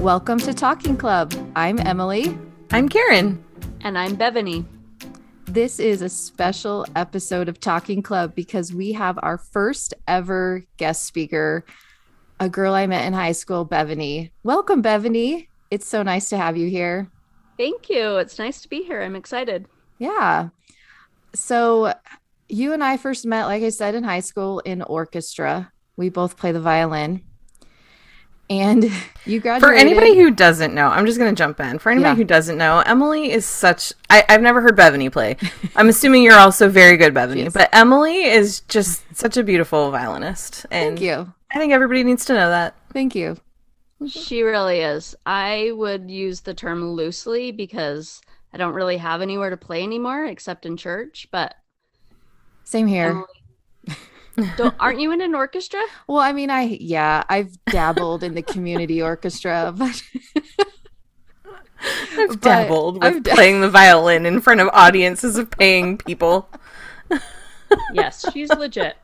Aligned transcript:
Welcome 0.00 0.38
to 0.40 0.54
Talking 0.54 0.96
Club. 0.96 1.34
I'm 1.56 1.80
Emily. 1.80 2.38
I'm 2.70 2.88
Karen. 2.88 3.44
And 3.80 3.98
I'm 3.98 4.14
Bethany. 4.14 4.64
This 5.46 5.80
is 5.80 6.02
a 6.02 6.08
special 6.08 6.86
episode 6.94 7.48
of 7.48 7.58
Talking 7.58 8.00
Club 8.00 8.32
because 8.36 8.72
we 8.72 8.92
have 8.92 9.18
our 9.22 9.38
first 9.38 9.94
ever 10.06 10.64
guest 10.76 11.04
speaker, 11.04 11.64
a 12.38 12.48
girl 12.48 12.74
I 12.74 12.86
met 12.86 13.06
in 13.06 13.12
high 13.12 13.32
school, 13.32 13.64
Bethany. 13.64 14.30
Welcome, 14.44 14.82
Bethany. 14.82 15.48
It's 15.72 15.88
so 15.88 16.04
nice 16.04 16.28
to 16.28 16.38
have 16.38 16.56
you 16.56 16.70
here. 16.70 17.10
Thank 17.56 17.90
you. 17.90 18.18
It's 18.18 18.38
nice 18.38 18.60
to 18.62 18.68
be 18.68 18.84
here. 18.84 19.02
I'm 19.02 19.16
excited. 19.16 19.66
Yeah. 19.98 20.50
So, 21.34 21.92
you 22.48 22.72
and 22.72 22.84
I 22.84 22.98
first 22.98 23.26
met, 23.26 23.46
like 23.46 23.64
I 23.64 23.70
said, 23.70 23.96
in 23.96 24.04
high 24.04 24.20
school 24.20 24.60
in 24.60 24.80
orchestra. 24.80 25.72
We 25.96 26.08
both 26.08 26.36
play 26.36 26.52
the 26.52 26.60
violin. 26.60 27.24
And 28.50 28.84
you 29.26 29.40
graduated. 29.40 29.68
For 29.68 29.74
anybody 29.74 30.16
who 30.16 30.30
doesn't 30.30 30.74
know, 30.74 30.88
I'm 30.88 31.06
just 31.06 31.18
going 31.18 31.34
to 31.34 31.38
jump 31.38 31.60
in. 31.60 31.78
For 31.78 31.90
anybody 31.90 32.12
yeah. 32.12 32.16
who 32.16 32.24
doesn't 32.24 32.56
know, 32.56 32.80
Emily 32.80 33.30
is 33.30 33.44
such. 33.44 33.92
I, 34.08 34.24
have 34.28 34.40
never 34.40 34.60
heard 34.60 34.76
Bethany 34.76 35.10
play. 35.10 35.36
I'm 35.76 35.88
assuming 35.88 36.22
you're 36.22 36.38
also 36.38 36.68
very 36.68 36.96
good, 36.96 37.14
Bethany. 37.14 37.48
But 37.48 37.68
Emily 37.72 38.24
is 38.24 38.60
just 38.60 39.02
such 39.14 39.36
a 39.36 39.42
beautiful 39.42 39.90
violinist. 39.90 40.66
And 40.70 40.98
Thank 40.98 41.00
you. 41.00 41.32
I 41.50 41.58
think 41.58 41.72
everybody 41.72 42.04
needs 42.04 42.24
to 42.26 42.34
know 42.34 42.50
that. 42.50 42.74
Thank 42.92 43.14
you. 43.14 43.36
She 44.06 44.42
really 44.42 44.80
is. 44.80 45.16
I 45.26 45.72
would 45.74 46.10
use 46.10 46.40
the 46.40 46.54
term 46.54 46.84
loosely 46.92 47.50
because 47.50 48.20
I 48.52 48.56
don't 48.56 48.74
really 48.74 48.96
have 48.98 49.22
anywhere 49.22 49.50
to 49.50 49.56
play 49.56 49.82
anymore 49.82 50.24
except 50.24 50.66
in 50.66 50.76
church. 50.76 51.26
But 51.30 51.54
same 52.64 52.86
here. 52.86 53.24
Emily 53.86 53.96
don't, 54.56 54.74
aren't 54.78 55.00
you 55.00 55.12
in 55.12 55.20
an 55.20 55.34
orchestra? 55.34 55.80
Well, 56.08 56.20
I 56.20 56.32
mean, 56.32 56.50
I 56.50 56.78
yeah, 56.80 57.24
I've 57.28 57.52
dabbled 57.66 58.22
in 58.22 58.34
the 58.34 58.42
community 58.42 59.02
orchestra, 59.10 59.74
but 59.76 60.02
I've 62.12 62.28
but 62.28 62.40
dabbled 62.40 63.02
with 63.02 63.04
I've 63.04 63.24
playing 63.24 63.60
the 63.60 63.70
violin 63.70 64.26
in 64.26 64.40
front 64.40 64.60
of 64.60 64.68
audiences 64.72 65.36
of 65.36 65.50
paying 65.50 65.98
people. 65.98 66.48
yes, 67.92 68.24
she's 68.32 68.48
legit. 68.50 68.96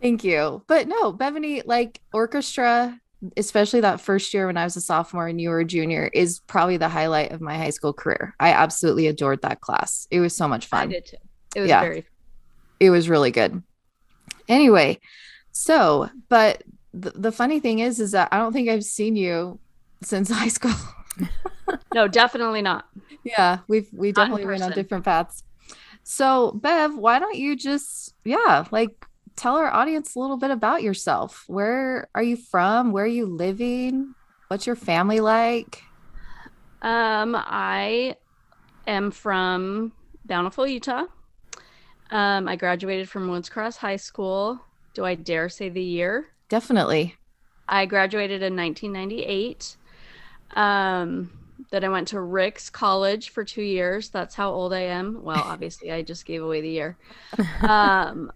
Thank 0.00 0.24
you. 0.24 0.62
But 0.66 0.88
no, 0.88 1.12
Bethany, 1.12 1.62
like 1.64 2.00
orchestra, 2.12 2.98
especially 3.36 3.80
that 3.80 4.00
first 4.00 4.34
year 4.34 4.48
when 4.48 4.56
I 4.56 4.64
was 4.64 4.76
a 4.76 4.80
sophomore 4.80 5.28
and 5.28 5.40
you 5.40 5.50
were 5.50 5.60
a 5.60 5.64
junior, 5.64 6.10
is 6.12 6.40
probably 6.40 6.76
the 6.76 6.88
highlight 6.88 7.30
of 7.30 7.40
my 7.40 7.56
high 7.56 7.70
school 7.70 7.92
career. 7.92 8.34
I 8.40 8.50
absolutely 8.52 9.06
adored 9.06 9.42
that 9.42 9.60
class. 9.60 10.08
It 10.10 10.18
was 10.18 10.34
so 10.34 10.48
much 10.48 10.66
fun. 10.66 10.88
I 10.88 10.92
did 10.92 11.06
too. 11.06 11.16
It 11.54 11.60
was 11.60 11.68
yeah. 11.68 11.80
very 11.80 12.04
it 12.82 12.90
was 12.90 13.08
really 13.08 13.30
good. 13.30 13.62
Anyway, 14.48 15.00
so, 15.52 16.08
but 16.28 16.62
th- 17.00 17.14
the 17.16 17.32
funny 17.32 17.60
thing 17.60 17.78
is, 17.78 18.00
is 18.00 18.12
that 18.12 18.28
I 18.32 18.38
don't 18.38 18.52
think 18.52 18.68
I've 18.68 18.84
seen 18.84 19.16
you 19.16 19.58
since 20.02 20.30
high 20.30 20.48
school. 20.48 20.74
no, 21.94 22.08
definitely 22.08 22.62
not. 22.62 22.86
Yeah, 23.24 23.58
we've 23.68 23.88
we 23.92 24.12
definitely 24.12 24.46
went 24.46 24.62
on 24.62 24.72
different 24.72 25.04
paths. 25.04 25.42
So, 26.04 26.52
Bev, 26.52 26.96
why 26.96 27.18
don't 27.18 27.36
you 27.36 27.54
just 27.56 28.14
yeah, 28.24 28.66
like 28.70 29.06
tell 29.36 29.56
our 29.56 29.72
audience 29.72 30.14
a 30.14 30.18
little 30.18 30.36
bit 30.36 30.50
about 30.50 30.82
yourself. 30.82 31.44
Where 31.46 32.08
are 32.14 32.22
you 32.22 32.36
from? 32.36 32.92
Where 32.92 33.04
are 33.04 33.08
you 33.08 33.26
living? 33.26 34.14
What's 34.48 34.66
your 34.66 34.76
family 34.76 35.20
like? 35.20 35.82
Um, 36.82 37.36
I 37.38 38.16
am 38.86 39.10
from 39.10 39.92
Bountiful, 40.24 40.66
Utah. 40.66 41.04
Um, 42.12 42.46
I 42.46 42.56
graduated 42.56 43.08
from 43.08 43.28
Woods 43.28 43.48
Cross 43.48 43.78
High 43.78 43.96
School. 43.96 44.60
Do 44.92 45.04
I 45.06 45.14
dare 45.14 45.48
say 45.48 45.70
the 45.70 45.82
year? 45.82 46.26
Definitely. 46.50 47.16
I 47.66 47.86
graduated 47.86 48.42
in 48.42 48.54
1998. 48.54 49.78
Um, 50.54 51.32
then 51.70 51.84
I 51.84 51.88
went 51.88 52.08
to 52.08 52.20
Ricks 52.20 52.68
College 52.68 53.30
for 53.30 53.44
two 53.44 53.62
years. 53.62 54.10
That's 54.10 54.34
how 54.34 54.50
old 54.50 54.74
I 54.74 54.80
am. 54.80 55.22
Well, 55.22 55.42
obviously, 55.44 55.90
I 55.90 56.02
just 56.02 56.26
gave 56.26 56.42
away 56.42 56.60
the 56.60 56.68
year. 56.68 56.98
Um, 57.62 58.30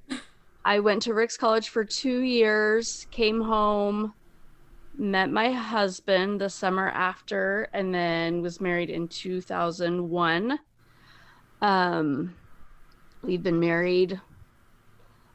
I 0.65 0.81
went 0.81 1.03
to 1.03 1.12
Ricks 1.12 1.37
College 1.37 1.69
for 1.69 1.84
two 1.84 2.21
years, 2.21 3.06
came 3.11 3.43
home, 3.43 4.15
met 4.97 5.31
my 5.31 5.53
husband 5.53 6.41
the 6.41 6.49
summer 6.49 6.89
after, 6.89 7.69
and 7.75 7.95
then 7.95 8.41
was 8.41 8.59
married 8.59 8.89
in 8.89 9.06
2001. 9.06 10.59
Um, 11.61 12.34
We've 13.26 13.42
been 13.42 13.59
married. 13.59 14.20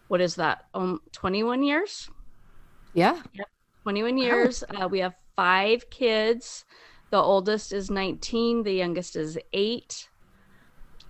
What 0.08 0.22
is 0.22 0.36
that? 0.36 0.66
Um, 0.74 1.02
21 1.12 1.62
years. 1.62 2.10
Yeah. 2.94 3.22
Yep. 3.34 3.48
21 3.84 4.18
years. 4.18 4.64
Uh, 4.70 4.88
we 4.88 5.00
have 5.00 5.14
five 5.36 5.90
kids. 5.90 6.64
The 7.10 7.18
oldest 7.18 7.74
is 7.74 7.92
19. 7.92 8.64
The 8.64 8.72
youngest 8.72 9.18
is 9.18 9.38
eight. 9.52 10.10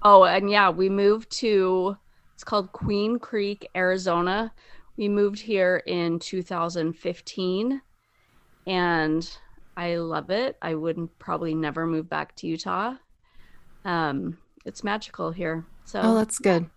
Oh, 0.01 0.23
and 0.23 0.49
yeah, 0.49 0.71
we 0.71 0.89
moved 0.89 1.31
to. 1.39 1.95
It's 2.33 2.43
called 2.43 2.71
Queen 2.71 3.19
Creek, 3.19 3.69
Arizona. 3.75 4.51
We 4.97 5.07
moved 5.07 5.39
here 5.39 5.83
in 5.85 6.17
2015, 6.17 7.81
and 8.65 9.37
I 9.77 9.95
love 9.97 10.31
it. 10.31 10.57
I 10.61 10.73
would 10.73 11.07
probably 11.19 11.53
never 11.53 11.85
move 11.85 12.09
back 12.09 12.35
to 12.37 12.47
Utah. 12.47 12.95
Um, 13.85 14.39
it's 14.65 14.83
magical 14.83 15.31
here. 15.31 15.65
So 15.85 16.01
Oh, 16.03 16.15
that's 16.15 16.39
good. 16.39 16.69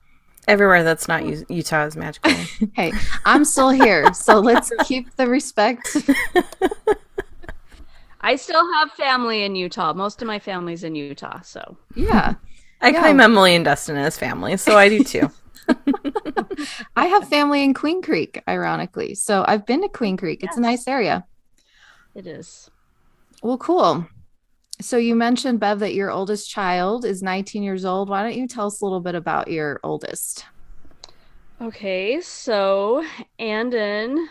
Everywhere 0.47 0.83
that's 0.83 1.09
not 1.09 1.25
Utah 1.51 1.87
is 1.87 1.97
magical. 1.97 2.33
hey, 2.75 2.93
I'm 3.25 3.45
still 3.45 3.71
here, 3.71 4.13
so 4.13 4.41
let's 4.41 4.71
keep 4.85 5.15
the 5.17 5.27
respect. 5.27 5.97
I 8.21 8.37
still 8.37 8.73
have 8.75 8.91
family 8.93 9.45
in 9.45 9.57
Utah. 9.57 9.93
Most 9.95 10.23
of 10.23 10.29
my 10.29 10.39
family's 10.39 10.85
in 10.85 10.95
Utah, 10.95 11.41
so 11.43 11.77
yeah. 11.95 12.35
I 12.81 12.91
yeah. 12.91 13.01
claim 13.01 13.21
Emily 13.21 13.55
and 13.55 13.65
Dustin 13.65 13.97
as 13.97 14.19
family, 14.19 14.57
so 14.57 14.77
I 14.77 14.89
do 14.89 15.03
too. 15.03 15.31
I 16.97 17.07
have 17.07 17.29
family 17.29 17.65
in 17.65 17.73
Queen 17.73 18.03
Creek, 18.03 18.43
ironically. 18.47 19.15
So 19.15 19.45
I've 19.47 19.65
been 19.65 19.83
to 19.83 19.89
Queen 19.89 20.17
Creek. 20.17 20.43
It's 20.43 20.57
a 20.57 20.61
nice 20.61 20.87
area. 20.87 21.25
It 22.15 22.27
is. 22.27 22.71
Well, 23.43 23.59
cool. 23.59 24.07
So 24.81 24.97
you 24.97 25.15
mentioned 25.15 25.61
Bev 25.61 25.79
that 25.81 25.95
your 25.95 26.11
oldest 26.11 26.51
child 26.51 27.05
is 27.05 27.23
19 27.23 27.63
years 27.63 27.85
old. 27.85 28.09
Why 28.09 28.23
don't 28.23 28.37
you 28.37 28.49
tell 28.49 28.67
us 28.67 28.81
a 28.81 28.85
little 28.85 29.01
bit 29.01 29.15
about 29.15 29.49
your 29.49 29.79
oldest? 29.85 30.47
Okay, 31.61 32.21
so 32.21 33.05
Andon, 33.39 34.29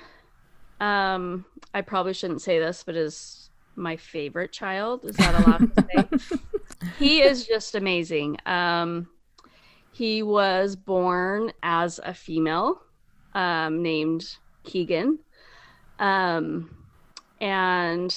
um, 0.81 1.45
I 1.73 1.81
probably 1.81 2.13
shouldn't 2.13 2.41
say 2.41 2.59
this, 2.59 2.83
but 2.83 2.95
is 2.95 3.49
my 3.75 3.95
favorite 3.95 4.51
child. 4.51 5.05
Is 5.05 5.15
that 5.15 5.45
allowed 5.45 5.75
to 5.75 6.19
say? 6.29 6.37
he 6.99 7.21
is 7.21 7.47
just 7.47 7.75
amazing. 7.75 8.37
Um, 8.45 9.07
he 9.91 10.23
was 10.23 10.75
born 10.75 11.53
as 11.63 11.99
a 12.03 12.13
female, 12.13 12.81
um, 13.33 13.81
named 13.81 14.37
Keegan, 14.63 15.19
um, 15.99 16.75
and 17.39 18.15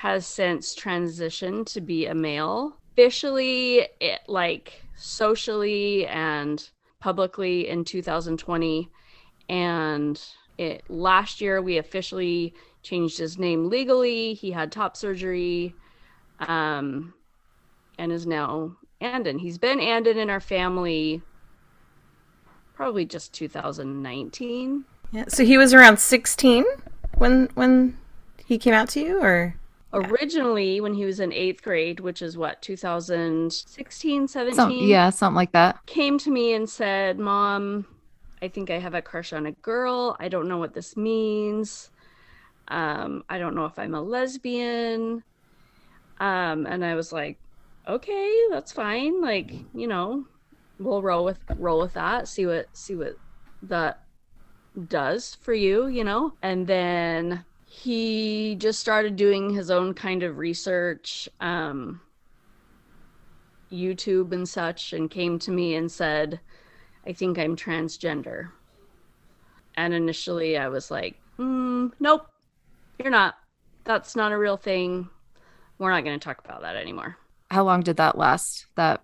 has 0.00 0.26
since 0.26 0.74
transitioned 0.74 1.66
to 1.66 1.78
be 1.78 2.06
a 2.06 2.14
male. 2.14 2.74
Officially, 2.92 3.86
it, 4.00 4.20
like 4.28 4.82
socially 4.96 6.06
and 6.06 6.70
publicly 7.00 7.68
in 7.68 7.84
2020. 7.84 8.88
And 9.50 10.18
it 10.56 10.84
last 10.88 11.42
year 11.42 11.60
we 11.60 11.76
officially 11.76 12.54
changed 12.82 13.18
his 13.18 13.38
name 13.38 13.68
legally. 13.68 14.32
He 14.32 14.50
had 14.50 14.72
top 14.72 14.96
surgery, 14.96 15.74
um, 16.38 17.12
and 17.98 18.10
is 18.10 18.26
now 18.26 18.76
Andon. 19.02 19.38
He's 19.38 19.58
been 19.58 19.80
Andon 19.80 20.16
in 20.16 20.30
our 20.30 20.40
family 20.40 21.20
probably 22.74 23.04
just 23.04 23.34
2019. 23.34 24.86
Yeah. 25.12 25.24
So 25.28 25.44
he 25.44 25.58
was 25.58 25.74
around 25.74 25.98
16 25.98 26.64
when 27.18 27.50
when 27.52 27.98
he 28.46 28.56
came 28.56 28.72
out 28.72 28.88
to 28.90 29.00
you, 29.00 29.20
or 29.22 29.56
originally 29.92 30.80
when 30.80 30.94
he 30.94 31.04
was 31.04 31.18
in 31.20 31.32
eighth 31.32 31.62
grade 31.62 31.98
which 32.00 32.22
is 32.22 32.36
what 32.36 32.62
2016 32.62 34.28
17 34.28 34.54
Some, 34.54 34.70
yeah 34.72 35.10
something 35.10 35.34
like 35.36 35.52
that. 35.52 35.84
came 35.86 36.16
to 36.18 36.30
me 36.30 36.52
and 36.54 36.68
said 36.68 37.18
mom 37.18 37.84
i 38.40 38.48
think 38.48 38.70
i 38.70 38.78
have 38.78 38.94
a 38.94 39.02
crush 39.02 39.32
on 39.32 39.46
a 39.46 39.52
girl. 39.52 40.16
I 40.20 40.28
don't 40.28 40.48
know 40.48 40.58
what 40.58 40.74
this 40.74 40.96
means. 40.96 41.90
Um, 42.68 43.24
i 43.28 43.38
don't 43.38 43.54
know 43.54 43.64
if 43.66 43.78
i'm 43.78 43.94
a 43.94 44.00
lesbian. 44.02 45.24
Um, 46.20 46.66
and 46.66 46.84
i 46.84 46.94
was 46.94 47.12
like 47.12 47.38
okay 47.88 48.32
that's 48.50 48.72
fine. 48.72 49.20
Like 49.20 49.52
you 49.74 49.88
know 49.88 50.24
we'll 50.78 51.02
roll 51.02 51.24
with 51.24 51.38
roll 51.56 51.80
with 51.80 51.94
that. 51.94 52.28
See 52.28 52.46
what 52.46 52.66
see 52.72 52.94
what 52.94 53.16
that 53.62 54.04
does 54.88 55.34
for 55.40 55.52
you 55.52 55.88
you 55.88 56.04
know? 56.04 56.34
And 56.42 56.66
then 56.66 57.44
he 57.82 58.56
just 58.56 58.78
started 58.78 59.16
doing 59.16 59.48
his 59.48 59.70
own 59.70 59.94
kind 59.94 60.22
of 60.22 60.36
research, 60.36 61.28
um, 61.40 62.00
YouTube 63.72 64.32
and 64.32 64.46
such, 64.46 64.92
and 64.92 65.10
came 65.10 65.38
to 65.38 65.50
me 65.50 65.76
and 65.76 65.90
said, 65.90 66.40
I 67.06 67.14
think 67.14 67.38
I'm 67.38 67.56
transgender. 67.56 68.50
And 69.76 69.94
initially 69.94 70.58
I 70.58 70.68
was 70.68 70.90
like, 70.90 71.16
mm, 71.38 71.90
nope, 72.00 72.26
you're 72.98 73.10
not. 73.10 73.36
that's 73.84 74.14
not 74.14 74.32
a 74.32 74.38
real 74.38 74.58
thing. 74.58 75.08
We're 75.78 75.90
not 75.90 76.04
going 76.04 76.20
to 76.20 76.22
talk 76.22 76.44
about 76.44 76.60
that 76.60 76.76
anymore. 76.76 77.16
How 77.50 77.64
long 77.64 77.80
did 77.80 77.96
that 77.96 78.18
last? 78.18 78.66
That 78.76 79.02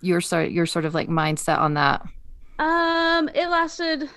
your 0.00 0.20
sort 0.20 0.52
your 0.52 0.66
sort 0.66 0.84
of 0.84 0.94
like 0.94 1.08
mindset 1.08 1.58
on 1.58 1.74
that? 1.74 2.06
Um, 2.60 3.28
it 3.34 3.48
lasted 3.48 4.08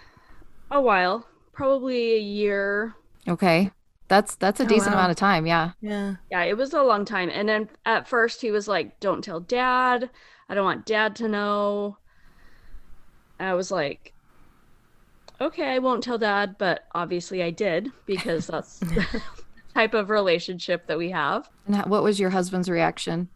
a 0.69 0.79
while, 0.79 1.27
probably 1.51 2.13
a 2.13 2.19
year. 2.19 2.95
Okay. 3.27 3.71
That's 4.07 4.35
that's 4.35 4.59
a 4.59 4.63
oh, 4.63 4.67
decent 4.67 4.95
wow. 4.95 4.99
amount 4.99 5.11
of 5.11 5.17
time, 5.17 5.45
yeah. 5.45 5.71
Yeah. 5.81 6.15
Yeah, 6.31 6.43
it 6.43 6.57
was 6.57 6.73
a 6.73 6.81
long 6.81 7.03
time. 7.03 7.29
And 7.31 7.47
then 7.49 7.69
at 7.85 8.07
first 8.07 8.41
he 8.41 8.51
was 8.51 8.67
like, 8.67 8.99
"Don't 8.99 9.23
tell 9.23 9.39
dad. 9.39 10.09
I 10.47 10.55
don't 10.55 10.65
want 10.65 10.85
dad 10.85 11.15
to 11.17 11.27
know." 11.27 11.97
I 13.39 13.53
was 13.53 13.69
like, 13.69 14.13
"Okay, 15.41 15.73
I 15.73 15.79
won't 15.79 16.03
tell 16.03 16.17
dad," 16.17 16.55
but 16.57 16.85
obviously 16.95 17.43
I 17.43 17.49
did 17.49 17.91
because 18.05 18.47
that's 18.47 18.79
the 18.79 19.21
type 19.73 19.93
of 19.93 20.09
relationship 20.09 20.87
that 20.87 20.97
we 20.97 21.11
have. 21.11 21.49
And 21.65 21.85
what 21.87 22.03
was 22.03 22.19
your 22.19 22.29
husband's 22.29 22.69
reaction? 22.69 23.27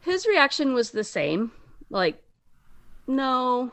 His 0.00 0.26
reaction 0.26 0.74
was 0.74 0.90
the 0.90 1.04
same. 1.04 1.52
Like, 1.88 2.22
"No." 3.06 3.72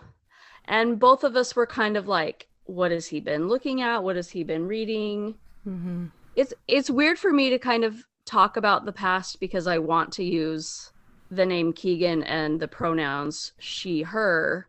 And 0.67 0.97
both 0.97 1.23
of 1.23 1.35
us 1.35 1.55
were 1.57 1.67
kind 1.67 1.97
of 1.97 2.07
like, 2.07 2.47
"What 2.63 2.91
has 2.91 3.07
he 3.07 3.19
been 3.19 3.49
looking 3.49 3.81
at? 3.81 4.01
What 4.01 4.15
has 4.15 4.29
he 4.29 4.45
been 4.45 4.65
reading?" 4.65 5.35
Mm-hmm. 5.67 6.05
It's 6.35 6.53
it's 6.67 6.89
weird 6.89 7.17
for 7.17 7.31
me 7.31 7.49
to 7.49 7.59
kind 7.59 7.83
of 7.83 8.03
talk 8.25 8.57
about 8.57 8.85
the 8.85 8.91
past 8.91 9.39
because 9.39 9.67
I 9.67 9.77
want 9.77 10.11
to 10.13 10.23
use 10.23 10.91
the 11.31 11.45
name 11.45 11.73
Keegan 11.73 12.23
and 12.23 12.59
the 12.59 12.67
pronouns 12.67 13.53
she, 13.59 14.01
her. 14.03 14.67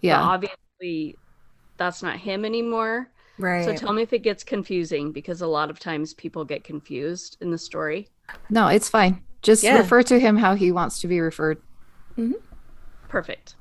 Yeah. 0.00 0.20
obviously, 0.20 1.16
that's 1.76 2.02
not 2.02 2.18
him 2.18 2.44
anymore. 2.44 3.10
Right. 3.38 3.64
So 3.64 3.74
tell 3.74 3.92
me 3.92 4.02
if 4.02 4.12
it 4.12 4.20
gets 4.20 4.44
confusing 4.44 5.12
because 5.12 5.40
a 5.40 5.46
lot 5.46 5.70
of 5.70 5.78
times 5.78 6.14
people 6.14 6.44
get 6.44 6.62
confused 6.62 7.36
in 7.40 7.50
the 7.50 7.58
story. 7.58 8.08
No, 8.50 8.68
it's 8.68 8.88
fine. 8.88 9.22
Just 9.42 9.62
yeah. 9.62 9.78
refer 9.78 10.02
to 10.04 10.18
him 10.18 10.36
how 10.36 10.54
he 10.54 10.72
wants 10.72 11.00
to 11.00 11.08
be 11.08 11.20
referred. 11.20 11.60
Mm-hmm. 12.16 12.34
Perfect 13.08 13.56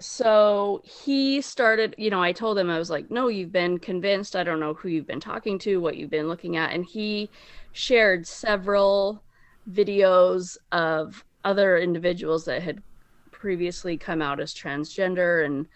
so 0.00 0.82
he 0.84 1.40
started 1.40 1.94
you 1.98 2.10
know 2.10 2.22
i 2.22 2.32
told 2.32 2.56
him 2.58 2.70
i 2.70 2.78
was 2.78 2.90
like 2.90 3.10
no 3.10 3.28
you've 3.28 3.52
been 3.52 3.78
convinced. 3.78 4.36
I 4.36 4.44
don't 4.44 4.60
know 4.60 4.74
who 4.74 4.88
you've 4.88 5.06
been 5.06 5.20
talking 5.20 5.58
to 5.60 5.80
what 5.80 5.96
you've 5.96 6.10
been 6.10 6.28
looking 6.28 6.56
at. 6.56 6.72
And 6.72 6.84
he 6.84 7.30
shared 7.72 8.26
several 8.26 9.22
videos 9.70 10.56
of 10.72 11.24
other 11.44 11.78
individuals 11.78 12.44
that 12.46 12.62
had 12.62 12.82
previously 13.30 13.96
come 13.96 14.20
out 14.20 14.40
as 14.40 14.52
transgender 14.52 15.44
and 15.44 15.66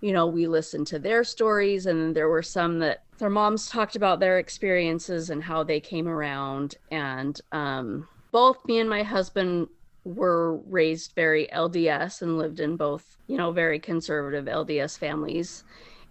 you 0.00 0.12
know 0.12 0.26
we 0.26 0.46
listened 0.46 0.86
to 0.88 0.98
their 0.98 1.24
stories. 1.24 1.86
And 1.86 2.14
there 2.14 2.28
were 2.28 2.42
some 2.42 2.78
that 2.80 3.04
their 3.18 3.30
moms 3.30 3.68
talked 3.68 3.96
about 3.96 4.20
their 4.20 4.38
experiences 4.38 5.30
and 5.30 5.42
how 5.42 5.62
they 5.62 5.80
came 5.80 6.08
around. 6.08 6.76
And 6.90 7.38
um, 7.52 8.08
both 8.32 8.64
me 8.64 8.78
and 8.78 8.88
my 8.88 9.02
husband 9.02 9.68
were 10.04 10.56
raised 10.58 11.12
very 11.14 11.48
LDS 11.52 12.22
and 12.22 12.38
lived 12.38 12.60
in 12.60 12.76
both, 12.76 13.16
you 13.26 13.36
know, 13.36 13.52
very 13.52 13.78
conservative 13.78 14.46
LDS 14.46 14.98
families. 14.98 15.64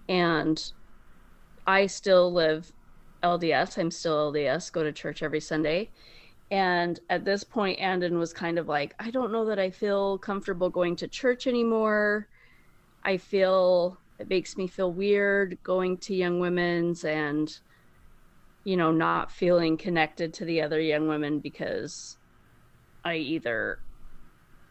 And 0.08 0.62
I 1.66 1.88
still 1.88 2.32
live 2.32 2.72
LDS. 3.24 3.78
I'm 3.78 3.92
still 3.92 4.32
LDS, 4.32 4.72
go 4.72 4.84
to 4.84 4.92
church 4.92 5.24
every 5.24 5.40
Sunday. 5.40 5.90
And 6.52 7.00
at 7.10 7.26
this 7.26 7.44
point, 7.44 7.80
Andon 7.80 8.18
was 8.18 8.34
kind 8.34 8.58
of 8.58 8.68
like, 8.68 8.96
I 9.00 9.12
don't 9.12 9.32
know 9.32 9.46
that 9.46 9.60
I 9.60 9.70
feel 9.70 10.18
comfortable 10.18 10.70
going 10.70 10.96
to 10.98 11.08
church 11.08 11.46
anymore. 11.46 12.28
I 13.04 13.18
feel 13.18 14.00
it 14.20 14.30
makes 14.30 14.58
me 14.58 14.68
feel 14.68 14.92
weird 14.92 15.58
going 15.64 15.98
to 16.00 16.16
young 16.16 16.40
women's 16.40 17.06
and, 17.06 17.52
you 18.64 18.78
know, 18.78 18.92
not 18.92 19.32
feeling 19.32 19.78
connected 19.78 20.34
to 20.36 20.46
the 20.46 20.62
other 20.62 20.82
young 20.82 21.08
women 21.08 21.40
because 21.40 22.19
I 23.04 23.16
either 23.16 23.80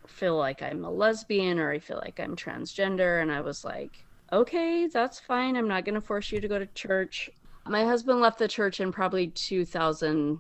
feel 0.06 0.36
like 0.36 0.62
I'm 0.62 0.84
a 0.84 0.90
lesbian 0.90 1.58
or 1.58 1.70
I 1.70 1.78
feel 1.78 1.98
like 1.98 2.18
I'm 2.18 2.36
transgender. 2.36 3.22
And 3.22 3.30
I 3.30 3.40
was 3.40 3.64
like, 3.64 4.04
okay, 4.32 4.86
that's 4.86 5.20
fine. 5.20 5.56
I'm 5.56 5.68
not 5.68 5.84
going 5.84 5.94
to 5.94 6.00
force 6.00 6.32
you 6.32 6.40
to 6.40 6.48
go 6.48 6.58
to 6.58 6.66
church. 6.66 7.30
My 7.66 7.84
husband 7.84 8.20
left 8.20 8.38
the 8.38 8.48
church 8.48 8.80
in 8.80 8.92
probably 8.92 9.28
2000, 9.28 10.38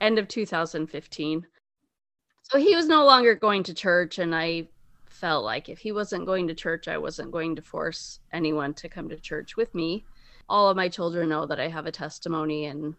end 0.00 0.18
of 0.18 0.28
2015. 0.28 1.46
So 2.42 2.58
he 2.58 2.76
was 2.76 2.86
no 2.86 3.04
longer 3.04 3.34
going 3.34 3.64
to 3.64 3.74
church. 3.74 4.18
And 4.18 4.34
I 4.34 4.68
felt 5.06 5.44
like 5.44 5.68
if 5.68 5.78
he 5.78 5.92
wasn't 5.92 6.26
going 6.26 6.46
to 6.48 6.54
church, 6.54 6.88
I 6.88 6.98
wasn't 6.98 7.32
going 7.32 7.56
to 7.56 7.62
force 7.62 8.20
anyone 8.32 8.74
to 8.74 8.88
come 8.88 9.08
to 9.08 9.16
church 9.16 9.56
with 9.56 9.74
me. 9.74 10.04
All 10.48 10.68
of 10.68 10.76
my 10.76 10.88
children 10.88 11.28
know 11.28 11.46
that 11.46 11.58
I 11.58 11.68
have 11.68 11.86
a 11.86 11.92
testimony 11.92 12.66
and 12.66 12.94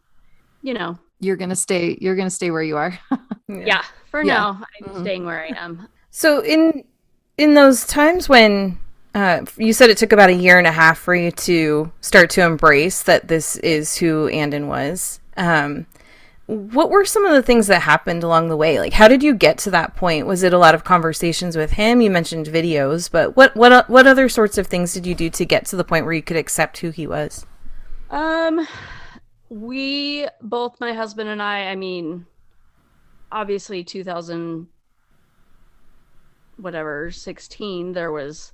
you 0.62 0.74
know 0.74 0.98
you're 1.20 1.36
gonna 1.36 1.56
stay 1.56 1.98
you're 2.02 2.16
gonna 2.16 2.30
stay 2.30 2.52
where 2.52 2.64
you 2.64 2.78
are 2.78 2.98
yeah. 3.48 3.58
yeah. 3.66 3.84
for 4.10 4.24
yeah. 4.24 4.34
now 4.34 4.50
i'm 4.50 4.90
mm-hmm. 4.90 5.02
staying 5.02 5.26
where 5.26 5.44
i 5.44 5.48
am 5.58 5.88
so 6.12 6.44
in 6.44 6.84
in 7.38 7.54
those 7.54 7.86
times 7.86 8.28
when 8.28 8.78
uh, 9.18 9.44
you 9.58 9.74
said 9.74 9.90
it 9.90 9.98
took 9.98 10.12
about 10.12 10.30
a 10.30 10.34
year 10.34 10.60
and 10.60 10.68
a 10.68 10.72
half 10.72 11.00
for 11.00 11.16
you 11.16 11.32
to 11.32 11.92
start 12.02 12.30
to 12.30 12.44
embrace 12.44 13.02
that 13.02 13.28
this 13.28 13.56
is 13.58 13.98
who 13.98 14.28
Andon 14.28 14.68
was. 14.68 15.20
Um, 15.36 15.88
what 16.46 16.92
were 16.92 17.04
some 17.04 17.26
of 17.26 17.34
the 17.34 17.42
things 17.42 17.66
that 17.66 17.82
happened 17.82 18.24
along 18.24 18.50
the 18.50 18.56
way? 18.56 18.80
Like, 18.80 18.94
how 18.94 19.08
did 19.08 19.24
you 19.24 19.34
get 19.34 19.58
to 19.60 19.72
that 19.72 19.96
point? 19.96 20.28
Was 20.28 20.44
it 20.44 20.54
a 20.54 20.58
lot 20.60 20.76
of 20.76 20.84
conversations 20.84 21.58
with 21.58 21.72
him? 21.72 22.00
You 22.00 22.12
mentioned 22.12 22.46
videos, 22.46 23.10
but 23.12 23.36
what 23.36 23.56
what 23.56 23.90
what 23.90 24.06
other 24.06 24.30
sorts 24.30 24.60
of 24.60 24.68
things 24.68 24.94
did 24.94 25.08
you 25.08 25.16
do 25.16 25.32
to 25.32 25.46
get 25.46 25.66
to 25.66 25.76
the 25.76 25.84
point 25.84 26.06
where 26.06 26.14
you 26.14 26.22
could 26.22 26.38
accept 26.38 26.78
who 26.78 26.92
he 26.92 27.08
was? 27.08 27.46
Um, 28.12 28.68
we 29.50 30.28
both 30.42 30.80
my 30.80 30.94
husband 30.94 31.30
and 31.30 31.42
i 31.42 31.70
i 31.70 31.76
mean 31.76 32.26
obviously 33.32 33.84
2000 33.84 34.68
whatever 36.58 37.12
16 37.12 37.94
there 37.94 38.12
was 38.12 38.52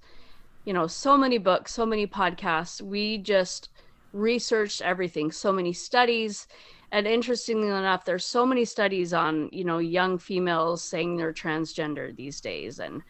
you 0.65 0.73
know 0.73 0.87
so 0.87 1.17
many 1.17 1.37
books 1.37 1.73
so 1.73 1.85
many 1.85 2.07
podcasts. 2.07 2.81
We 2.81 3.17
just 3.17 3.69
researched 4.13 4.81
everything 4.81 5.31
so 5.31 5.51
many 5.51 5.73
studies. 5.73 6.47
And 6.91 7.07
interestingly 7.07 7.69
enough 7.69 8.05
there's 8.05 8.25
so 8.25 8.45
many 8.45 8.65
studies 8.65 9.13
on 9.13 9.49
you 9.51 9.63
know 9.63 9.79
young 9.79 10.17
females 10.17 10.83
saying 10.83 11.17
they're 11.17 11.33
transgender 11.33 12.15
these 12.15 12.39
days. 12.39 12.79
And 12.79 13.01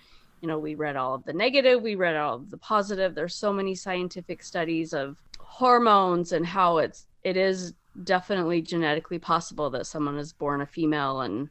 you 0.41 0.47
know 0.47 0.57
we 0.57 0.75
read 0.75 0.95
all 0.95 1.15
of 1.15 1.25
the 1.25 1.33
negative 1.33 1.81
we 1.81 1.95
read 1.95 2.15
all 2.15 2.35
of 2.35 2.50
the 2.50 2.57
positive. 2.57 3.13
There's 3.13 3.35
so 3.35 3.53
many 3.53 3.75
scientific 3.75 4.41
studies 4.41 4.94
of 4.94 5.18
hormones 5.40 6.31
and 6.31 6.45
how 6.45 6.78
it's 6.78 7.07
it 7.23 7.37
is 7.37 7.73
definitely 8.03 8.61
genetically 8.61 9.19
possible 9.19 9.69
that 9.69 9.85
someone 9.85 10.18
is 10.18 10.33
born 10.33 10.61
a 10.61 10.65
female 10.65 11.21
and 11.21 11.49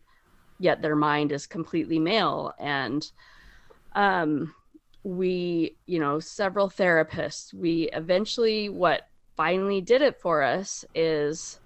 yet 0.58 0.82
their 0.82 0.96
mind 0.96 1.32
is 1.32 1.46
completely 1.46 1.98
male. 1.98 2.52
And 2.58 3.10
um 3.94 4.54
we 5.04 5.76
you 5.86 5.98
know 5.98 6.20
several 6.20 6.70
therapists 6.70 7.52
we 7.52 7.90
eventually 7.92 8.68
what 8.68 9.08
finally 9.36 9.80
did 9.80 10.00
it 10.00 10.20
for 10.20 10.42
us 10.42 10.84
is 10.94 11.58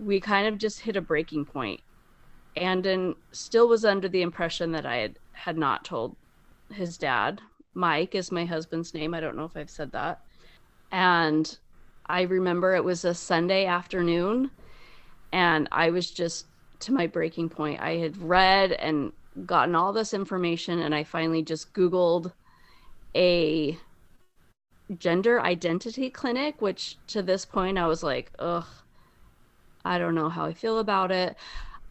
we 0.00 0.18
kind 0.18 0.48
of 0.48 0.56
just 0.56 0.80
hit 0.80 0.96
a 0.96 1.00
breaking 1.00 1.44
point 1.44 1.78
andon 2.56 3.14
still 3.30 3.68
was 3.68 3.84
under 3.84 4.08
the 4.08 4.22
impression 4.22 4.72
that 4.72 4.86
i 4.86 4.96
had 4.96 5.18
had 5.32 5.58
not 5.58 5.84
told 5.84 6.16
his 6.72 6.98
dad. 6.98 7.40
Mike 7.74 8.14
is 8.14 8.32
my 8.32 8.44
husband's 8.44 8.94
name. 8.94 9.14
I 9.14 9.20
don't 9.20 9.36
know 9.36 9.44
if 9.44 9.56
i've 9.56 9.70
said 9.70 9.92
that. 9.92 10.20
And 10.90 11.58
I 12.06 12.22
remember 12.22 12.74
it 12.74 12.84
was 12.84 13.04
a 13.04 13.14
Sunday 13.14 13.66
afternoon 13.66 14.50
and 15.32 15.68
I 15.72 15.90
was 15.90 16.10
just 16.10 16.46
to 16.80 16.92
my 16.92 17.06
breaking 17.06 17.48
point. 17.48 17.80
I 17.80 17.96
had 17.96 18.16
read 18.20 18.72
and 18.72 19.12
gotten 19.46 19.74
all 19.74 19.92
this 19.92 20.12
information 20.12 20.80
and 20.80 20.94
I 20.94 21.04
finally 21.04 21.42
just 21.42 21.72
Googled 21.72 22.32
a 23.14 23.78
gender 24.98 25.40
identity 25.40 26.10
clinic, 26.10 26.60
which 26.60 26.96
to 27.08 27.22
this 27.22 27.44
point 27.44 27.78
I 27.78 27.86
was 27.86 28.02
like, 28.02 28.30
ugh, 28.38 28.66
I 29.84 29.98
don't 29.98 30.14
know 30.14 30.28
how 30.28 30.44
I 30.44 30.52
feel 30.52 30.78
about 30.78 31.10
it. 31.10 31.36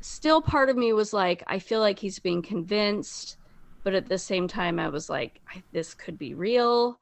Still, 0.01 0.41
part 0.41 0.69
of 0.69 0.77
me 0.77 0.93
was 0.93 1.13
like, 1.13 1.43
I 1.47 1.59
feel 1.59 1.79
like 1.79 1.99
he's 1.99 2.19
being 2.19 2.41
convinced, 2.41 3.37
but 3.83 3.93
at 3.93 4.09
the 4.09 4.17
same 4.17 4.47
time, 4.47 4.79
I 4.79 4.89
was 4.89 5.09
like, 5.09 5.41
this 5.71 5.93
could 5.93 6.17
be 6.17 6.33
real. 6.33 6.99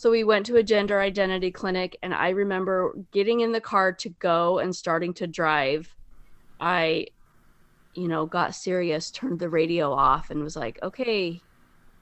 So 0.00 0.10
we 0.10 0.24
went 0.24 0.46
to 0.46 0.56
a 0.56 0.62
gender 0.62 0.98
identity 0.98 1.50
clinic, 1.50 1.98
and 2.02 2.14
I 2.14 2.30
remember 2.30 2.94
getting 3.12 3.40
in 3.40 3.52
the 3.52 3.60
car 3.60 3.92
to 3.92 4.08
go 4.08 4.58
and 4.58 4.74
starting 4.74 5.12
to 5.12 5.26
drive. 5.26 5.94
I, 6.58 7.08
you 7.92 8.08
know, 8.08 8.24
got 8.24 8.54
serious, 8.54 9.10
turned 9.10 9.40
the 9.40 9.50
radio 9.50 9.92
off, 9.92 10.30
and 10.30 10.42
was 10.42 10.56
like, 10.56 10.78
okay, 10.82 11.42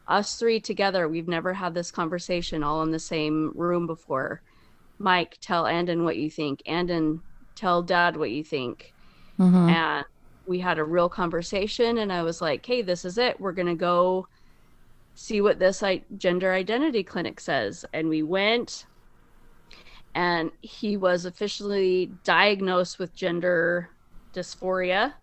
us 0.07 0.39
three 0.39 0.61
together, 0.61 1.09
we've 1.09 1.27
never 1.27 1.53
had 1.53 1.75
this 1.75 1.91
conversation 1.91 2.63
all 2.63 2.85
in 2.85 2.93
the 2.93 3.01
same 3.01 3.51
room 3.57 3.89
before. 3.89 4.43
Mike, 5.01 5.37
tell 5.41 5.67
Andon 5.67 6.05
what 6.05 6.19
you 6.19 6.31
think. 6.31 6.63
Andon, 6.67 7.21
tell 7.57 7.83
dad 7.83 8.17
what 8.17 8.31
you 8.31 8.45
think. 8.45 8.95
Mm-hmm. 9.41 9.71
And 9.71 10.05
we 10.47 10.61
had 10.61 10.79
a 10.79 10.85
real 10.85 11.09
conversation, 11.09 11.99
and 11.99 12.13
I 12.13 12.23
was 12.23 12.41
like, 12.41 12.65
hey, 12.65 12.81
this 12.81 13.05
is 13.05 13.19
it. 13.19 13.41
We're 13.41 13.51
going 13.51 13.67
to 13.67 13.75
go 13.75 14.29
see 15.19 15.41
what 15.41 15.59
this 15.59 15.83
gender 16.17 16.53
identity 16.53 17.03
clinic 17.03 17.41
says. 17.41 17.85
And 17.93 18.09
we 18.09 18.23
went, 18.23 18.87
and 20.15 20.53
he 20.61 20.97
was 20.97 21.25
officially 21.25 22.13
diagnosed 22.23 23.01
with 23.01 23.17
gender 23.17 23.91
dysphoria. 24.33 25.15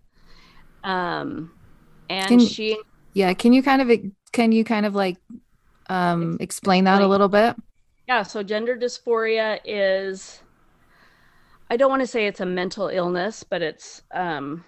Um, 0.83 1.53
and 2.09 2.27
can, 2.27 2.39
she, 2.39 2.77
yeah, 3.13 3.33
can 3.33 3.53
you 3.53 3.63
kind 3.63 3.81
of 3.81 3.99
can 4.33 4.51
you 4.51 4.65
kind 4.65 4.85
of 4.85 4.95
like 4.95 5.15
um, 5.87 6.37
explain 6.41 6.83
that 6.83 7.01
a 7.01 7.07
little 7.07 7.29
bit? 7.29 7.55
Yeah, 8.05 8.23
so 8.23 8.43
gender 8.43 8.75
dysphoria 8.75 9.59
is 9.63 10.41
I 11.71 11.77
don't 11.77 11.89
want 11.89 12.01
to 12.01 12.07
say 12.07 12.27
it's 12.27 12.41
a 12.41 12.45
mental 12.45 12.89
illness, 12.89 13.45
but 13.49 13.61
it's 13.61 14.01
um 14.13 14.65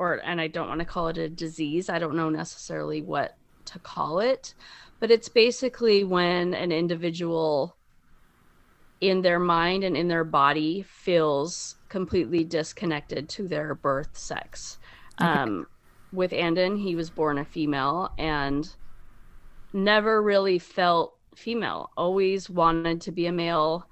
or 0.00 0.20
and 0.24 0.40
I 0.40 0.48
don't 0.48 0.68
want 0.68 0.80
to 0.80 0.84
call 0.86 1.06
it 1.06 1.18
a 1.18 1.28
disease. 1.28 1.88
I 1.88 2.00
don't 2.00 2.16
know 2.16 2.30
necessarily 2.30 3.00
what 3.00 3.36
to 3.66 3.78
call 3.78 4.20
it, 4.20 4.54
but 5.00 5.10
it's 5.10 5.28
basically 5.28 6.04
when 6.04 6.54
an 6.54 6.72
individual 6.72 7.76
in 9.00 9.22
their 9.22 9.38
mind 9.38 9.84
and 9.84 9.96
in 9.96 10.08
their 10.08 10.24
body 10.24 10.82
feels 10.88 11.76
completely 11.88 12.44
disconnected 12.44 13.28
to 13.28 13.46
their 13.46 13.74
birth 13.74 14.16
sex. 14.16 14.78
Okay. 15.20 15.28
Um, 15.28 15.66
with 16.12 16.32
Andon, 16.32 16.76
he 16.76 16.96
was 16.96 17.10
born 17.10 17.38
a 17.38 17.44
female 17.44 18.10
and 18.18 18.66
never 19.72 20.22
really 20.22 20.58
felt 20.58 21.14
female, 21.34 21.90
always 21.96 22.48
wanted 22.48 23.02
to 23.02 23.12
be 23.12 23.26
a 23.26 23.32
male. 23.32 23.86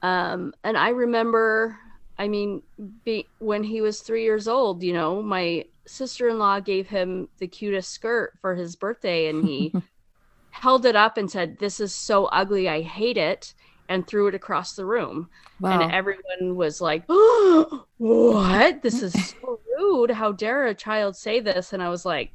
Um, 0.00 0.54
and 0.62 0.76
I 0.76 0.90
remember, 0.90 1.76
I 2.16 2.28
mean, 2.28 2.62
be, 3.04 3.28
when 3.38 3.62
he 3.62 3.80
was 3.80 4.00
three 4.00 4.24
years 4.24 4.48
old, 4.48 4.82
you 4.82 4.94
know, 4.94 5.22
my 5.22 5.64
sister 5.86 6.28
in 6.28 6.38
law 6.38 6.60
gave 6.60 6.88
him 6.88 7.28
the 7.38 7.46
cutest 7.46 7.92
skirt 7.92 8.34
for 8.40 8.54
his 8.54 8.76
birthday 8.76 9.28
and 9.28 9.44
he 9.44 9.72
held 10.50 10.86
it 10.86 10.96
up 10.96 11.18
and 11.18 11.30
said, 11.30 11.58
This 11.58 11.80
is 11.80 11.94
so 11.94 12.26
ugly. 12.26 12.68
I 12.68 12.80
hate 12.82 13.16
it. 13.16 13.54
And 13.86 14.06
threw 14.06 14.28
it 14.28 14.34
across 14.34 14.74
the 14.74 14.86
room. 14.86 15.28
Wow. 15.60 15.78
And 15.78 15.92
everyone 15.92 16.56
was 16.56 16.80
like, 16.80 17.04
oh, 17.10 17.84
What? 17.98 18.80
This 18.82 19.02
is 19.02 19.12
so 19.42 19.60
rude. 19.78 20.10
How 20.10 20.32
dare 20.32 20.66
a 20.66 20.74
child 20.74 21.16
say 21.16 21.40
this? 21.40 21.72
And 21.74 21.82
I 21.82 21.90
was 21.90 22.06
like, 22.06 22.30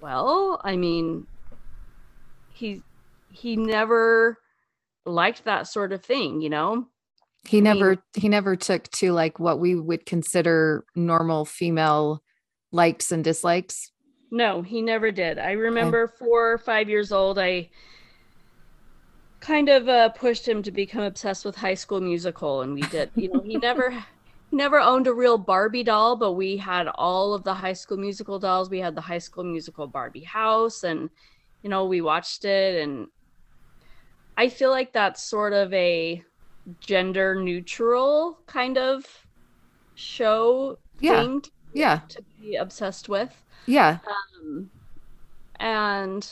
Well, 0.00 0.60
I 0.64 0.76
mean, 0.76 1.26
he 2.52 2.82
he 3.30 3.56
never 3.56 4.38
liked 5.04 5.44
that 5.44 5.66
sort 5.66 5.92
of 5.92 6.02
thing, 6.02 6.40
you 6.40 6.48
know? 6.48 6.86
He 7.46 7.60
never 7.60 7.98
he 8.14 8.28
never 8.28 8.56
took 8.56 8.88
to 8.92 9.12
like 9.12 9.38
what 9.38 9.58
we 9.60 9.74
would 9.74 10.06
consider 10.06 10.84
normal 10.94 11.44
female 11.44 12.22
likes 12.72 13.12
and 13.12 13.24
dislikes. 13.24 13.92
No, 14.30 14.62
he 14.62 14.82
never 14.82 15.10
did. 15.10 15.38
I 15.38 15.52
remember 15.52 16.04
okay. 16.04 16.26
4 16.26 16.52
or 16.52 16.58
5 16.58 16.88
years 16.88 17.12
old 17.12 17.38
I 17.38 17.70
kind 19.40 19.68
of 19.68 19.88
uh, 19.88 20.08
pushed 20.10 20.46
him 20.46 20.62
to 20.62 20.70
become 20.70 21.02
obsessed 21.02 21.44
with 21.44 21.56
High 21.56 21.74
School 21.74 22.00
Musical 22.00 22.62
and 22.62 22.74
we 22.74 22.82
did, 22.82 23.10
you 23.14 23.30
know, 23.30 23.40
he 23.40 23.56
never 23.62 24.04
never 24.50 24.80
owned 24.80 25.06
a 25.06 25.12
real 25.12 25.36
Barbie 25.36 25.82
doll, 25.82 26.16
but 26.16 26.32
we 26.32 26.56
had 26.56 26.88
all 26.88 27.34
of 27.34 27.44
the 27.44 27.54
High 27.54 27.74
School 27.74 27.98
Musical 27.98 28.38
dolls. 28.38 28.70
We 28.70 28.80
had 28.80 28.94
the 28.94 29.00
High 29.00 29.18
School 29.18 29.44
Musical 29.44 29.86
Barbie 29.86 30.24
house 30.24 30.84
and 30.84 31.10
you 31.62 31.70
know, 31.70 31.86
we 31.86 32.00
watched 32.00 32.44
it 32.44 32.82
and 32.82 33.08
I 34.36 34.48
feel 34.48 34.70
like 34.70 34.92
that's 34.92 35.22
sort 35.22 35.52
of 35.52 35.72
a 35.72 36.22
gender 36.80 37.34
neutral 37.34 38.38
kind 38.46 38.78
of 38.78 39.04
show 39.94 40.78
yeah. 41.00 41.22
thing 41.22 41.40
to, 41.40 41.50
yeah. 41.72 42.00
to 42.08 42.22
be 42.40 42.56
obsessed 42.56 43.08
with. 43.08 43.34
Yeah. 43.66 43.98
Um, 44.40 44.70
and 45.60 46.30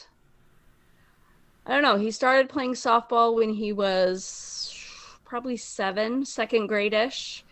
I 1.67 1.73
don't 1.73 1.83
know, 1.83 1.97
he 1.97 2.11
started 2.11 2.49
playing 2.49 2.75
softball 2.75 3.35
when 3.35 3.51
he 3.51 3.73
was 3.73 4.73
probably 5.25 5.57
seven, 5.57 6.25
second 6.25 6.69
grade 6.69 6.95
ish. 6.95 7.45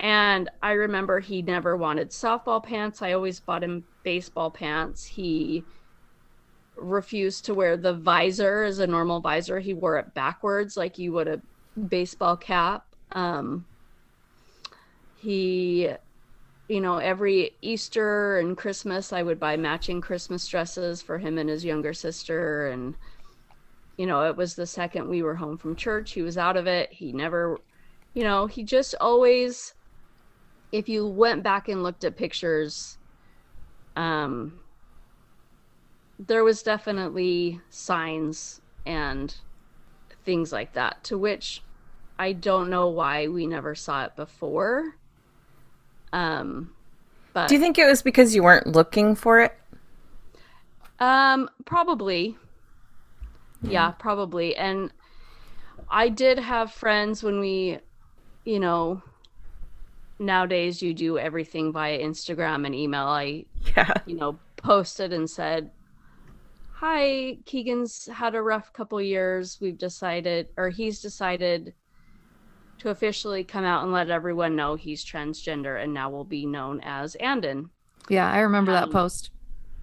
And 0.00 0.48
I 0.62 0.72
remember 0.72 1.20
he 1.20 1.42
never 1.42 1.76
wanted 1.76 2.10
softball 2.10 2.62
pants. 2.62 3.02
I 3.02 3.12
always 3.12 3.38
bought 3.38 3.62
him 3.62 3.84
baseball 4.02 4.50
pants. 4.50 5.04
He 5.04 5.62
refused 6.76 7.44
to 7.44 7.54
wear 7.54 7.76
the 7.76 7.92
visor 7.92 8.64
as 8.64 8.78
a 8.80 8.86
normal 8.86 9.20
visor. 9.20 9.60
He 9.60 9.74
wore 9.74 9.98
it 9.98 10.12
backwards 10.14 10.76
like 10.76 10.98
you 10.98 11.12
would 11.12 11.28
a 11.28 11.40
baseball 11.88 12.36
cap. 12.36 12.84
Um, 13.12 13.64
he, 15.16 15.90
you 16.72 16.80
know, 16.80 16.96
every 16.96 17.50
Easter 17.60 18.38
and 18.38 18.56
Christmas, 18.56 19.12
I 19.12 19.22
would 19.22 19.38
buy 19.38 19.58
matching 19.58 20.00
Christmas 20.00 20.48
dresses 20.48 21.02
for 21.02 21.18
him 21.18 21.36
and 21.36 21.50
his 21.50 21.66
younger 21.66 21.92
sister. 21.92 22.68
And, 22.68 22.94
you 23.98 24.06
know, 24.06 24.24
it 24.24 24.38
was 24.38 24.54
the 24.54 24.66
second 24.66 25.06
we 25.10 25.22
were 25.22 25.34
home 25.34 25.58
from 25.58 25.76
church, 25.76 26.12
he 26.12 26.22
was 26.22 26.38
out 26.38 26.56
of 26.56 26.66
it. 26.66 26.90
He 26.90 27.12
never, 27.12 27.58
you 28.14 28.24
know, 28.24 28.46
he 28.46 28.62
just 28.62 28.94
always, 29.02 29.74
if 30.72 30.88
you 30.88 31.06
went 31.06 31.42
back 31.42 31.68
and 31.68 31.82
looked 31.82 32.04
at 32.04 32.16
pictures, 32.16 32.96
um, 33.94 34.58
there 36.18 36.42
was 36.42 36.62
definitely 36.62 37.60
signs 37.68 38.62
and 38.86 39.36
things 40.24 40.52
like 40.52 40.72
that 40.72 41.04
to 41.04 41.18
which 41.18 41.60
I 42.18 42.32
don't 42.32 42.70
know 42.70 42.88
why 42.88 43.28
we 43.28 43.46
never 43.46 43.74
saw 43.74 44.06
it 44.06 44.16
before. 44.16 44.94
Um 46.12 46.72
but 47.32 47.48
Do 47.48 47.54
you 47.54 47.60
think 47.60 47.78
it 47.78 47.86
was 47.86 48.02
because 48.02 48.34
you 48.34 48.42
weren't 48.42 48.66
looking 48.66 49.14
for 49.14 49.40
it? 49.40 49.56
Um 50.98 51.48
probably. 51.64 52.36
Yeah, 53.62 53.92
probably. 53.92 54.56
And 54.56 54.92
I 55.88 56.08
did 56.08 56.38
have 56.38 56.72
friends 56.72 57.22
when 57.22 57.40
we 57.40 57.78
you 58.44 58.60
know 58.60 59.02
nowadays 60.18 60.82
you 60.82 60.94
do 60.94 61.18
everything 61.18 61.72
via 61.72 61.98
Instagram 61.98 62.66
and 62.66 62.74
email. 62.74 63.06
I 63.06 63.44
yeah. 63.76 63.94
you 64.06 64.16
know 64.16 64.38
posted 64.56 65.12
and 65.12 65.28
said 65.28 65.70
hi, 66.82 67.38
Keegan's 67.46 68.06
had 68.06 68.34
a 68.34 68.42
rough 68.42 68.72
couple 68.72 69.00
years. 69.00 69.56
We've 69.60 69.78
decided, 69.78 70.48
or 70.56 70.68
he's 70.68 71.00
decided 71.00 71.74
to 72.82 72.90
officially 72.90 73.44
come 73.44 73.64
out 73.64 73.84
and 73.84 73.92
let 73.92 74.10
everyone 74.10 74.56
know 74.56 74.74
he's 74.74 75.04
transgender 75.04 75.82
and 75.82 75.94
now 75.94 76.10
will 76.10 76.24
be 76.24 76.44
known 76.44 76.80
as 76.82 77.14
Andon. 77.16 77.70
Yeah, 78.08 78.30
I 78.30 78.40
remember 78.40 78.72
um, 78.72 78.80
that 78.80 78.92
post. 78.92 79.30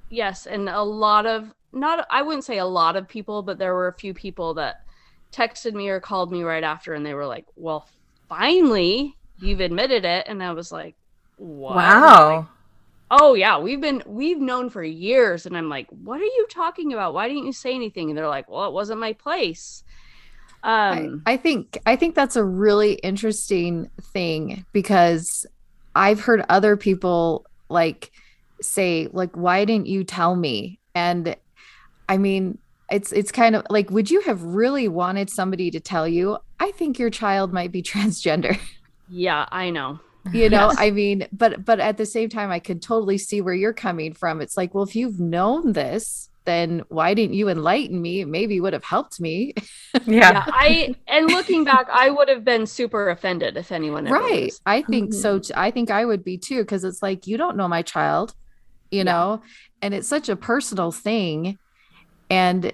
Yes, 0.10 0.46
and 0.46 0.68
a 0.68 0.84
lot 0.84 1.25
of 1.25 1.53
not 1.72 2.06
I 2.10 2.22
wouldn't 2.22 2.44
say 2.44 2.58
a 2.58 2.65
lot 2.65 2.98
of 2.98 3.08
people, 3.08 3.41
but 3.41 3.58
there 3.58 3.74
were 3.74 3.88
a 3.88 3.94
few 3.94 4.13
people 4.13 4.53
that 4.56 4.84
texted 5.32 5.74
me 5.74 5.88
or 5.88 6.01
called 6.01 6.32
me 6.32 6.44
right 6.44 6.63
after 6.63 6.94
and 6.94 7.06
they 7.06 7.13
were 7.13 7.25
like, 7.25 7.46
"Well, 7.56 7.88
finally, 8.27 9.15
you've 9.39 9.62
admitted 9.62 10.03
it." 10.03 10.27
And 10.27 10.44
I 10.44 10.51
was 10.51 10.72
like, 10.72 10.96
what? 11.38 11.75
Wow 11.75 12.50
oh 13.12 13.34
yeah 13.34 13.58
we've 13.58 13.82
been 13.82 14.03
we've 14.06 14.39
known 14.39 14.70
for 14.70 14.84
years 14.84 15.46
and 15.46 15.58
i'm 15.58 15.68
like 15.68 15.88
what 15.89 16.22
are 16.22 16.25
you 16.25 16.46
talking 16.50 16.94
about 16.94 17.13
why 17.13 17.27
didn't 17.27 17.46
you 17.46 17.53
say 17.53 17.74
anything 17.74 18.10
and 18.10 18.18
they're 18.18 18.27
like 18.27 18.48
well 18.50 18.68
it 18.68 18.74
wasn't 18.74 19.00
my 19.00 19.13
place 19.13 19.84
um 20.63 21.22
I, 21.25 21.34
I 21.34 21.38
think 21.38 21.78
i 21.86 21.96
think 21.96 22.16
that's 22.16 22.36
a 22.36 22.44
really 22.44 22.94
interesting 22.96 23.89
thing 24.13 24.66
because 24.74 25.46
i've 25.96 26.20
heard 26.20 26.44
other 26.50 26.75
people 26.75 27.46
like 27.70 28.12
say 28.62 29.08
like 29.12 29.36
why 29.36 29.66
didn't 29.66 29.88
you 29.88 30.04
tell 30.04 30.36
me? 30.36 30.80
And 30.96 31.36
i 32.08 32.18
mean 32.18 32.58
it's 32.92 33.12
it's 33.12 33.32
kind 33.32 33.56
of 33.56 33.66
like 33.70 33.89
would 33.92 34.10
you 34.10 34.22
have 34.22 34.42
really 34.44 34.88
wanted 34.88 35.30
somebody 35.30 35.72
to 35.72 35.80
tell 35.80 36.08
you? 36.08 36.38
I 36.60 36.72
think 36.72 37.00
your 37.00 37.10
child 37.10 37.54
might 37.54 37.72
be 37.72 37.82
transgender. 37.84 38.60
Yeah 39.08 39.46
i 39.51 39.70
know. 39.70 40.00
You 40.34 40.50
know 40.50 40.70
yes. 40.70 40.75
i 40.80 40.92
mean 40.92 41.28
but 41.32 41.63
but 41.66 41.80
at 41.80 41.98
the 41.98 42.06
same 42.06 42.30
time 42.30 42.51
i 42.51 42.60
could 42.60 42.82
totally 42.82 43.18
see 43.18 43.42
where 43.42 43.54
you're 43.54 43.74
coming 43.74 44.13
from. 44.13 44.42
It's 44.42 44.58
like 44.58 44.74
well 44.74 44.84
if 44.84 44.96
you've 44.96 45.20
known 45.20 45.74
this 45.74 46.28
then 46.50 46.84
why 46.89 47.13
didn't 47.13 47.36
you 47.36 47.48
enlighten 47.48 48.01
me 48.01 48.25
maybe 48.25 48.60
would 48.60 48.74
have 48.74 48.84
helped 48.84 49.22
me 49.22 49.53
yeah. 50.06 50.32
yeah. 50.32 50.46
i 50.48 50.94
and 51.08 51.27
looking 51.27 51.63
back 51.63 51.88
i 51.91 52.10
would 52.10 52.27
have 52.27 52.44
been 52.44 52.65
super 52.65 53.10
offended 53.10 53.56
if 53.56 53.72
anyone 53.72 54.06
right 54.06 54.46
was. 54.46 54.62
i 54.65 54.82
think 54.82 55.12
mm-hmm. 55.12 55.22
so 55.22 55.39
t- 55.39 55.53
i 55.56 55.70
think 55.70 55.91
i 55.91 56.03
would 56.03 56.24
be 56.24 56.38
too 56.38 56.62
because 56.62 56.84
it's 56.84 57.03
like 57.03 57.27
you 57.27 57.38
don't 57.38 57.56
know 57.56 57.68
my 57.68 57.82
child 57.84 58.34
you 58.89 58.98
yeah. 58.98 59.03
know 59.03 59.41
and 59.82 59.94
it's 59.94 60.08
such 60.08 60.27
a 60.27 60.36
personal 60.36 60.91
thing 60.91 61.58
and 62.29 62.74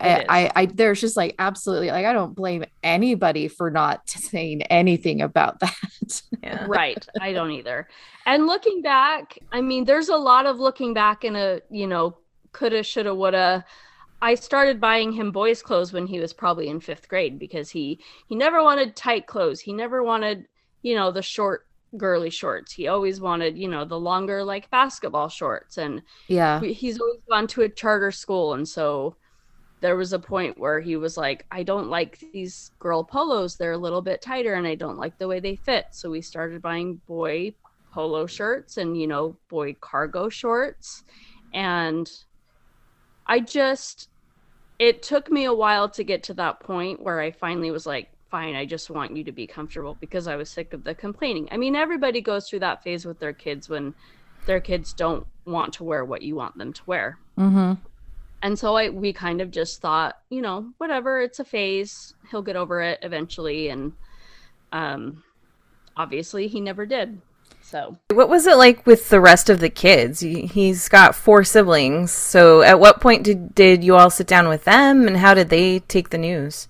I, 0.00 0.26
I, 0.28 0.50
I, 0.54 0.66
there's 0.66 1.00
just 1.00 1.16
like 1.16 1.34
absolutely 1.38 1.88
like 1.88 2.04
I 2.04 2.12
don't 2.12 2.34
blame 2.34 2.64
anybody 2.82 3.48
for 3.48 3.70
not 3.70 4.08
saying 4.10 4.62
anything 4.62 5.22
about 5.22 5.60
that. 5.60 6.22
yeah. 6.42 6.66
Right. 6.66 7.06
I 7.20 7.32
don't 7.32 7.52
either. 7.52 7.88
And 8.26 8.46
looking 8.46 8.82
back, 8.82 9.38
I 9.52 9.60
mean, 9.60 9.84
there's 9.84 10.08
a 10.08 10.16
lot 10.16 10.46
of 10.46 10.58
looking 10.58 10.94
back 10.94 11.24
in 11.24 11.36
a, 11.36 11.60
you 11.70 11.86
know, 11.86 12.16
coulda, 12.54 12.82
shoulda, 12.82 13.14
woulda. 13.14 13.64
I 14.22 14.34
started 14.36 14.80
buying 14.80 15.12
him 15.12 15.32
boys' 15.32 15.62
clothes 15.62 15.92
when 15.92 16.06
he 16.06 16.18
was 16.18 16.32
probably 16.32 16.68
in 16.68 16.80
fifth 16.80 17.08
grade 17.08 17.38
because 17.38 17.70
he 17.70 18.00
he 18.26 18.34
never 18.34 18.62
wanted 18.62 18.96
tight 18.96 19.26
clothes. 19.26 19.60
He 19.60 19.72
never 19.72 20.02
wanted, 20.02 20.46
you 20.82 20.94
know, 20.94 21.10
the 21.10 21.22
short 21.22 21.66
girly 21.96 22.30
shorts. 22.30 22.72
He 22.72 22.88
always 22.88 23.20
wanted, 23.20 23.58
you 23.58 23.68
know, 23.68 23.84
the 23.84 24.00
longer 24.00 24.42
like 24.42 24.70
basketball 24.70 25.28
shorts. 25.28 25.76
And 25.76 26.02
yeah, 26.28 26.60
he's 26.60 27.00
always 27.00 27.20
gone 27.28 27.46
to 27.48 27.62
a 27.62 27.68
charter 27.68 28.10
school, 28.10 28.54
and 28.54 28.66
so 28.66 29.16
there 29.84 29.96
was 29.96 30.14
a 30.14 30.18
point 30.18 30.56
where 30.58 30.80
he 30.80 30.96
was 30.96 31.18
like, 31.18 31.44
I 31.50 31.62
don't 31.62 31.90
like 31.90 32.18
these 32.32 32.70
girl 32.78 33.04
polos. 33.04 33.56
They're 33.56 33.72
a 33.72 33.76
little 33.76 34.00
bit 34.00 34.22
tighter 34.22 34.54
and 34.54 34.66
I 34.66 34.76
don't 34.76 34.96
like 34.96 35.18
the 35.18 35.28
way 35.28 35.40
they 35.40 35.56
fit. 35.56 35.88
So 35.90 36.08
we 36.08 36.22
started 36.22 36.62
buying 36.62 37.02
boy 37.06 37.52
polo 37.92 38.26
shirts 38.26 38.78
and, 38.78 38.98
you 38.98 39.06
know, 39.06 39.36
boy 39.50 39.76
cargo 39.82 40.30
shorts. 40.30 41.04
And 41.52 42.10
I 43.26 43.40
just, 43.40 44.08
it 44.78 45.02
took 45.02 45.30
me 45.30 45.44
a 45.44 45.54
while 45.54 45.88
to 45.90 46.04
get 46.04 46.22
to 46.24 46.34
that 46.34 46.60
point 46.60 47.02
where 47.02 47.20
I 47.20 47.30
finally 47.30 47.70
was 47.70 47.86
like, 47.86 48.10
fine, 48.30 48.56
I 48.56 48.64
just 48.64 48.90
want 48.90 49.16
you 49.16 49.22
to 49.22 49.32
be 49.32 49.46
comfortable 49.46 49.96
because 50.00 50.26
I 50.26 50.34
was 50.34 50.50
sick 50.50 50.72
of 50.72 50.82
the 50.82 50.94
complaining. 50.94 51.48
I 51.52 51.56
mean, 51.56 51.76
everybody 51.76 52.20
goes 52.20 52.48
through 52.48 52.58
that 52.60 52.82
phase 52.82 53.06
with 53.06 53.20
their 53.20 53.32
kids 53.32 53.68
when 53.68 53.94
their 54.46 54.60
kids 54.60 54.92
don't 54.92 55.26
want 55.44 55.72
to 55.74 55.84
wear 55.84 56.04
what 56.04 56.22
you 56.22 56.34
want 56.34 56.58
them 56.58 56.72
to 56.72 56.82
wear. 56.86 57.18
Mm-hmm. 57.38 57.74
And 58.42 58.58
so 58.58 58.76
I 58.76 58.90
we 58.90 59.12
kind 59.12 59.40
of 59.40 59.50
just 59.50 59.80
thought, 59.80 60.18
you 60.30 60.42
know, 60.42 60.72
whatever, 60.78 61.20
it's 61.20 61.38
a 61.38 61.44
phase. 61.44 62.14
He'll 62.30 62.42
get 62.42 62.56
over 62.56 62.82
it 62.82 62.98
eventually. 63.02 63.68
And 63.68 63.92
um 64.72 65.22
obviously 65.96 66.48
he 66.48 66.60
never 66.60 66.84
did. 66.86 67.20
So 67.64 67.96
what 68.12 68.28
was 68.28 68.46
it 68.46 68.56
like 68.56 68.86
with 68.86 69.08
the 69.08 69.20
rest 69.20 69.50
of 69.50 69.60
the 69.60 69.70
kids? 69.70 70.20
He's 70.20 70.88
got 70.88 71.14
four 71.14 71.44
siblings. 71.44 72.12
So 72.12 72.62
at 72.62 72.78
what 72.78 73.00
point 73.00 73.24
did 73.24 73.54
did 73.54 73.82
you 73.82 73.96
all 73.96 74.10
sit 74.10 74.26
down 74.26 74.48
with 74.48 74.64
them 74.64 75.08
and 75.08 75.16
how 75.16 75.34
did 75.34 75.48
they 75.48 75.80
take 75.80 76.10
the 76.10 76.18
news? 76.18 76.68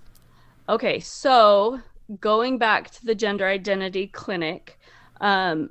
Okay, 0.68 1.00
so 1.00 1.80
going 2.20 2.58
back 2.58 2.90
to 2.92 3.04
the 3.04 3.14
gender 3.14 3.46
identity 3.46 4.06
clinic, 4.06 4.78
um 5.20 5.70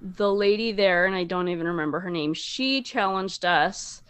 the 0.00 0.32
lady 0.32 0.72
there 0.72 1.06
and 1.06 1.14
I 1.14 1.24
don't 1.24 1.48
even 1.48 1.66
remember 1.66 2.00
her 2.00 2.10
name, 2.10 2.34
she 2.34 2.82
challenged 2.82 3.44
us 3.44 4.02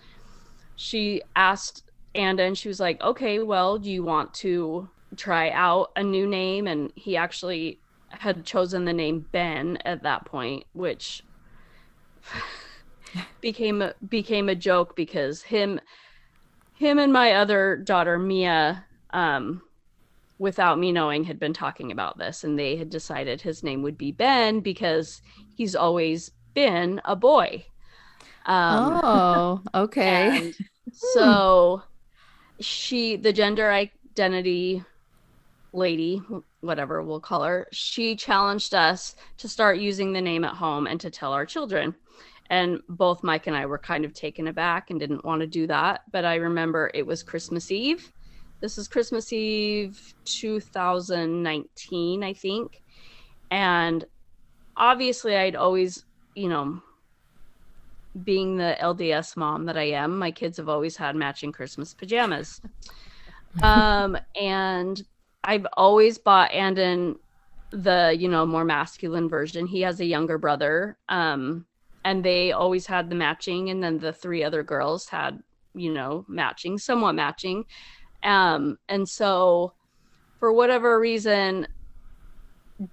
she 0.82 1.22
asked 1.36 1.84
Andon 2.14 2.48
and 2.48 2.58
she 2.58 2.68
was 2.68 2.80
like, 2.80 3.00
okay, 3.00 3.38
well, 3.38 3.78
do 3.78 3.90
you 3.90 4.02
want 4.02 4.34
to 4.34 4.88
try 5.16 5.50
out 5.50 5.92
a 5.96 6.02
new 6.02 6.26
name? 6.26 6.66
And 6.66 6.92
he 6.96 7.16
actually 7.16 7.78
had 8.18 8.44
chosen 8.44 8.84
the 8.84 8.92
name 8.92 9.26
Ben 9.32 9.78
at 9.84 10.02
that 10.02 10.24
point, 10.24 10.64
which 10.72 11.22
became 13.40 13.82
a, 13.82 13.94
became 14.08 14.48
a 14.48 14.54
joke 14.54 14.96
because 14.96 15.42
him 15.42 15.80
him 16.74 16.98
and 16.98 17.12
my 17.12 17.32
other 17.32 17.76
daughter 17.76 18.18
Mia 18.18 18.84
um, 19.10 19.62
without 20.38 20.78
me 20.78 20.90
knowing 20.90 21.24
had 21.24 21.38
been 21.38 21.52
talking 21.52 21.92
about 21.92 22.18
this 22.18 22.42
and 22.42 22.58
they 22.58 22.76
had 22.76 22.90
decided 22.90 23.40
his 23.40 23.62
name 23.62 23.82
would 23.82 23.96
be 23.96 24.10
Ben 24.10 24.60
because 24.60 25.22
he's 25.54 25.76
always 25.76 26.32
been 26.54 27.00
a 27.04 27.14
boy. 27.14 27.64
Um, 28.46 29.00
oh, 29.04 29.62
okay. 29.74 30.52
so 30.92 31.82
she, 32.58 33.16
the 33.16 33.32
gender 33.32 33.70
identity 33.70 34.82
lady, 35.72 36.20
whatever 36.62 37.02
we'll 37.02 37.20
call 37.20 37.42
her, 37.42 37.66
she 37.72 38.16
challenged 38.16 38.74
us 38.74 39.14
to 39.36 39.48
start 39.48 39.78
using 39.78 40.12
the 40.12 40.20
name 40.20 40.44
at 40.44 40.54
home 40.54 40.86
and 40.86 41.00
to 41.00 41.10
tell 41.10 41.32
our 41.32 41.44
children. 41.44 41.94
And 42.48 42.80
both 42.88 43.22
Mike 43.22 43.46
and 43.46 43.56
I 43.56 43.66
were 43.66 43.78
kind 43.78 44.04
of 44.04 44.14
taken 44.14 44.46
aback 44.48 44.90
and 44.90 44.98
didn't 44.98 45.24
want 45.24 45.40
to 45.40 45.46
do 45.46 45.66
that. 45.66 46.02
But 46.10 46.24
I 46.24 46.36
remember 46.36 46.90
it 46.94 47.06
was 47.06 47.22
Christmas 47.22 47.70
Eve. 47.70 48.12
This 48.60 48.78
is 48.78 48.88
Christmas 48.88 49.32
Eve 49.32 50.14
2019, 50.24 52.22
I 52.22 52.32
think. 52.32 52.82
And 53.50 54.04
obviously, 54.76 55.36
I'd 55.36 55.56
always, 55.56 56.04
you 56.34 56.48
know, 56.48 56.80
being 58.22 58.56
the 58.56 58.76
LDS 58.80 59.36
mom 59.36 59.66
that 59.66 59.76
I 59.76 59.90
am, 59.90 60.18
my 60.18 60.30
kids 60.30 60.58
have 60.58 60.68
always 60.68 60.96
had 60.96 61.16
matching 61.16 61.50
Christmas 61.50 61.92
pajamas. 61.94 62.60
um, 63.62 64.16
and 64.40 65.02
I've 65.44 65.66
always 65.76 66.18
bought 66.18 66.52
Andon 66.52 67.16
the, 67.72 68.14
you 68.18 68.28
know, 68.28 68.46
more 68.46 68.64
masculine 68.64 69.28
version. 69.28 69.66
He 69.66 69.80
has 69.82 70.00
a 70.00 70.04
younger 70.04 70.38
brother. 70.38 70.98
Um, 71.08 71.66
and 72.04 72.24
they 72.24 72.52
always 72.52 72.86
had 72.86 73.08
the 73.08 73.14
matching, 73.14 73.70
and 73.70 73.82
then 73.82 73.98
the 73.98 74.12
three 74.12 74.42
other 74.42 74.62
girls 74.62 75.08
had, 75.08 75.38
you 75.74 75.92
know, 75.92 76.24
matching, 76.28 76.78
somewhat 76.78 77.14
matching. 77.14 77.64
Um, 78.22 78.76
and 78.88 79.08
so 79.08 79.74
for 80.40 80.52
whatever 80.52 80.98
reason, 80.98 81.68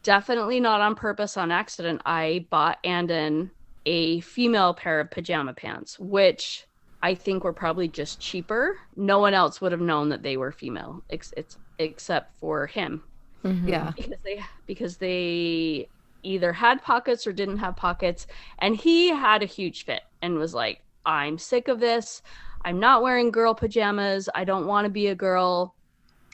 definitely 0.03 0.59
not 0.59 0.81
on 0.81 0.95
purpose 0.95 1.37
on 1.37 1.51
accident, 1.51 2.01
I 2.05 2.45
bought 2.51 2.77
Andon 2.83 3.51
a 3.85 4.19
female 4.21 4.73
pair 4.73 4.99
of 4.99 5.09
pajama 5.09 5.53
pants, 5.53 5.97
which 5.99 6.65
I 7.01 7.15
think 7.15 7.43
were 7.43 7.53
probably 7.53 7.87
just 7.87 8.19
cheaper. 8.19 8.75
No 8.95 9.19
one 9.19 9.33
else 9.33 9.61
would 9.61 9.71
have 9.71 9.81
known 9.81 10.09
that 10.09 10.21
they 10.21 10.37
were 10.37 10.51
female, 10.51 11.03
ex- 11.09 11.33
except 11.79 12.37
for 12.39 12.67
him. 12.67 13.03
Mm-hmm. 13.43 13.69
Yeah, 13.69 13.91
because 13.95 14.21
they 14.23 14.43
because 14.67 14.97
they 14.97 15.87
either 16.21 16.51
had 16.51 16.83
pockets 16.83 17.25
or 17.25 17.33
didn't 17.33 17.57
have 17.57 17.75
pockets, 17.75 18.27
and 18.59 18.75
he 18.75 19.09
had 19.09 19.41
a 19.41 19.47
huge 19.47 19.85
fit 19.85 20.01
and 20.21 20.37
was 20.37 20.53
like, 20.53 20.81
"I'm 21.05 21.37
sick 21.37 21.67
of 21.69 21.79
this. 21.79 22.21
I'm 22.65 22.79
not 22.79 23.01
wearing 23.01 23.31
girl 23.31 23.55
pajamas. 23.55 24.27
I 24.35 24.43
don't 24.43 24.67
want 24.67 24.85
to 24.85 24.91
be 24.91 25.07
a 25.07 25.15
girl." 25.15 25.75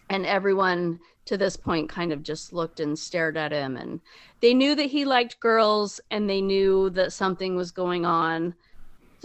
And 0.09 0.25
everyone 0.25 0.99
to 1.25 1.37
this 1.37 1.57
point 1.57 1.89
kind 1.89 2.11
of 2.11 2.23
just 2.23 2.53
looked 2.53 2.79
and 2.79 2.97
stared 2.97 3.35
at 3.35 3.51
him 3.51 3.77
and 3.77 3.99
they 4.41 4.53
knew 4.53 4.75
that 4.75 4.83
he 4.83 5.05
liked 5.05 5.39
girls 5.39 5.99
and 6.11 6.29
they 6.29 6.39
knew 6.41 6.89
that 6.91 7.11
something 7.11 7.55
was 7.55 7.71
going 7.71 8.05
on 8.05 8.53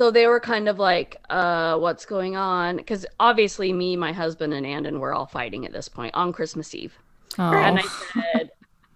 so 0.00 0.10
they 0.10 0.26
were 0.26 0.40
kind 0.40 0.66
of 0.66 0.78
like 0.78 1.18
uh 1.28 1.76
what's 1.76 2.06
going 2.06 2.34
on? 2.34 2.78
Because 2.78 3.04
obviously 3.20 3.70
me 3.70 3.96
my 3.96 4.14
husband 4.14 4.54
and 4.54 4.64
andon 4.64 4.98
were 4.98 5.12
all 5.12 5.26
fighting 5.26 5.66
at 5.66 5.72
this 5.72 5.90
point 5.90 6.14
on 6.14 6.32
christmas 6.32 6.74
eve. 6.74 6.98
Oh. 7.38 7.52
and 7.52 7.78
i 7.78 7.82
said 7.82 8.50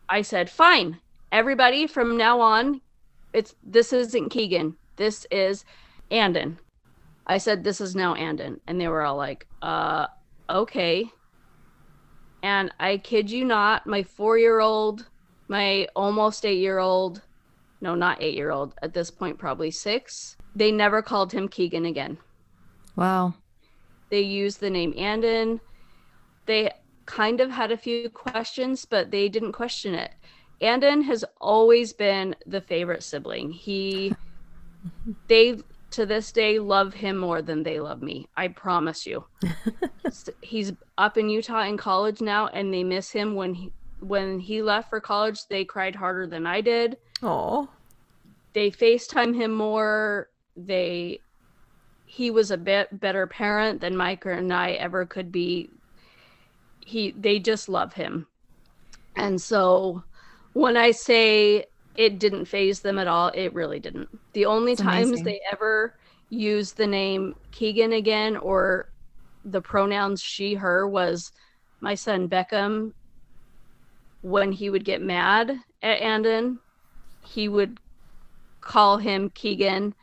i 0.08 0.22
said 0.22 0.48
fine. 0.48 0.98
Everybody 1.30 1.86
from 1.86 2.16
now 2.16 2.40
on 2.40 2.80
it's 3.34 3.54
this 3.62 3.92
isn't 3.92 4.30
keegan. 4.30 4.76
This 4.96 5.26
is 5.30 5.66
andon. 6.10 6.58
I 7.26 7.36
said 7.36 7.64
this 7.64 7.82
is 7.82 7.94
now 7.94 8.14
andon. 8.14 8.62
And 8.66 8.80
they 8.80 8.88
were 8.88 9.02
all 9.02 9.16
like 9.16 9.46
uh 9.60 10.06
okay. 10.48 11.04
And 12.42 12.72
I 12.80 12.96
kid 12.96 13.30
you 13.30 13.44
not, 13.44 13.86
my 13.86 14.04
four 14.04 14.38
year 14.38 14.60
old, 14.60 15.06
my 15.48 15.86
almost 15.94 16.46
eight 16.46 16.60
year 16.60 16.78
old, 16.78 17.20
no, 17.82 17.94
not 17.94 18.22
eight 18.22 18.36
year 18.36 18.52
old, 18.52 18.74
at 18.80 18.94
this 18.94 19.10
point, 19.10 19.36
probably 19.36 19.70
six, 19.70 20.38
they 20.54 20.72
never 20.72 21.02
called 21.02 21.32
him 21.32 21.48
Keegan 21.48 21.84
again. 21.84 22.18
Wow. 22.96 23.34
They 24.10 24.20
used 24.20 24.60
the 24.60 24.70
name 24.70 24.94
Andon. 24.96 25.60
They 26.46 26.70
kind 27.06 27.40
of 27.40 27.50
had 27.50 27.72
a 27.72 27.76
few 27.76 28.08
questions, 28.10 28.84
but 28.84 29.10
they 29.10 29.28
didn't 29.28 29.52
question 29.52 29.94
it. 29.94 30.12
Andon 30.60 31.02
has 31.02 31.24
always 31.40 31.92
been 31.92 32.36
the 32.46 32.60
favorite 32.60 33.02
sibling. 33.02 33.50
He, 33.50 34.14
they 35.28 35.58
to 35.90 36.06
this 36.06 36.32
day 36.32 36.58
love 36.58 36.94
him 36.94 37.16
more 37.16 37.40
than 37.40 37.62
they 37.62 37.80
love 37.80 38.02
me. 38.02 38.28
I 38.36 38.48
promise 38.48 39.06
you. 39.06 39.24
He's 40.40 40.72
up 40.98 41.16
in 41.16 41.28
Utah 41.28 41.62
in 41.62 41.76
college 41.76 42.20
now 42.20 42.48
and 42.48 42.74
they 42.74 42.82
miss 42.82 43.10
him 43.10 43.34
when 43.34 43.54
he 43.54 43.72
when 44.00 44.38
he 44.38 44.60
left 44.60 44.90
for 44.90 45.00
college, 45.00 45.46
they 45.48 45.64
cried 45.64 45.94
harder 45.94 46.26
than 46.26 46.46
I 46.46 46.60
did. 46.60 46.98
Oh. 47.22 47.68
They 48.52 48.70
FaceTime 48.70 49.34
him 49.34 49.52
more. 49.52 50.28
They 50.56 51.20
he 52.06 52.30
was 52.30 52.50
a 52.50 52.56
bit 52.56 53.00
better 53.00 53.26
parent 53.26 53.80
than 53.80 53.96
Mike 53.96 54.24
and 54.24 54.52
I 54.52 54.72
ever 54.72 55.04
could 55.04 55.32
be. 55.32 55.70
He 56.80 57.12
they 57.12 57.38
just 57.38 57.68
love 57.68 57.94
him. 57.94 58.26
And 59.16 59.40
so 59.40 60.04
when 60.52 60.76
I 60.76 60.90
say 60.90 61.66
it 61.96 62.18
didn't 62.18 62.46
faze 62.46 62.80
them 62.80 62.98
at 62.98 63.06
all. 63.06 63.28
It 63.34 63.54
really 63.54 63.78
didn't. 63.78 64.08
The 64.32 64.46
only 64.46 64.72
it's 64.72 64.80
times 64.82 65.08
amazing. 65.08 65.24
they 65.24 65.40
ever 65.50 65.94
used 66.28 66.76
the 66.76 66.86
name 66.86 67.36
Keegan 67.52 67.92
again 67.92 68.36
or 68.36 68.90
the 69.44 69.60
pronouns 69.60 70.22
she, 70.22 70.54
her 70.54 70.88
was 70.88 71.32
my 71.80 71.94
son 71.94 72.28
Beckham. 72.28 72.92
When 74.22 74.52
he 74.52 74.70
would 74.70 74.84
get 74.84 75.02
mad 75.02 75.58
at 75.82 76.00
Andon, 76.00 76.58
he 77.24 77.48
would 77.48 77.78
call 78.60 78.96
him 78.96 79.30
Keegan 79.30 79.94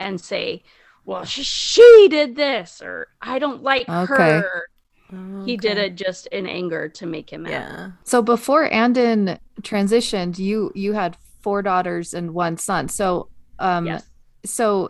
and 0.00 0.20
say, 0.20 0.64
Well, 1.04 1.24
she, 1.24 1.44
she 1.44 2.08
did 2.10 2.34
this, 2.34 2.82
or 2.82 3.08
I 3.22 3.38
don't 3.38 3.62
like 3.62 3.88
okay. 3.88 4.14
her. 4.14 4.64
Okay. 5.12 5.44
He 5.44 5.56
did 5.56 5.76
it 5.76 5.96
just 5.96 6.26
in 6.28 6.46
anger 6.46 6.88
to 6.88 7.06
make 7.06 7.32
him 7.32 7.42
mad. 7.42 7.50
Yeah. 7.50 7.90
So 8.04 8.22
before 8.22 8.72
Andon 8.72 9.38
transitioned, 9.62 10.38
you 10.38 10.72
you 10.74 10.92
had 10.92 11.16
four 11.42 11.62
daughters 11.62 12.14
and 12.14 12.32
one 12.32 12.56
son. 12.56 12.88
So 12.88 13.28
um 13.58 13.86
yes. 13.86 14.08
so 14.44 14.88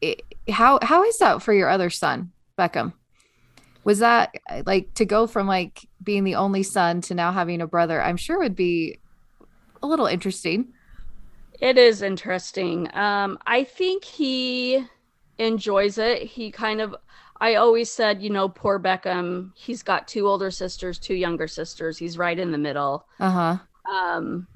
it, 0.00 0.22
how 0.48 0.78
how 0.82 1.04
is 1.04 1.18
that 1.18 1.42
for 1.42 1.52
your 1.52 1.68
other 1.68 1.90
son, 1.90 2.30
Beckham? 2.58 2.92
Was 3.82 3.98
that 4.00 4.34
like 4.66 4.94
to 4.94 5.04
go 5.04 5.26
from 5.26 5.46
like 5.46 5.88
being 6.02 6.24
the 6.24 6.36
only 6.36 6.62
son 6.62 7.00
to 7.02 7.14
now 7.14 7.32
having 7.32 7.60
a 7.60 7.66
brother? 7.66 8.00
I'm 8.00 8.16
sure 8.16 8.38
would 8.38 8.56
be 8.56 9.00
a 9.82 9.86
little 9.86 10.06
interesting. 10.06 10.72
It 11.60 11.78
is 11.78 12.02
interesting. 12.02 12.88
Um 12.94 13.38
I 13.46 13.64
think 13.64 14.04
he 14.04 14.84
enjoys 15.38 15.98
it. 15.98 16.22
He 16.22 16.50
kind 16.50 16.80
of 16.80 16.94
I 17.38 17.56
always 17.56 17.90
said, 17.90 18.22
you 18.22 18.30
know, 18.30 18.48
poor 18.48 18.78
Beckham, 18.78 19.52
he's 19.54 19.82
got 19.82 20.08
two 20.08 20.26
older 20.26 20.50
sisters, 20.50 20.98
two 20.98 21.14
younger 21.14 21.46
sisters. 21.46 21.98
He's 21.98 22.16
right 22.16 22.38
in 22.38 22.50
the 22.50 22.58
middle. 22.58 23.06
Uh-huh. 23.20 23.58
Um 23.90 24.46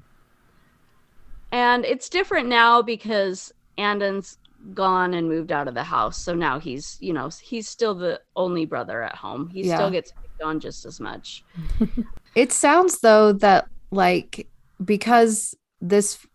And 1.52 1.84
it's 1.84 2.08
different 2.08 2.48
now 2.48 2.82
because 2.82 3.52
Andon's 3.76 4.38
gone 4.74 5.14
and 5.14 5.28
moved 5.28 5.52
out 5.52 5.68
of 5.68 5.74
the 5.74 5.82
house. 5.82 6.18
So 6.18 6.34
now 6.34 6.58
he's, 6.58 6.98
you 7.00 7.12
know, 7.12 7.30
he's 7.42 7.68
still 7.68 7.94
the 7.94 8.20
only 8.36 8.66
brother 8.66 9.02
at 9.02 9.16
home. 9.16 9.48
He 9.48 9.62
yeah. 9.62 9.76
still 9.76 9.90
gets 9.90 10.12
picked 10.12 10.42
on 10.42 10.60
just 10.60 10.84
as 10.84 11.00
much. 11.00 11.44
it 12.34 12.52
sounds 12.52 13.00
though 13.00 13.32
that 13.34 13.68
like 13.90 14.46
because 14.84 15.56
this 15.80 16.26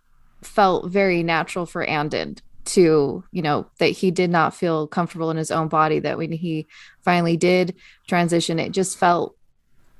felt 0.45 0.91
very 0.91 1.23
natural 1.23 1.65
for 1.65 1.83
Andon 1.83 2.37
to, 2.65 3.23
you 3.31 3.41
know, 3.41 3.67
that 3.79 3.87
he 3.87 4.11
did 4.11 4.29
not 4.29 4.55
feel 4.55 4.87
comfortable 4.87 5.29
in 5.29 5.37
his 5.37 5.51
own 5.51 5.67
body, 5.67 5.99
that 5.99 6.17
when 6.17 6.31
he 6.31 6.67
finally 7.03 7.37
did 7.37 7.75
transition, 8.07 8.59
it 8.59 8.71
just 8.71 8.97
felt 8.97 9.35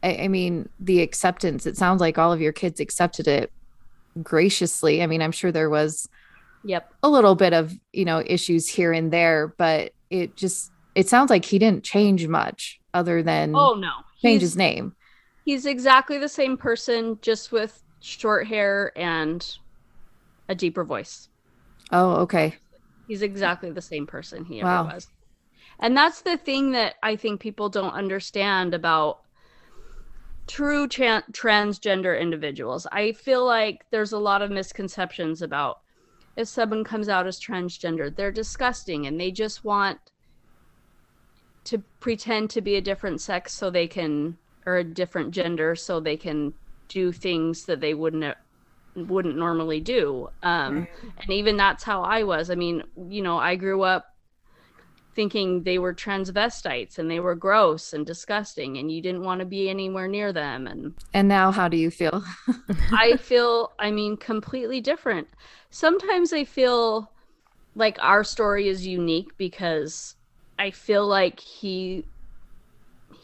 I, 0.03 0.23
I 0.23 0.27
mean, 0.27 0.69
the 0.79 1.01
acceptance, 1.01 1.65
it 1.65 1.77
sounds 1.77 2.01
like 2.01 2.17
all 2.17 2.31
of 2.31 2.41
your 2.41 2.53
kids 2.53 2.79
accepted 2.79 3.27
it 3.27 3.51
graciously. 4.21 5.01
I 5.01 5.07
mean, 5.07 5.21
I'm 5.21 5.31
sure 5.31 5.51
there 5.51 5.69
was 5.69 6.07
yep. 6.65 6.91
a 7.03 7.09
little 7.09 7.35
bit 7.35 7.53
of 7.53 7.73
you 7.93 8.05
know 8.05 8.23
issues 8.25 8.67
here 8.67 8.91
and 8.91 9.13
there 9.13 9.53
but 9.57 9.93
it 10.09 10.35
just 10.35 10.71
it 10.95 11.07
sounds 11.07 11.29
like 11.29 11.45
he 11.45 11.59
didn't 11.59 11.83
change 11.83 12.27
much 12.27 12.79
other 12.93 13.21
than 13.21 13.55
oh 13.55 13.73
no. 13.75 13.91
change 14.21 14.41
he's, 14.41 14.51
his 14.51 14.57
name. 14.57 14.95
He's 15.45 15.65
exactly 15.65 16.17
the 16.17 16.29
same 16.29 16.57
person 16.57 17.19
just 17.21 17.51
with 17.51 17.83
short 17.99 18.47
hair 18.47 18.91
and 18.95 19.57
a 20.47 20.55
deeper 20.55 20.83
voice. 20.83 21.29
Oh 21.91 22.15
okay. 22.21 22.55
He's 23.07 23.21
exactly 23.21 23.71
the 23.71 23.81
same 23.81 24.07
person 24.07 24.45
he 24.45 24.61
ever 24.61 24.83
was. 24.83 25.07
And 25.79 25.95
that's 25.95 26.21
the 26.21 26.37
thing 26.37 26.71
that 26.71 26.95
i 27.03 27.15
think 27.15 27.41
people 27.41 27.69
don't 27.69 27.93
understand 27.93 28.73
about 28.73 29.17
true 30.47 30.87
tra- 30.87 31.23
transgender 31.31 32.19
individuals. 32.19 32.87
I 32.91 33.11
feel 33.13 33.45
like 33.45 33.85
there's 33.91 34.11
a 34.11 34.19
lot 34.19 34.41
of 34.41 34.51
misconceptions 34.51 35.41
about 35.41 35.77
if 36.37 36.47
someone 36.47 36.83
comes 36.83 37.09
out 37.09 37.27
as 37.27 37.39
transgender. 37.39 38.15
They're 38.15 38.31
disgusting 38.31 39.05
and 39.07 39.19
they 39.19 39.31
just 39.31 39.63
want 39.63 39.99
to 41.65 41.83
pretend 41.99 42.49
to 42.51 42.61
be 42.61 42.75
a 42.75 42.81
different 42.81 43.21
sex 43.21 43.53
so 43.53 43.69
they 43.69 43.87
can 43.87 44.37
or 44.65 44.77
a 44.77 44.83
different 44.83 45.31
gender 45.31 45.75
so 45.75 45.99
they 45.99 46.17
can 46.17 46.53
do 46.89 47.11
things 47.11 47.65
that 47.65 47.81
they 47.81 47.93
wouldn't 47.93 48.35
wouldn't 48.95 49.37
normally 49.37 49.81
do. 49.81 50.29
Um, 50.43 50.87
and 51.19 51.29
even 51.29 51.57
that's 51.57 51.83
how 51.83 52.01
I 52.01 52.23
was. 52.23 52.49
I 52.49 52.55
mean, 52.55 52.83
you 53.09 53.21
know, 53.21 53.37
I 53.37 53.55
grew 53.55 53.83
up 53.83 54.15
thinking 55.15 55.63
they 55.63 55.77
were 55.77 55.93
transvestites 55.93 56.99
and 56.99 57.09
they 57.09 57.19
were 57.19 57.35
gross 57.35 57.93
and 57.93 58.05
disgusting 58.05 58.77
and 58.77 58.91
you 58.91 59.01
didn't 59.01 59.23
want 59.23 59.39
to 59.39 59.45
be 59.45 59.69
anywhere 59.69 60.07
near 60.07 60.33
them 60.33 60.67
and 60.67 60.93
and 61.13 61.27
now 61.27 61.51
how 61.51 61.69
do 61.69 61.77
you 61.77 61.89
feel 61.89 62.21
i 62.91 63.15
feel 63.15 63.71
i 63.79 63.89
mean 63.89 64.17
completely 64.17 64.81
different 64.81 65.25
sometimes 65.69 66.33
i 66.33 66.43
feel 66.43 67.09
like 67.75 67.97
our 68.01 68.25
story 68.25 68.67
is 68.67 68.85
unique 68.85 69.29
because 69.37 70.15
i 70.59 70.69
feel 70.69 71.07
like 71.07 71.39
he 71.39 72.03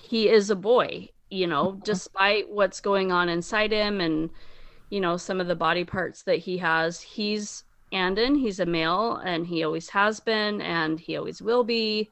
he 0.02 0.30
is 0.30 0.50
a 0.50 0.56
boy 0.56 1.08
you 1.30 1.46
know 1.46 1.72
mm-hmm. 1.72 1.80
despite 1.84 2.50
what's 2.50 2.80
going 2.80 3.12
on 3.12 3.28
inside 3.28 3.72
him 3.72 4.00
and 4.00 4.30
you 4.92 5.02
know 5.02 5.18
some 5.18 5.42
of 5.42 5.48
the 5.48 5.56
body 5.56 5.84
parts 5.84 6.22
that 6.24 6.38
he 6.38 6.60
has 6.60 7.02
he's 7.02 7.64
Andon. 7.92 8.36
He's 8.36 8.60
a 8.60 8.66
male, 8.66 9.18
and 9.18 9.46
he 9.46 9.64
always 9.64 9.90
has 9.90 10.20
been, 10.20 10.62
and 10.62 11.00
he 11.00 11.18
always 11.18 11.42
will 11.42 11.64
be. 11.64 12.10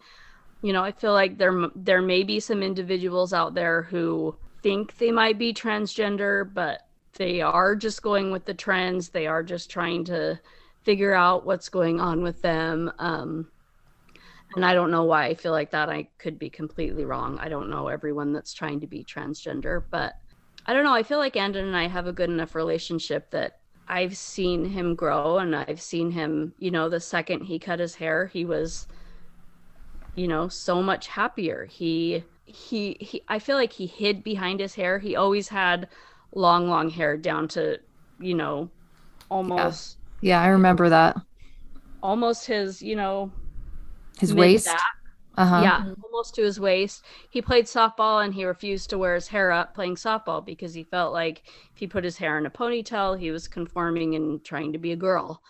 You 0.62 0.74
know, 0.74 0.84
I 0.84 0.92
feel 0.92 1.14
like 1.14 1.38
there 1.38 1.70
there 1.76 2.02
may 2.02 2.24
be 2.24 2.40
some 2.40 2.62
individuals 2.62 3.34
out 3.34 3.54
there 3.54 3.84
who 3.84 4.36
think 4.62 4.98
they 4.98 5.12
might 5.12 5.38
be 5.38 5.54
transgender, 5.54 6.52
but 6.54 6.82
they 7.14 7.42
are 7.42 7.76
just 7.76 8.02
going 8.02 8.32
with 8.32 8.46
the 8.46 8.54
trends. 8.54 9.10
They 9.10 9.28
are 9.28 9.44
just 9.44 9.70
trying 9.70 10.04
to 10.06 10.40
figure 10.84 11.14
out 11.14 11.46
what's 11.46 11.70
going 11.70 12.00
on 12.02 12.24
with 12.24 12.42
them. 12.42 12.92
Um, 13.00 13.48
and 14.56 14.66
I 14.66 14.74
don't 14.74 14.92
know 14.92 15.04
why 15.04 15.28
I 15.28 15.36
feel 15.36 15.52
like 15.52 15.72
that. 15.72 15.90
I 15.90 16.10
could 16.18 16.40
be 16.40 16.50
completely 16.50 17.06
wrong. 17.06 17.38
I 17.40 17.48
don't 17.48 17.70
know 17.70 17.88
everyone 17.88 18.34
that's 18.34 18.54
trying 18.54 18.82
to 18.82 18.88
be 18.88 19.04
transgender, 19.04 19.84
but 19.90 20.19
I 20.70 20.74
don't 20.74 20.84
know. 20.84 20.94
I 20.94 21.02
feel 21.02 21.18
like 21.18 21.36
Andon 21.36 21.66
and 21.66 21.76
I 21.76 21.88
have 21.88 22.06
a 22.06 22.14
good 22.14 22.30
enough 22.30 22.54
relationship 22.54 23.32
that 23.32 23.60
I've 23.88 24.16
seen 24.16 24.66
him 24.66 24.94
grow 24.94 25.40
and 25.40 25.56
I've 25.56 25.82
seen 25.82 26.12
him, 26.12 26.54
you 26.60 26.70
know, 26.70 26.90
the 26.90 27.00
second 27.00 27.46
he 27.46 27.58
cut 27.58 27.80
his 27.80 27.96
hair, 27.96 28.28
he 28.28 28.46
was 28.46 28.88
you 30.16 30.28
know, 30.28 30.48
so 30.48 30.82
much 30.82 31.08
happier. 31.08 31.66
He 31.66 32.24
he 32.46 32.98
he 33.00 33.24
I 33.28 33.40
feel 33.40 33.56
like 33.56 33.74
he 33.74 33.88
hid 33.88 34.24
behind 34.24 34.60
his 34.60 34.76
hair. 34.76 35.00
He 35.00 35.16
always 35.16 35.48
had 35.48 35.88
long 36.36 36.70
long 36.70 36.90
hair 36.90 37.18
down 37.18 37.48
to, 37.50 37.80
you 38.20 38.36
know, 38.36 38.70
almost 39.30 39.98
Yeah, 40.22 40.42
yeah 40.42 40.42
I 40.42 40.48
remember 40.50 40.90
that. 40.90 41.18
Almost 42.04 42.46
his, 42.48 42.82
you 42.82 42.96
know, 42.96 43.32
his 44.20 44.34
waist. 44.34 44.66
Back. 44.66 44.99
Uh-huh. 45.40 45.62
Yeah, 45.64 45.94
almost 46.04 46.36
to 46.36 46.44
his 46.44 46.60
waist. 46.60 47.04
He 47.30 47.42
played 47.42 47.66
softball 47.66 48.24
and 48.24 48.34
he 48.34 48.46
refused 48.46 48.90
to 48.90 48.98
wear 48.98 49.16
his 49.16 49.28
hair 49.28 49.52
up 49.52 49.74
playing 49.74 49.96
softball 49.96 50.46
because 50.46 50.74
he 50.74 50.84
felt 50.84 51.14
like 51.14 51.44
if 51.46 51.80
he 51.80 51.88
put 51.88 52.04
his 52.04 52.18
hair 52.18 52.38
in 52.38 52.46
a 52.46 52.50
ponytail, 52.50 53.18
he 53.18 53.32
was 53.32 53.48
conforming 53.48 54.16
and 54.16 54.44
trying 54.44 54.74
to 54.74 54.80
be 54.80 54.92
a 54.92 54.98
girl. 54.98 55.42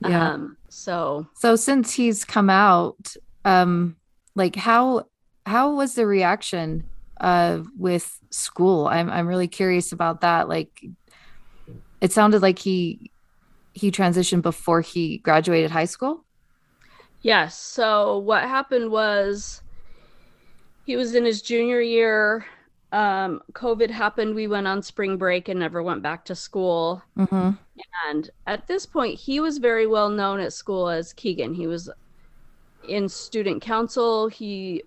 Yeah. 0.00 0.32
Um, 0.32 0.56
so 0.68 1.26
So 1.36 1.56
since 1.56 1.92
he's 1.94 2.24
come 2.24 2.50
out, 2.50 3.14
um 3.44 3.96
like 4.34 4.56
how 4.56 5.06
how 5.46 5.74
was 5.74 5.94
the 5.94 6.06
reaction 6.06 6.84
uh 7.20 7.60
with 7.78 8.18
school? 8.30 8.86
I'm 8.86 9.10
I'm 9.10 9.26
really 9.26 9.48
curious 9.48 9.92
about 9.92 10.22
that. 10.22 10.48
Like 10.48 10.70
it 12.00 12.12
sounded 12.12 12.42
like 12.42 12.58
he 12.58 13.12
he 13.72 13.90
transitioned 13.90 14.42
before 14.42 14.80
he 14.80 15.18
graduated 15.18 15.70
high 15.70 15.84
school. 15.84 16.24
Yes. 17.22 17.56
So 17.58 18.18
what 18.18 18.42
happened 18.42 18.90
was 18.90 19.62
he 20.86 20.96
was 20.96 21.14
in 21.14 21.24
his 21.24 21.42
junior 21.42 21.80
year. 21.80 22.46
Um, 22.92 23.42
COVID 23.52 23.90
happened. 23.90 24.34
We 24.34 24.48
went 24.48 24.66
on 24.66 24.82
spring 24.82 25.16
break 25.16 25.48
and 25.48 25.60
never 25.60 25.82
went 25.82 26.02
back 26.02 26.24
to 26.26 26.34
school. 26.34 27.02
Mm-hmm. 27.18 27.50
And 28.08 28.30
at 28.46 28.66
this 28.66 28.86
point, 28.86 29.18
he 29.18 29.38
was 29.40 29.58
very 29.58 29.86
well 29.86 30.08
known 30.08 30.40
at 30.40 30.52
school 30.52 30.88
as 30.88 31.12
Keegan. 31.12 31.54
He 31.54 31.66
was 31.66 31.90
in 32.88 33.08
student 33.08 33.62
council. 33.62 34.28
He 34.28 34.82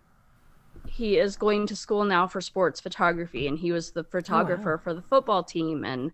he 0.86 1.17
is 1.17 1.38
going 1.38 1.65
to 1.67 1.76
school 1.76 2.04
now 2.04 2.28
for 2.28 2.41
sports 2.41 2.80
photography, 2.80 3.48
and 3.48 3.58
he 3.58 3.72
was 3.72 3.91
the 3.91 4.04
photographer 4.04 4.74
oh, 4.74 4.76
wow. 4.76 4.82
for 4.84 4.93
the 4.93 5.02
football 5.02 5.43
team. 5.43 5.86
And 5.86 6.12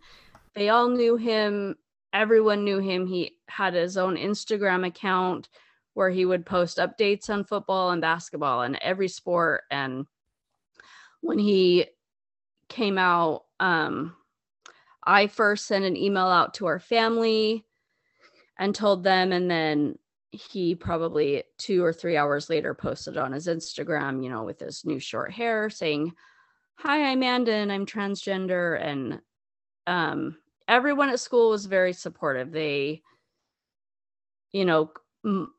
they 0.53 0.69
all 0.69 0.87
knew 0.87 1.15
him. 1.15 1.75
Everyone 2.13 2.63
knew 2.63 2.79
him. 2.79 3.07
He 3.07 3.37
had 3.47 3.73
his 3.73 3.97
own 3.97 4.15
Instagram 4.15 4.85
account 4.85 5.49
where 5.99 6.09
he 6.09 6.23
would 6.23 6.45
post 6.45 6.77
updates 6.77 7.29
on 7.29 7.43
football 7.43 7.89
and 7.89 8.01
basketball 8.01 8.61
and 8.61 8.77
every 8.81 9.09
sport. 9.09 9.63
And 9.69 10.05
when 11.19 11.37
he 11.37 11.87
came 12.69 12.97
out, 12.97 13.43
um, 13.59 14.15
I 15.03 15.27
first 15.27 15.65
sent 15.67 15.83
an 15.83 15.97
email 15.97 16.27
out 16.27 16.53
to 16.53 16.67
our 16.67 16.79
family 16.79 17.65
and 18.57 18.73
told 18.73 19.03
them, 19.03 19.33
and 19.33 19.51
then 19.51 19.99
he 20.31 20.73
probably 20.73 21.43
two 21.57 21.83
or 21.83 21.91
three 21.91 22.15
hours 22.15 22.49
later 22.49 22.73
posted 22.73 23.17
on 23.17 23.33
his 23.33 23.47
Instagram, 23.47 24.23
you 24.23 24.29
know, 24.29 24.43
with 24.43 24.61
his 24.61 24.85
new 24.85 25.01
short 25.01 25.33
hair 25.33 25.69
saying, 25.69 26.13
Hi, 26.77 27.11
I'm 27.11 27.23
Andon, 27.23 27.71
I'm 27.71 27.85
transgender. 27.85 28.81
And 28.81 29.19
um, 29.85 30.37
everyone 30.65 31.09
at 31.09 31.19
school 31.19 31.49
was 31.49 31.65
very 31.65 31.91
supportive. 31.91 32.53
They, 32.53 33.01
you 34.53 34.63
know, 34.63 34.93
m- 35.25 35.51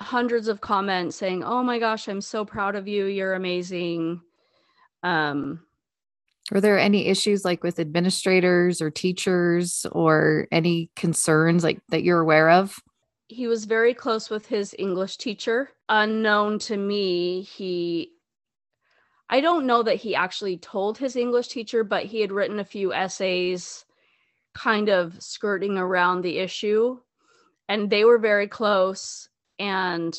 hundreds 0.00 0.48
of 0.48 0.60
comments 0.60 1.16
saying, 1.16 1.44
"Oh 1.44 1.62
my 1.62 1.78
gosh, 1.78 2.08
I'm 2.08 2.20
so 2.20 2.44
proud 2.44 2.76
of 2.76 2.88
you. 2.88 3.06
You're 3.06 3.34
amazing." 3.34 4.20
Um 5.02 5.60
were 6.50 6.60
there 6.60 6.78
any 6.78 7.06
issues 7.06 7.44
like 7.44 7.62
with 7.62 7.80
administrators 7.80 8.82
or 8.82 8.90
teachers 8.90 9.86
or 9.92 10.46
any 10.52 10.90
concerns 10.94 11.64
like 11.64 11.80
that 11.88 12.04
you're 12.04 12.20
aware 12.20 12.50
of? 12.50 12.78
He 13.28 13.46
was 13.46 13.64
very 13.64 13.94
close 13.94 14.28
with 14.28 14.46
his 14.46 14.74
English 14.78 15.16
teacher. 15.16 15.70
Unknown 15.88 16.58
to 16.60 16.76
me, 16.76 17.42
he 17.42 18.10
I 19.30 19.40
don't 19.40 19.66
know 19.66 19.82
that 19.82 19.96
he 19.96 20.14
actually 20.14 20.58
told 20.58 20.98
his 20.98 21.16
English 21.16 21.48
teacher, 21.48 21.82
but 21.82 22.04
he 22.04 22.20
had 22.20 22.30
written 22.30 22.60
a 22.60 22.64
few 22.64 22.92
essays 22.92 23.86
kind 24.54 24.90
of 24.90 25.20
skirting 25.22 25.78
around 25.78 26.22
the 26.22 26.38
issue 26.38 26.98
and 27.68 27.90
they 27.90 28.04
were 28.04 28.18
very 28.18 28.46
close 28.46 29.28
and 29.58 30.18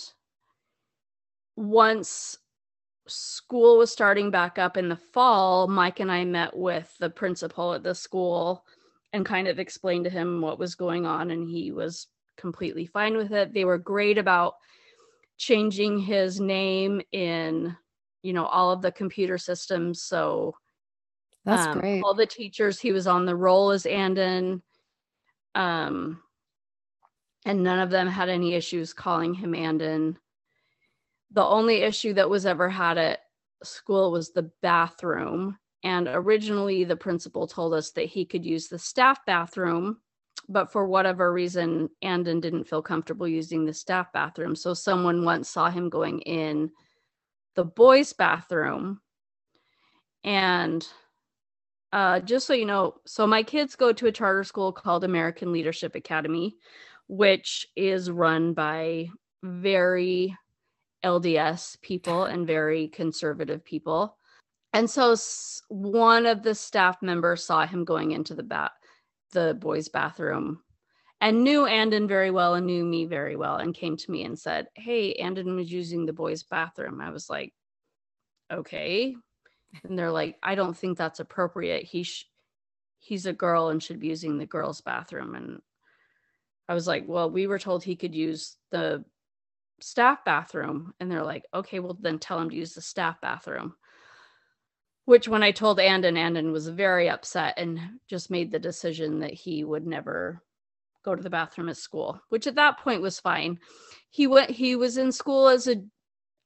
once 1.55 2.37
school 3.07 3.77
was 3.77 3.91
starting 3.91 4.31
back 4.31 4.57
up 4.57 4.77
in 4.77 4.89
the 4.89 4.95
fall, 4.95 5.67
Mike 5.67 5.99
and 5.99 6.11
I 6.11 6.25
met 6.25 6.55
with 6.55 6.93
the 6.99 7.09
principal 7.09 7.73
at 7.73 7.83
the 7.83 7.95
school 7.95 8.65
and 9.13 9.25
kind 9.25 9.47
of 9.47 9.59
explained 9.59 10.05
to 10.05 10.09
him 10.09 10.41
what 10.41 10.59
was 10.59 10.75
going 10.75 11.05
on, 11.05 11.31
and 11.31 11.47
he 11.47 11.71
was 11.71 12.07
completely 12.37 12.85
fine 12.85 13.15
with 13.15 13.31
it. 13.31 13.53
They 13.53 13.65
were 13.65 13.77
great 13.77 14.17
about 14.17 14.55
changing 15.37 15.99
his 15.99 16.39
name 16.39 17.01
in, 17.11 17.75
you 18.23 18.33
know, 18.33 18.45
all 18.45 18.71
of 18.71 18.81
the 18.81 18.91
computer 18.91 19.37
systems. 19.37 20.01
So 20.01 20.55
that's 21.45 21.67
um, 21.67 21.79
great. 21.79 22.01
All 22.01 22.13
the 22.13 22.25
teachers, 22.25 22.79
he 22.79 22.91
was 22.91 23.07
on 23.07 23.25
the 23.25 23.35
roll 23.35 23.71
as 23.71 23.85
Andon. 23.85 24.61
Um, 25.53 26.21
and 27.45 27.63
none 27.63 27.79
of 27.79 27.91
them 27.91 28.07
had 28.07 28.27
any 28.27 28.53
issues 28.53 28.91
calling 28.91 29.33
him 29.33 29.53
Andon. 29.53 30.17
The 31.31 31.43
only 31.43 31.83
issue 31.83 32.13
that 32.13 32.29
was 32.29 32.45
ever 32.45 32.69
had 32.69 32.97
at 32.97 33.19
school 33.63 34.11
was 34.11 34.31
the 34.31 34.51
bathroom. 34.61 35.57
And 35.83 36.07
originally, 36.07 36.83
the 36.83 36.95
principal 36.95 37.45
told 37.45 37.73
us 37.73 37.91
that 37.91 38.07
he 38.07 38.25
could 38.25 38.43
use 38.43 38.67
the 38.67 38.79
staff 38.79 39.23
bathroom, 39.25 39.97
but 40.49 40.71
for 40.71 40.87
whatever 40.87 41.31
reason, 41.31 41.89
Andon 42.01 42.39
didn't 42.39 42.63
feel 42.63 42.81
comfortable 42.81 43.27
using 43.27 43.65
the 43.65 43.73
staff 43.73 44.11
bathroom. 44.11 44.55
So 44.55 44.73
someone 44.73 45.23
once 45.23 45.47
saw 45.47 45.69
him 45.69 45.89
going 45.89 46.21
in 46.21 46.71
the 47.55 47.65
boys' 47.65 48.13
bathroom. 48.13 48.99
And 50.23 50.85
uh, 51.93 52.19
just 52.19 52.47
so 52.47 52.53
you 52.53 52.65
know, 52.65 52.95
so 53.05 53.27
my 53.27 53.43
kids 53.43 53.75
go 53.75 53.93
to 53.93 54.07
a 54.07 54.11
charter 54.11 54.43
school 54.43 54.71
called 54.71 55.03
American 55.03 55.51
Leadership 55.51 55.93
Academy, 55.95 56.57
which 57.07 57.67
is 57.75 58.09
run 58.09 58.53
by 58.53 59.07
very 59.43 60.35
LDS 61.03 61.79
people 61.81 62.23
and 62.25 62.47
very 62.47 62.87
conservative 62.87 63.63
people. 63.63 64.17
And 64.73 64.89
so 64.89 65.15
one 65.69 66.25
of 66.25 66.43
the 66.43 66.55
staff 66.55 67.01
members 67.01 67.45
saw 67.45 67.65
him 67.65 67.85
going 67.85 68.11
into 68.11 68.33
the 68.33 68.43
bat 68.43 68.71
the 69.31 69.53
boys' 69.53 69.89
bathroom 69.89 70.61
and 71.21 71.43
knew 71.43 71.65
Andon 71.65 72.07
very 72.07 72.31
well 72.31 72.55
and 72.55 72.65
knew 72.65 72.83
me 72.83 73.05
very 73.05 73.35
well 73.35 73.57
and 73.57 73.73
came 73.73 73.97
to 73.97 74.11
me 74.11 74.23
and 74.23 74.37
said, 74.37 74.67
Hey, 74.75 75.13
Andon 75.13 75.55
was 75.55 75.71
using 75.71 76.05
the 76.05 76.13
boys' 76.13 76.43
bathroom. 76.43 77.01
I 77.01 77.09
was 77.11 77.29
like, 77.29 77.53
Okay. 78.51 79.15
And 79.83 79.97
they're 79.99 80.11
like, 80.11 80.37
I 80.41 80.55
don't 80.55 80.77
think 80.77 80.97
that's 80.97 81.19
appropriate. 81.19 81.83
He 81.83 82.03
sh- 82.03 82.29
he's 82.99 83.25
a 83.25 83.33
girl 83.33 83.69
and 83.69 83.81
should 83.83 83.99
be 83.99 84.07
using 84.07 84.37
the 84.37 84.45
girls' 84.45 84.81
bathroom. 84.81 85.35
And 85.35 85.61
I 86.67 86.73
was 86.73 86.87
like, 86.87 87.05
Well, 87.07 87.29
we 87.29 87.47
were 87.47 87.59
told 87.59 87.83
he 87.83 87.95
could 87.95 88.15
use 88.15 88.57
the 88.71 89.03
staff 89.79 90.23
bathroom. 90.25 90.93
And 90.99 91.11
they're 91.11 91.23
like, 91.23 91.45
Okay, 91.53 91.79
well, 91.79 91.97
then 91.99 92.19
tell 92.19 92.39
him 92.39 92.49
to 92.49 92.55
use 92.55 92.73
the 92.73 92.81
staff 92.81 93.21
bathroom. 93.21 93.75
Which, 95.05 95.27
when 95.27 95.43
I 95.43 95.51
told 95.51 95.79
Andon, 95.79 96.17
Andon 96.17 96.51
was 96.51 96.67
very 96.67 97.09
upset 97.09 97.53
and 97.57 97.79
just 98.07 98.31
made 98.31 98.51
the 98.51 98.59
decision 98.59 99.19
that 99.19 99.33
he 99.33 99.63
would 99.63 99.85
never 99.85 100.41
go 101.03 101.15
to 101.15 101.21
the 101.21 101.29
bathroom 101.29 101.69
at 101.69 101.77
school, 101.77 102.19
which 102.29 102.47
at 102.47 102.55
that 102.55 102.79
point 102.79 103.03
was 103.03 103.19
fine. 103.19 103.59
He 104.09 104.25
went, 104.25 104.49
he 104.49 104.75
was 104.75 104.97
in 104.97 105.11
school 105.11 105.47
as 105.47 105.67
a, 105.67 105.83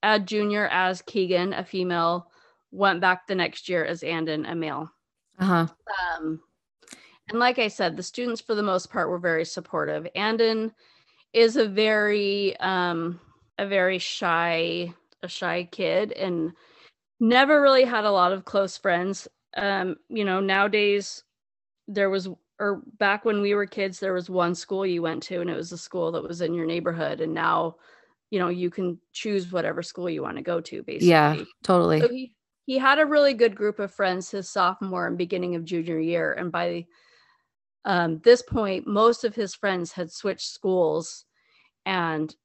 a 0.04 0.20
junior 0.20 0.68
as 0.68 1.02
Keegan, 1.02 1.54
a 1.54 1.64
female, 1.64 2.30
went 2.72 3.00
back 3.00 3.26
the 3.26 3.36
next 3.36 3.70
year 3.70 3.86
as 3.86 4.04
Andon, 4.04 4.46
a 4.46 4.56
male. 4.56 4.92
Uh 5.40 5.46
huh. 5.46 5.68
Um, 6.18 6.42
and 7.30 7.40
like 7.40 7.60
I 7.60 7.68
said, 7.68 7.96
the 7.96 8.04
students 8.04 8.42
for 8.42 8.56
the 8.56 8.64
most 8.64 8.92
part 8.92 9.10
were 9.10 9.20
very 9.20 9.46
supportive. 9.46 10.08
Andon 10.16 10.74
is 11.34 11.56
a 11.56 11.68
very 11.68 12.58
um 12.58 13.20
a 13.58 13.68
very 13.68 14.00
shy 14.00 14.94
a 15.22 15.28
shy 15.28 15.68
kid 15.72 16.12
and 16.14 16.54
never 17.20 17.62
really 17.62 17.84
had 17.84 18.06
a 18.06 18.12
lot 18.12 18.32
of 18.32 18.46
close 18.46 18.78
friends. 18.78 19.28
Um, 19.56 19.98
you 20.10 20.26
know, 20.26 20.40
nowadays 20.40 21.24
there 21.88 22.10
was 22.10 22.30
or 22.60 22.82
back 22.98 23.26
when 23.26 23.42
we 23.42 23.54
were 23.54 23.66
kids 23.66 24.00
there 24.00 24.14
was 24.14 24.30
one 24.30 24.54
school 24.54 24.86
you 24.86 25.02
went 25.02 25.24
to 25.24 25.42
and 25.42 25.50
it 25.50 25.56
was 25.56 25.72
a 25.72 25.78
school 25.78 26.12
that 26.12 26.24
was 26.24 26.42
in 26.42 26.54
your 26.54 26.66
neighborhood 26.66 27.22
and 27.22 27.34
now 27.34 27.76
you 28.32 28.38
know 28.38 28.50
you 28.50 28.70
can 28.70 29.00
choose 29.14 29.52
whatever 29.52 29.82
school 29.82 30.10
you 30.10 30.22
want 30.22 30.38
to 30.38 30.44
go 30.44 30.60
to 30.62 30.84
basically. 30.84 31.10
Yeah, 31.10 31.36
totally. 31.64 32.02
So 32.02 32.10
he, 32.10 32.36
he 32.66 32.78
had 32.78 33.00
a 33.00 33.06
really 33.06 33.34
good 33.34 33.56
group 33.56 33.80
of 33.80 33.94
friends 33.94 34.30
his 34.30 34.50
sophomore 34.50 35.08
and 35.08 35.18
beginning 35.18 35.56
of 35.56 35.66
junior 35.66 36.00
year 36.00 36.34
and 36.34 36.52
by 36.52 36.86
um, 37.86 38.20
this 38.24 38.42
point 38.42 38.88
most 38.88 39.24
of 39.24 39.36
his 39.36 39.56
friends 39.56 39.92
had 39.92 40.12
switched 40.12 40.48
schools 40.48 41.26
and 41.86 42.36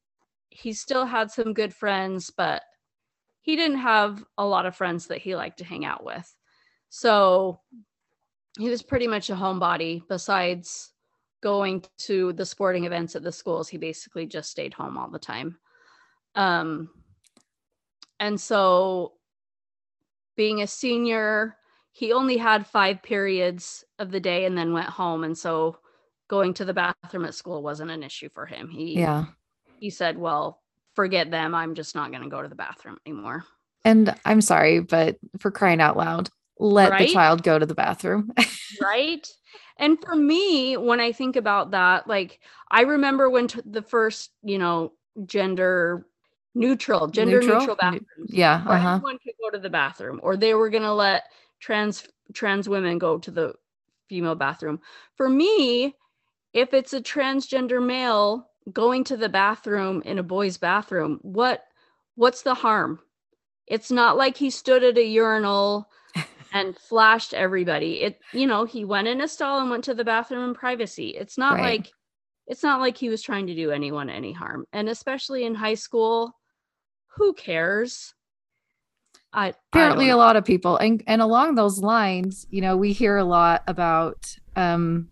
he 0.50 0.72
still 0.72 1.04
had 1.04 1.30
some 1.30 1.52
good 1.52 1.74
friends 1.74 2.30
but 2.36 2.62
he 3.44 3.56
didn't 3.56 3.78
have 3.78 4.24
a 4.38 4.44
lot 4.44 4.64
of 4.64 4.74
friends 4.74 5.06
that 5.08 5.18
he 5.18 5.36
liked 5.36 5.58
to 5.58 5.64
hang 5.64 5.84
out 5.84 6.02
with. 6.02 6.34
So 6.88 7.60
he 8.58 8.70
was 8.70 8.82
pretty 8.82 9.06
much 9.06 9.28
a 9.28 9.34
homebody 9.34 10.02
besides 10.08 10.92
going 11.42 11.84
to 11.98 12.32
the 12.32 12.46
sporting 12.46 12.84
events 12.84 13.14
at 13.14 13.22
the 13.22 13.30
schools. 13.30 13.68
He 13.68 13.76
basically 13.76 14.24
just 14.24 14.50
stayed 14.50 14.72
home 14.72 14.96
all 14.96 15.10
the 15.10 15.18
time. 15.18 15.58
Um 16.34 16.88
and 18.18 18.40
so 18.40 19.12
being 20.34 20.62
a 20.62 20.66
senior, 20.66 21.58
he 21.94 22.12
only 22.12 22.36
had 22.36 22.66
five 22.66 23.02
periods 23.04 23.84
of 24.00 24.10
the 24.10 24.18
day 24.18 24.46
and 24.46 24.58
then 24.58 24.72
went 24.72 24.88
home. 24.88 25.22
And 25.22 25.38
so 25.38 25.78
going 26.28 26.52
to 26.54 26.64
the 26.64 26.74
bathroom 26.74 27.24
at 27.24 27.36
school 27.36 27.62
wasn't 27.62 27.92
an 27.92 28.02
issue 28.02 28.28
for 28.34 28.46
him. 28.46 28.68
He 28.68 28.98
yeah. 28.98 29.26
He 29.78 29.90
said, 29.90 30.18
Well, 30.18 30.60
forget 30.96 31.30
them. 31.30 31.54
I'm 31.54 31.76
just 31.76 31.94
not 31.94 32.10
gonna 32.10 32.28
go 32.28 32.42
to 32.42 32.48
the 32.48 32.56
bathroom 32.56 32.98
anymore. 33.06 33.44
And 33.84 34.12
I'm 34.24 34.40
sorry, 34.40 34.80
but 34.80 35.18
for 35.38 35.52
crying 35.52 35.80
out 35.80 35.96
loud, 35.96 36.30
let 36.58 36.90
right? 36.90 37.06
the 37.06 37.14
child 37.14 37.44
go 37.44 37.60
to 37.60 37.66
the 37.66 37.76
bathroom. 37.76 38.32
right. 38.82 39.26
And 39.76 39.96
for 40.00 40.16
me, 40.16 40.76
when 40.76 40.98
I 40.98 41.12
think 41.12 41.36
about 41.36 41.70
that, 41.70 42.08
like 42.08 42.40
I 42.68 42.82
remember 42.82 43.30
when 43.30 43.46
t- 43.46 43.60
the 43.64 43.82
first, 43.82 44.32
you 44.42 44.58
know, 44.58 44.94
gender 45.26 46.04
neutral, 46.56 47.06
gender 47.06 47.38
neutral, 47.40 47.60
neutral 47.60 47.76
bathrooms. 47.76 48.30
Yeah, 48.30 48.64
uh-huh. 48.66 48.94
anyone 48.94 49.18
could 49.18 49.34
go 49.40 49.50
to 49.50 49.58
the 49.58 49.70
bathroom, 49.70 50.18
or 50.24 50.36
they 50.36 50.54
were 50.54 50.70
gonna 50.70 50.94
let 50.94 51.24
trans 51.64 52.06
trans 52.34 52.68
women 52.68 52.98
go 52.98 53.18
to 53.18 53.30
the 53.30 53.54
female 54.08 54.34
bathroom. 54.34 54.80
For 55.16 55.28
me, 55.28 55.94
if 56.52 56.74
it's 56.74 56.92
a 56.92 57.00
transgender 57.00 57.84
male 57.84 58.50
going 58.70 59.04
to 59.04 59.16
the 59.16 59.30
bathroom 59.30 60.02
in 60.04 60.18
a 60.18 60.22
boy's 60.22 60.58
bathroom, 60.58 61.20
what 61.22 61.64
what's 62.16 62.42
the 62.42 62.54
harm? 62.54 63.00
It's 63.66 63.90
not 63.90 64.18
like 64.18 64.36
he 64.36 64.50
stood 64.50 64.84
at 64.84 64.98
a 64.98 65.04
urinal 65.04 65.88
and 66.52 66.76
flashed 66.76 67.32
everybody. 67.32 68.02
It 68.02 68.20
you 68.34 68.46
know, 68.46 68.66
he 68.66 68.84
went 68.84 69.08
in 69.08 69.22
a 69.22 69.28
stall 69.28 69.60
and 69.60 69.70
went 69.70 69.84
to 69.84 69.94
the 69.94 70.04
bathroom 70.04 70.50
in 70.50 70.54
privacy. 70.54 71.10
It's 71.10 71.38
not 71.38 71.54
right. 71.54 71.80
like 71.80 71.92
it's 72.46 72.62
not 72.62 72.80
like 72.80 72.98
he 72.98 73.08
was 73.08 73.22
trying 73.22 73.46
to 73.46 73.54
do 73.54 73.70
anyone 73.70 74.10
any 74.10 74.32
harm. 74.32 74.66
And 74.74 74.90
especially 74.90 75.44
in 75.46 75.54
high 75.54 75.74
school, 75.74 76.36
who 77.16 77.32
cares? 77.32 78.12
I 79.34 79.52
apparently 79.72 80.10
I 80.10 80.14
a 80.14 80.16
lot 80.16 80.36
of 80.36 80.44
people 80.44 80.76
and 80.76 81.02
and 81.06 81.20
along 81.20 81.56
those 81.56 81.80
lines, 81.80 82.46
you 82.50 82.60
know, 82.60 82.76
we 82.76 82.92
hear 82.92 83.16
a 83.16 83.24
lot 83.24 83.62
about 83.66 84.36
um 84.56 85.10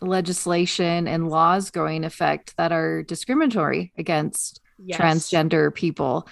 legislation 0.00 1.06
and 1.06 1.28
laws 1.28 1.70
going 1.70 2.04
effect 2.04 2.56
that 2.56 2.72
are 2.72 3.04
discriminatory 3.04 3.92
against 3.96 4.60
yes. 4.78 5.00
transgender 5.00 5.72
people. 5.72 6.26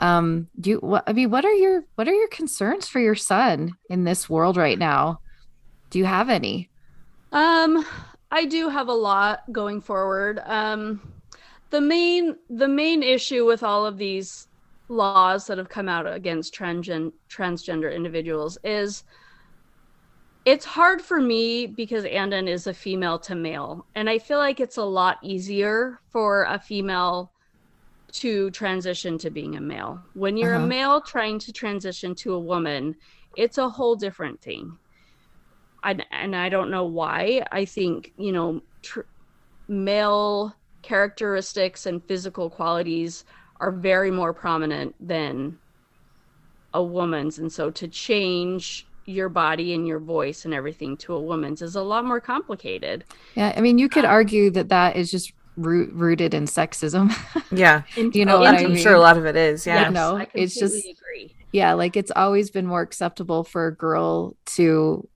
Um 0.00 0.48
do 0.60 0.70
you 0.70 0.78
what 0.78 1.04
I 1.06 1.12
mean 1.12 1.30
what 1.30 1.44
are 1.44 1.54
your 1.54 1.84
what 1.94 2.08
are 2.08 2.14
your 2.14 2.28
concerns 2.28 2.88
for 2.88 2.98
your 2.98 3.14
son 3.14 3.76
in 3.88 4.02
this 4.02 4.28
world 4.28 4.56
right 4.56 4.78
now? 4.78 5.20
Do 5.90 6.00
you 6.00 6.04
have 6.04 6.28
any? 6.28 6.70
Um 7.30 7.86
I 8.32 8.46
do 8.46 8.68
have 8.68 8.88
a 8.88 8.92
lot 8.92 9.44
going 9.52 9.80
forward. 9.80 10.42
Um 10.44 11.00
the 11.70 11.80
main 11.80 12.36
the 12.50 12.68
main 12.68 13.04
issue 13.04 13.46
with 13.46 13.62
all 13.62 13.86
of 13.86 13.96
these 13.96 14.48
laws 14.88 15.46
that 15.46 15.58
have 15.58 15.68
come 15.68 15.88
out 15.88 16.06
against 16.06 16.54
transgen- 16.54 17.12
transgender 17.30 17.94
individuals 17.94 18.58
is 18.64 19.04
it's 20.44 20.64
hard 20.64 21.00
for 21.00 21.20
me 21.20 21.66
because 21.66 22.04
Andon 22.04 22.48
is 22.48 22.66
a 22.66 22.74
female 22.74 23.18
to 23.20 23.34
male 23.34 23.86
and 23.94 24.10
I 24.10 24.18
feel 24.18 24.38
like 24.38 24.60
it's 24.60 24.76
a 24.76 24.84
lot 24.84 25.18
easier 25.22 26.00
for 26.10 26.44
a 26.44 26.58
female 26.58 27.32
to 28.12 28.50
transition 28.52 29.18
to 29.18 29.30
being 29.30 29.56
a 29.56 29.60
male. 29.60 30.00
When 30.12 30.36
you're 30.36 30.54
uh-huh. 30.54 30.64
a 30.64 30.68
male 30.68 31.00
trying 31.00 31.38
to 31.40 31.52
transition 31.52 32.14
to 32.16 32.34
a 32.34 32.38
woman, 32.38 32.94
it's 33.36 33.58
a 33.58 33.68
whole 33.68 33.96
different 33.96 34.40
thing. 34.40 34.78
I, 35.82 35.98
and 36.12 36.36
I 36.36 36.48
don't 36.48 36.70
know 36.70 36.84
why. 36.84 37.44
I 37.50 37.64
think, 37.64 38.12
you 38.16 38.30
know, 38.30 38.62
tr- 38.82 39.00
male 39.66 40.54
characteristics 40.82 41.86
and 41.86 42.04
physical 42.04 42.48
qualities 42.48 43.24
are 43.60 43.70
very 43.70 44.10
more 44.10 44.32
prominent 44.32 44.94
than 45.00 45.58
a 46.72 46.82
woman's. 46.82 47.38
And 47.38 47.52
so 47.52 47.70
to 47.70 47.88
change 47.88 48.86
your 49.06 49.28
body 49.28 49.74
and 49.74 49.86
your 49.86 49.98
voice 49.98 50.44
and 50.44 50.54
everything 50.54 50.96
to 50.96 51.14
a 51.14 51.20
woman's 51.20 51.62
is 51.62 51.76
a 51.76 51.82
lot 51.82 52.04
more 52.04 52.20
complicated. 52.20 53.04
Yeah 53.34 53.52
i 53.56 53.60
mean 53.60 53.78
you 53.78 53.88
could 53.88 54.04
um, 54.04 54.10
argue 54.10 54.50
that 54.50 54.68
that 54.70 54.96
is 54.96 55.10
just 55.10 55.32
root, 55.56 55.92
rooted 55.92 56.34
in 56.34 56.46
sexism. 56.46 57.12
Yeah. 57.52 57.82
You 57.96 58.24
know 58.24 58.42
i'm 58.42 58.54
I 58.56 58.66
mean? 58.66 58.76
sure 58.76 58.94
a 58.94 59.00
lot 59.00 59.16
of 59.16 59.26
it 59.26 59.36
is 59.36 59.66
yeah. 59.66 59.82
Yes, 59.82 59.92
no 59.92 60.26
it's 60.34 60.54
just 60.54 60.84
agree. 60.86 61.34
yeah 61.52 61.74
like 61.74 61.96
it's 61.96 62.10
always 62.16 62.50
been 62.50 62.66
more 62.66 62.80
acceptable 62.80 63.44
for 63.44 63.66
a 63.66 63.74
girl 63.74 64.36
to 64.56 65.06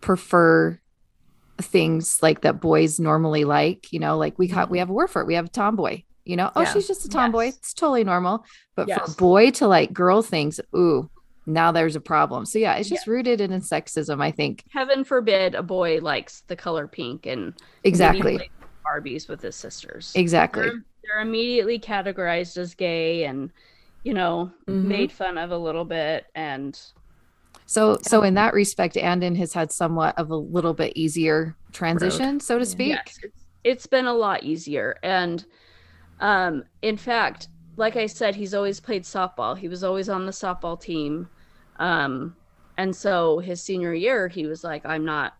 prefer 0.00 0.80
things 1.60 2.22
like 2.22 2.40
that 2.42 2.60
boys 2.60 2.98
normally 2.98 3.44
like 3.44 3.92
you 3.92 3.98
know 3.98 4.16
like 4.16 4.38
we 4.38 4.48
got 4.48 4.70
we 4.70 4.78
have 4.78 4.88
a 4.88 4.92
word 4.92 5.10
for 5.10 5.20
it. 5.20 5.26
We 5.26 5.34
have 5.34 5.46
a 5.46 5.50
tomboy 5.50 6.02
you 6.24 6.36
know 6.36 6.50
oh 6.56 6.62
yeah. 6.62 6.72
she's 6.72 6.86
just 6.86 7.04
a 7.04 7.08
tomboy 7.08 7.46
yes. 7.46 7.56
it's 7.56 7.74
totally 7.74 8.04
normal 8.04 8.44
but 8.76 8.88
yes. 8.88 8.98
for 8.98 9.10
a 9.10 9.14
boy 9.14 9.50
to 9.50 9.66
like 9.66 9.92
girl 9.92 10.22
things 10.22 10.60
ooh 10.76 11.08
now 11.46 11.72
there's 11.72 11.96
a 11.96 12.00
problem 12.00 12.46
so 12.46 12.58
yeah 12.58 12.74
it's 12.74 12.88
just 12.88 13.06
yeah. 13.06 13.12
rooted 13.12 13.40
in 13.40 13.50
sexism 13.60 14.22
i 14.22 14.30
think 14.30 14.64
heaven 14.70 15.02
forbid 15.02 15.54
a 15.54 15.62
boy 15.62 15.98
likes 16.00 16.42
the 16.46 16.54
color 16.54 16.86
pink 16.86 17.26
and 17.26 17.54
exactly 17.82 18.48
Barbies 18.84 19.28
with 19.28 19.40
his 19.40 19.56
sisters. 19.56 20.12
Exactly. 20.14 20.62
They're, 20.62 20.84
they're 21.02 21.20
immediately 21.20 21.78
categorized 21.78 22.56
as 22.56 22.74
gay 22.74 23.24
and, 23.24 23.50
you 24.02 24.14
know, 24.14 24.50
mm-hmm. 24.66 24.88
made 24.88 25.12
fun 25.12 25.38
of 25.38 25.50
a 25.50 25.58
little 25.58 25.84
bit. 25.84 26.26
And 26.34 26.78
so, 27.66 27.98
so 28.02 28.22
in 28.22 28.34
that 28.34 28.54
respect, 28.54 28.96
Andon 28.96 29.34
has 29.36 29.52
had 29.52 29.72
somewhat 29.72 30.18
of 30.18 30.30
a 30.30 30.36
little 30.36 30.74
bit 30.74 30.92
easier 30.96 31.56
transition, 31.72 32.32
Road. 32.32 32.42
so 32.42 32.58
to 32.58 32.66
speak. 32.66 32.90
Yes, 32.90 33.18
it's, 33.22 33.44
it's 33.64 33.86
been 33.86 34.06
a 34.06 34.14
lot 34.14 34.42
easier. 34.42 34.98
And 35.02 35.44
um, 36.20 36.64
in 36.82 36.96
fact, 36.96 37.48
like 37.76 37.96
I 37.96 38.06
said, 38.06 38.34
he's 38.34 38.54
always 38.54 38.80
played 38.80 39.04
softball. 39.04 39.56
He 39.56 39.68
was 39.68 39.82
always 39.82 40.08
on 40.08 40.26
the 40.26 40.32
softball 40.32 40.80
team. 40.80 41.28
Um, 41.78 42.36
and 42.76 42.94
so 42.94 43.38
his 43.38 43.62
senior 43.62 43.94
year, 43.94 44.28
he 44.28 44.46
was 44.46 44.62
like, 44.62 44.84
I'm 44.84 45.04
not, 45.04 45.34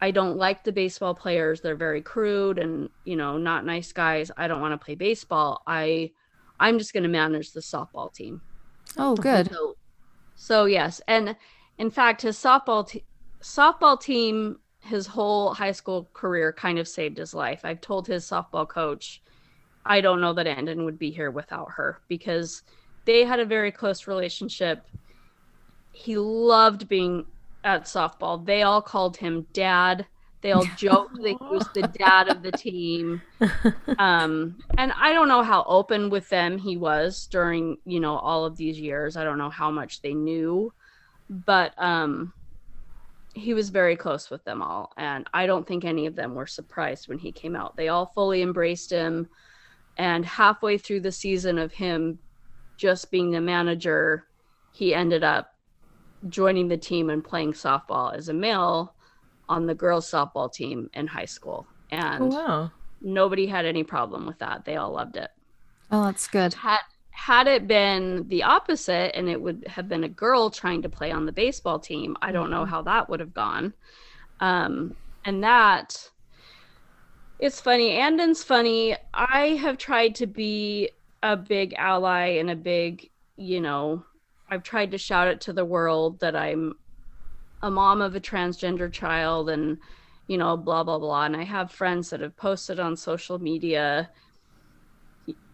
I 0.00 0.10
don't 0.10 0.36
like 0.36 0.64
the 0.64 0.72
baseball 0.72 1.14
players. 1.14 1.60
They're 1.60 1.76
very 1.76 2.02
crude 2.02 2.58
and, 2.58 2.88
you 3.04 3.16
know, 3.16 3.38
not 3.38 3.64
nice 3.64 3.92
guys. 3.92 4.30
I 4.36 4.48
don't 4.48 4.60
want 4.60 4.78
to 4.78 4.84
play 4.84 4.94
baseball. 4.94 5.62
I, 5.66 6.10
I'm 6.58 6.78
just 6.78 6.92
going 6.92 7.02
to 7.04 7.08
manage 7.08 7.52
the 7.52 7.60
softball 7.60 8.12
team. 8.12 8.40
Oh, 8.96 9.14
good. 9.14 9.50
So, 9.50 9.76
so 10.36 10.64
yes. 10.64 11.00
And 11.08 11.36
in 11.78 11.90
fact, 11.90 12.22
his 12.22 12.36
softball, 12.36 12.86
te- 12.86 13.04
softball 13.42 14.00
team, 14.00 14.58
his 14.80 15.06
whole 15.06 15.54
high 15.54 15.72
school 15.72 16.08
career 16.12 16.52
kind 16.52 16.78
of 16.78 16.86
saved 16.86 17.18
his 17.18 17.34
life. 17.34 17.60
I've 17.64 17.80
told 17.80 18.06
his 18.06 18.28
softball 18.28 18.68
coach, 18.68 19.22
I 19.86 20.00
don't 20.00 20.20
know 20.20 20.32
that 20.32 20.46
Andon 20.46 20.84
would 20.84 20.98
be 20.98 21.10
here 21.10 21.30
without 21.30 21.70
her 21.72 22.00
because 22.08 22.62
they 23.04 23.24
had 23.24 23.40
a 23.40 23.44
very 23.44 23.70
close 23.70 24.06
relationship. 24.06 24.86
He 25.92 26.16
loved 26.16 26.88
being 26.88 27.26
at 27.64 27.84
softball. 27.84 28.44
They 28.44 28.62
all 28.62 28.82
called 28.82 29.16
him 29.16 29.46
dad. 29.52 30.06
They 30.40 30.52
all 30.52 30.66
joked 30.76 31.16
that 31.22 31.28
he 31.28 31.36
was 31.40 31.66
the 31.74 31.88
dad 31.88 32.28
of 32.28 32.42
the 32.42 32.52
team. 32.52 33.22
Um, 33.98 34.58
and 34.76 34.92
I 34.96 35.12
don't 35.12 35.28
know 35.28 35.42
how 35.42 35.62
open 35.68 36.10
with 36.10 36.28
them 36.28 36.58
he 36.58 36.76
was 36.76 37.28
during, 37.30 37.76
you 37.84 38.00
know, 38.00 38.16
all 38.16 38.44
of 38.44 38.56
these 38.56 38.80
years. 38.80 39.16
I 39.16 39.22
don't 39.22 39.38
know 39.38 39.50
how 39.50 39.70
much 39.70 40.02
they 40.02 40.14
knew, 40.14 40.72
but 41.30 41.74
um, 41.78 42.32
he 43.34 43.54
was 43.54 43.68
very 43.70 43.94
close 43.94 44.30
with 44.30 44.42
them 44.44 44.62
all. 44.62 44.92
And 44.96 45.28
I 45.32 45.46
don't 45.46 45.66
think 45.66 45.84
any 45.84 46.06
of 46.06 46.16
them 46.16 46.34
were 46.34 46.46
surprised 46.46 47.08
when 47.08 47.18
he 47.18 47.30
came 47.30 47.54
out. 47.54 47.76
They 47.76 47.88
all 47.88 48.06
fully 48.06 48.42
embraced 48.42 48.90
him. 48.90 49.28
And 49.96 50.24
halfway 50.24 50.78
through 50.78 51.00
the 51.00 51.12
season 51.12 51.58
of 51.58 51.72
him 51.72 52.18
just 52.76 53.10
being 53.10 53.30
the 53.30 53.40
manager, 53.40 54.26
he 54.72 54.94
ended 54.94 55.22
up 55.22 55.54
joining 56.28 56.68
the 56.68 56.76
team 56.76 57.10
and 57.10 57.22
playing 57.22 57.52
softball 57.52 58.14
as 58.14 58.28
a 58.28 58.34
male 58.34 58.94
on 59.48 59.66
the 59.66 59.74
girls 59.74 60.10
softball 60.10 60.52
team 60.52 60.90
in 60.94 61.06
high 61.06 61.24
school. 61.24 61.66
And 61.90 62.24
oh, 62.24 62.26
wow. 62.26 62.72
nobody 63.00 63.46
had 63.46 63.66
any 63.66 63.84
problem 63.84 64.26
with 64.26 64.38
that. 64.38 64.64
They 64.64 64.76
all 64.76 64.92
loved 64.92 65.16
it. 65.16 65.30
Oh, 65.90 66.04
that's 66.04 66.26
good. 66.26 66.54
Had 66.54 66.80
had 67.10 67.46
it 67.46 67.68
been 67.68 68.26
the 68.26 68.42
opposite 68.42 69.16
and 69.16 69.28
it 69.28 69.40
would 69.40 69.64
have 69.68 69.88
been 69.88 70.02
a 70.02 70.08
girl 70.08 70.50
trying 70.50 70.82
to 70.82 70.88
play 70.88 71.12
on 71.12 71.26
the 71.26 71.32
baseball 71.32 71.78
team, 71.78 72.16
I 72.20 72.32
don't 72.32 72.50
know 72.50 72.62
mm-hmm. 72.62 72.70
how 72.70 72.82
that 72.82 73.08
would 73.08 73.20
have 73.20 73.32
gone. 73.32 73.72
Um, 74.40 74.96
and 75.24 75.44
that 75.44 76.10
it's 77.44 77.60
funny. 77.60 77.98
Andon's 77.98 78.42
funny. 78.42 78.96
I 79.12 79.48
have 79.60 79.76
tried 79.76 80.14
to 80.14 80.26
be 80.26 80.88
a 81.22 81.36
big 81.36 81.74
ally 81.76 82.38
and 82.38 82.48
a 82.48 82.56
big, 82.56 83.10
you 83.36 83.60
know, 83.60 84.02
I've 84.48 84.62
tried 84.62 84.92
to 84.92 84.98
shout 84.98 85.28
it 85.28 85.42
to 85.42 85.52
the 85.52 85.64
world 85.64 86.20
that 86.20 86.34
I'm 86.34 86.72
a 87.60 87.70
mom 87.70 88.00
of 88.00 88.16
a 88.16 88.20
transgender 88.20 88.90
child 88.90 89.50
and, 89.50 89.76
you 90.26 90.38
know, 90.38 90.56
blah, 90.56 90.84
blah, 90.84 90.98
blah. 90.98 91.24
And 91.26 91.36
I 91.36 91.44
have 91.44 91.70
friends 91.70 92.08
that 92.10 92.20
have 92.20 92.34
posted 92.34 92.80
on 92.80 92.96
social 92.96 93.38
media 93.38 94.08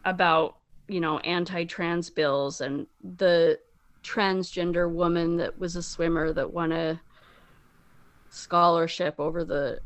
about, 0.05 0.59
you 0.87 1.01
know, 1.01 1.19
anti 1.19 1.65
trans 1.65 2.09
bills 2.09 2.61
and 2.61 2.87
the 3.17 3.59
transgender 4.05 4.89
woman 4.89 5.39
that 5.39 5.59
was 5.59 5.75
a 5.75 5.83
swimmer 5.83 6.33
that 6.35 6.53
won 6.53 6.71
a 6.71 7.01
scholarship 8.29 9.17
over 9.19 9.45
the 9.45 9.81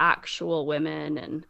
actual 0.00 0.66
women 0.66 1.18
and 1.18 1.46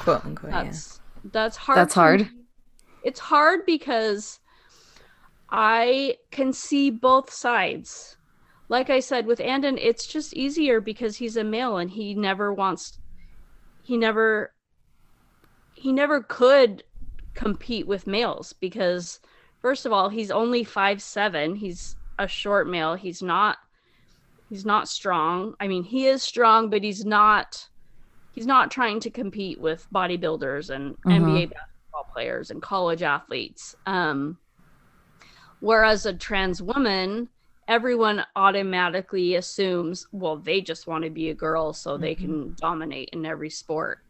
quote 0.00 0.24
unquote 0.24 0.52
that's 0.52 1.00
yeah. 1.24 1.30
that's 1.32 1.56
hard 1.56 1.78
that's 1.78 1.94
hard. 1.94 2.28
it's 3.04 3.20
hard 3.20 3.66
because 3.66 4.40
i 5.50 6.16
can 6.30 6.52
see 6.52 6.90
both 6.90 7.32
sides. 7.32 8.16
Like 8.68 8.90
i 8.90 8.98
said 8.98 9.26
with 9.26 9.40
andon 9.40 9.78
it's 9.78 10.06
just 10.06 10.34
easier 10.34 10.80
because 10.80 11.16
he's 11.16 11.36
a 11.36 11.44
male 11.44 11.76
and 11.76 11.90
he 11.90 12.14
never 12.14 12.52
wants 12.52 12.98
he 13.82 13.96
never 13.96 14.52
he 15.74 15.92
never 15.92 16.20
could 16.22 16.82
compete 17.34 17.86
with 17.86 18.06
males 18.08 18.52
because 18.54 19.20
first 19.60 19.86
of 19.86 19.92
all 19.92 20.08
he's 20.08 20.30
only 20.30 20.64
five 20.64 21.00
seven. 21.00 21.54
He's 21.54 21.94
a 22.18 22.26
short 22.26 22.68
male. 22.68 22.94
He's 22.94 23.22
not 23.22 23.58
He's 24.48 24.64
not 24.64 24.88
strong. 24.88 25.54
I 25.58 25.66
mean, 25.66 25.82
he 25.82 26.06
is 26.06 26.22
strong, 26.22 26.70
but 26.70 26.82
he's 26.82 27.04
not 27.04 27.68
he's 28.32 28.46
not 28.46 28.70
trying 28.70 29.00
to 29.00 29.10
compete 29.10 29.60
with 29.60 29.86
bodybuilders 29.92 30.70
and 30.70 30.96
mm-hmm. 30.98 31.10
NBA 31.10 31.50
basketball 31.50 32.12
players 32.12 32.50
and 32.50 32.62
college 32.62 33.02
athletes. 33.02 33.74
Um, 33.86 34.38
whereas 35.60 36.06
a 36.06 36.12
trans 36.12 36.62
woman, 36.62 37.28
everyone 37.66 38.24
automatically 38.36 39.34
assumes, 39.34 40.06
well, 40.12 40.36
they 40.36 40.60
just 40.60 40.86
want 40.86 41.02
to 41.04 41.10
be 41.10 41.30
a 41.30 41.34
girl 41.34 41.72
so 41.72 41.92
mm-hmm. 41.92 42.02
they 42.02 42.14
can 42.14 42.54
dominate 42.60 43.08
in 43.12 43.26
every 43.26 43.50
sport. 43.50 44.00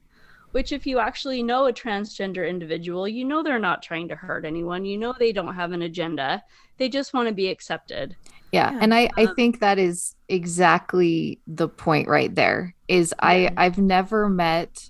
Which, 0.52 0.72
if 0.72 0.86
you 0.86 0.98
actually 0.98 1.42
know 1.42 1.66
a 1.66 1.72
transgender 1.72 2.48
individual, 2.48 3.06
you 3.06 3.24
know 3.24 3.42
they're 3.42 3.58
not 3.58 3.82
trying 3.82 4.08
to 4.08 4.16
hurt 4.16 4.44
anyone. 4.44 4.84
You 4.84 4.96
know 4.96 5.14
they 5.18 5.32
don't 5.32 5.54
have 5.54 5.72
an 5.72 5.82
agenda. 5.82 6.42
They 6.78 6.88
just 6.88 7.12
want 7.12 7.28
to 7.28 7.34
be 7.34 7.48
accepted 7.48 8.16
yeah, 8.56 8.72
yeah. 8.72 8.78
and 8.80 8.94
i 8.94 9.08
i 9.16 9.24
um, 9.24 9.34
think 9.34 9.60
that 9.60 9.78
is 9.78 10.14
exactly 10.28 11.40
the 11.46 11.68
point 11.68 12.08
right 12.08 12.34
there 12.34 12.74
is 12.88 13.14
i 13.20 13.50
i've 13.56 13.78
never 13.78 14.28
met 14.28 14.88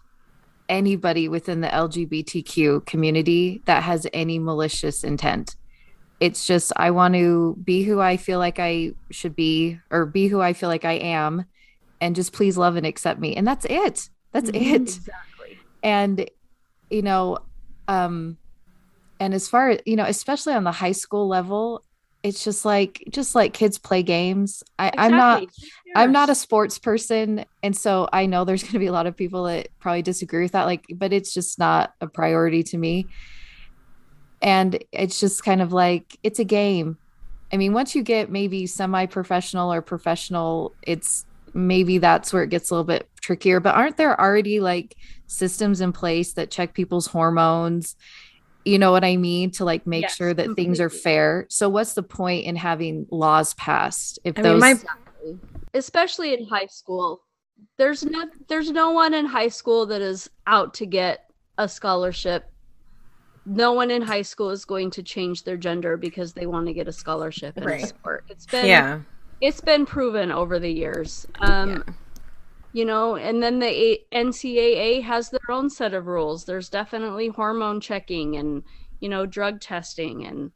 anybody 0.68 1.29
within 1.29 1.61
the 1.61 1.68
lgbtq 1.68 2.85
community 2.87 3.62
that 3.66 3.83
has 3.83 4.07
any 4.12 4.38
malicious 4.38 5.05
intent. 5.05 5.57
It's 6.18 6.46
just 6.46 6.72
i 6.76 6.90
want 6.90 7.14
to 7.14 7.57
be 7.62 7.83
who 7.83 8.00
i 8.00 8.16
feel 8.16 8.38
like 8.38 8.59
i 8.59 8.92
should 9.11 9.37
be 9.37 9.79
or 9.90 10.07
be 10.07 10.29
who 10.29 10.40
i 10.40 10.55
feel 10.55 10.70
like 10.70 10.85
i 10.85 10.94
am 10.94 11.44
and 12.00 12.16
just 12.16 12.33
please 12.33 12.57
love 12.57 12.76
and 12.76 12.87
accept 12.87 13.20
me 13.20 13.37
and 13.37 13.46
that's 13.46 13.66
it. 13.66 14.09
That's 14.33 14.50
mm-hmm, 14.50 14.74
it. 14.74 14.83
exactly. 14.83 15.59
And 15.83 16.31
you 16.90 17.02
know 17.02 17.38
um 17.88 18.38
and 19.20 19.35
as 19.35 19.48
far 19.48 19.70
as 19.70 19.81
you 19.87 19.96
know 19.96 20.05
especially 20.05 20.55
on 20.55 20.64
the 20.64 20.72
high 20.72 20.92
school 20.92 21.29
level 21.29 21.83
it's 22.27 22.45
just 22.45 22.65
like 22.65 23.03
just 23.11 23.35
like 23.35 23.53
kids 23.53 23.79
play 23.79 24.03
games. 24.03 24.62
I, 24.79 24.89
exactly. 24.89 25.05
i'm 25.05 25.17
not 25.17 25.49
i'm 25.95 26.12
not 26.12 26.31
a 26.31 26.35
sports 26.35 26.79
person 26.79 27.45
and 27.62 27.77
so 27.77 28.09
i 28.12 28.27
know 28.27 28.45
there's 28.45 28.62
going 28.62 28.73
to 28.73 28.79
be 28.79 28.87
a 28.87 28.93
lot 28.93 29.07
of 29.07 29.17
people 29.17 29.45
that 29.45 29.69
probably 29.79 30.03
disagree 30.03 30.43
with 30.43 30.53
that 30.53 30.65
like 30.65 30.85
but 30.95 31.12
it's 31.12 31.33
just 31.33 31.59
not 31.59 31.95
a 32.01 32.07
priority 32.07 32.62
to 32.65 32.79
me. 32.79 33.07
And 34.43 34.85
it's 34.93 35.19
just 35.19 35.43
kind 35.43 35.62
of 35.62 35.73
like 35.73 36.19
it's 36.23 36.39
a 36.39 36.45
game. 36.45 36.99
I 37.53 37.57
mean 37.57 37.73
once 37.73 37.95
you 37.95 38.03
get 38.03 38.31
maybe 38.31 38.67
semi-professional 38.67 39.73
or 39.73 39.81
professional 39.81 40.75
it's 40.83 41.25
maybe 41.55 41.99
that's 41.99 42.33
where 42.33 42.43
it 42.43 42.51
gets 42.51 42.71
a 42.71 42.75
little 42.75 42.85
bit 42.85 43.09
trickier. 43.21 43.61
But 43.61 43.75
aren't 43.75 43.97
there 43.97 44.21
already 44.21 44.61
like 44.61 44.97
systems 45.27 45.81
in 45.81 45.93
place 45.93 46.35
that 46.35 46.51
check 46.51 46.75
people's 46.75 47.07
hormones 47.07 47.97
you 48.67 48.79
know 48.79 48.91
what 48.91 49.05
I 49.05 49.17
mean? 49.17 49.51
To 49.53 49.64
like 49.64 49.87
make 49.87 50.03
yes, 50.03 50.17
sure 50.17 50.35
that 50.35 50.43
completely. 50.43 50.64
things 50.64 50.81
are 50.81 50.91
fair. 50.91 51.47
So 51.49 51.69
what's 51.69 51.95
the 51.95 52.03
point 52.03 52.45
in 52.47 52.57
having 52.57 53.07
laws 53.11 53.55
passed 53.55 54.19
if 54.25 54.39
I 54.39 54.43
those 54.43 54.62
mean, 54.62 54.79
my... 55.25 55.35
especially 55.75 56.35
in 56.35 56.47
high 56.47 56.67
school. 56.67 57.23
There's 57.79 58.05
no 58.05 58.29
there's 58.49 58.71
no 58.71 58.91
one 58.91 59.14
in 59.14 59.25
high 59.25 59.49
school 59.49 59.87
that 59.87 60.03
is 60.03 60.29
out 60.47 60.75
to 60.75 60.87
get 60.87 61.31
a 61.59 61.69
scholarship. 61.69 62.51
No 63.45 63.73
one 63.73 63.93
in 63.93 64.03
high 64.03 64.23
school 64.23 64.51
is 64.51 64.64
going 64.64 64.91
to 64.93 65.03
change 65.03 65.45
their 65.45 65.57
gender 65.57 65.97
because 65.97 66.33
they 66.33 66.47
want 66.47 66.67
to 66.67 66.73
get 66.73 66.89
a 66.89 66.93
scholarship 66.93 67.57
in 67.57 67.64
right. 67.64 67.85
a 67.85 67.87
sport. 67.87 68.25
It's 68.29 68.47
been 68.47 68.67
yeah. 68.67 69.01
it's 69.41 69.61
been 69.61 69.87
proven 69.87 70.33
over 70.33 70.59
the 70.59 70.71
years. 70.71 71.27
Um 71.41 71.85
yeah 71.87 71.93
you 72.77 72.85
know 72.85 73.16
and 73.16 73.43
then 73.43 73.59
the 73.59 73.99
ncaa 74.12 75.03
has 75.03 75.31
their 75.31 75.51
own 75.51 75.70
set 75.70 75.95
of 75.95 76.07
rules. 76.07 76.45
There's 76.45 76.68
definitely 76.68 77.29
hormone 77.29 77.81
checking 77.81 78.37
and 78.37 78.62
you 79.01 79.09
know 79.09 79.24
drug 79.24 79.62
testing. 79.62 80.27
And 80.27 80.53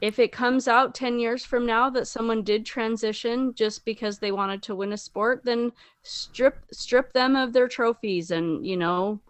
if 0.00 0.20
it 0.20 0.30
comes 0.30 0.68
out 0.68 0.94
10 0.94 1.18
years 1.18 1.44
from 1.44 1.66
now 1.66 1.90
that 1.90 2.06
someone 2.06 2.44
did 2.44 2.64
transition 2.64 3.52
just 3.54 3.84
because 3.84 4.20
they 4.20 4.30
wanted 4.30 4.62
to 4.62 4.76
win 4.76 4.92
a 4.92 4.96
sport 4.96 5.42
then 5.44 5.72
strip 6.04 6.64
strip 6.72 7.12
them 7.12 7.34
of 7.34 7.52
their 7.52 7.66
trophies 7.66 8.30
and 8.30 8.64
you 8.64 8.76
know 8.76 9.20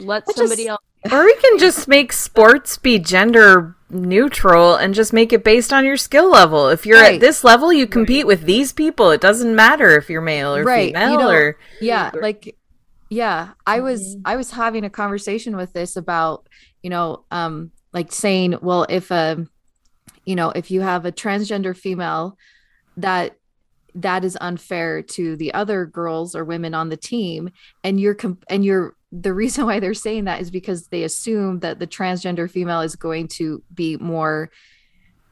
let 0.00 0.28
somebody 0.34 0.64
just, 0.64 0.68
else 0.68 0.91
or 1.10 1.24
we 1.24 1.34
can 1.36 1.58
just 1.58 1.88
make 1.88 2.12
sports 2.12 2.78
be 2.78 2.98
gender 2.98 3.76
neutral 3.90 4.76
and 4.76 4.94
just 4.94 5.12
make 5.12 5.32
it 5.32 5.44
based 5.44 5.72
on 5.72 5.84
your 5.84 5.96
skill 5.96 6.30
level. 6.30 6.68
If 6.68 6.86
you're 6.86 7.00
right. 7.00 7.14
at 7.14 7.20
this 7.20 7.44
level, 7.44 7.72
you 7.72 7.86
compete 7.86 8.24
right. 8.24 8.26
with 8.26 8.42
these 8.42 8.72
people. 8.72 9.10
It 9.10 9.20
doesn't 9.20 9.54
matter 9.54 9.96
if 9.96 10.08
you're 10.08 10.22
male 10.22 10.54
or 10.54 10.62
right. 10.62 10.94
female 10.94 11.10
you 11.10 11.18
know, 11.18 11.30
or 11.30 11.58
yeah, 11.80 12.10
like 12.14 12.56
yeah, 13.10 13.50
I 13.66 13.80
was 13.80 14.16
mm-hmm. 14.16 14.22
I 14.24 14.36
was 14.36 14.50
having 14.52 14.84
a 14.84 14.90
conversation 14.90 15.56
with 15.56 15.72
this 15.72 15.96
about, 15.96 16.48
you 16.82 16.90
know, 16.90 17.24
um 17.30 17.72
like 17.92 18.12
saying, 18.12 18.56
well, 18.62 18.86
if 18.88 19.10
a 19.10 19.32
um, 19.32 19.50
you 20.24 20.36
know, 20.36 20.50
if 20.50 20.70
you 20.70 20.82
have 20.82 21.04
a 21.04 21.12
transgender 21.12 21.76
female 21.76 22.38
that 22.96 23.36
that 23.94 24.24
is 24.24 24.38
unfair 24.40 25.02
to 25.02 25.36
the 25.36 25.52
other 25.52 25.84
girls 25.84 26.34
or 26.34 26.44
women 26.44 26.74
on 26.74 26.88
the 26.88 26.96
team 26.96 27.50
and 27.84 28.00
you're 28.00 28.14
comp- 28.14 28.44
and 28.48 28.64
you're 28.64 28.94
the 29.12 29.34
reason 29.34 29.66
why 29.66 29.78
they're 29.78 29.94
saying 29.94 30.24
that 30.24 30.40
is 30.40 30.50
because 30.50 30.88
they 30.88 31.04
assume 31.04 31.60
that 31.60 31.78
the 31.78 31.86
transgender 31.86 32.50
female 32.50 32.80
is 32.80 32.96
going 32.96 33.28
to 33.28 33.62
be 33.74 33.96
more 33.98 34.50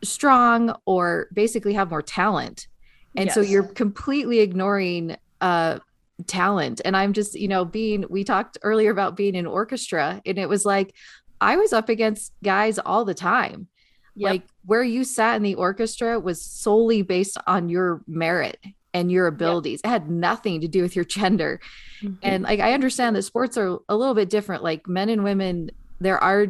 strong 0.03 0.75
or 0.87 1.29
basically 1.33 1.75
have 1.75 1.91
more 1.91 2.03
talent 2.03 2.69
and 3.17 3.27
yes. 3.27 3.35
so 3.35 3.41
you're 3.41 3.65
completely 3.65 4.41
ignoring 4.41 5.17
uh 5.41 5.79
talent 6.27 6.81
and 6.85 6.97
i'm 6.97 7.13
just 7.13 7.35
you 7.35 7.49
know 7.49 7.65
being 7.65 8.05
we 8.09 8.25
talked 8.25 8.59
earlier 8.63 8.91
about 8.91 9.17
being 9.17 9.35
in 9.35 9.47
orchestra 9.47 10.21
and 10.25 10.39
it 10.39 10.49
was 10.49 10.65
like 10.65 10.95
i 11.41 11.57
was 11.57 11.73
up 11.73 11.89
against 11.89 12.33
guys 12.43 12.79
all 12.79 13.05
the 13.05 13.15
time 13.15 13.69
yep. 14.15 14.31
like 14.31 14.43
where 14.65 14.83
you 14.83 15.05
sat 15.05 15.37
in 15.37 15.43
the 15.43 15.55
orchestra 15.55 16.19
was 16.19 16.43
solely 16.43 17.03
based 17.03 17.37
on 17.47 17.69
your 17.69 18.03
merit 18.07 18.59
and 18.93 19.11
your 19.11 19.27
abilities. 19.27 19.81
Yep. 19.85 19.89
It 19.89 19.93
had 19.93 20.11
nothing 20.11 20.61
to 20.61 20.69
do 20.69 20.83
with 20.83 20.97
your 20.97 21.05
gender. 21.05 21.61
Mm-hmm. 22.03 22.15
And 22.23 22.45
like 22.45 22.61
I 22.61 22.73
understand 22.73 23.17
that 23.17 23.23
sports 23.23 23.57
are 23.57 23.79
a 23.89 23.97
little 23.97 24.15
bit 24.15 24.31
different. 24.31 24.63
Like 24.63 24.89
men 24.89 25.09
and 25.09 25.25
women, 25.25 25.71
there 26.01 26.19
are 26.19 26.47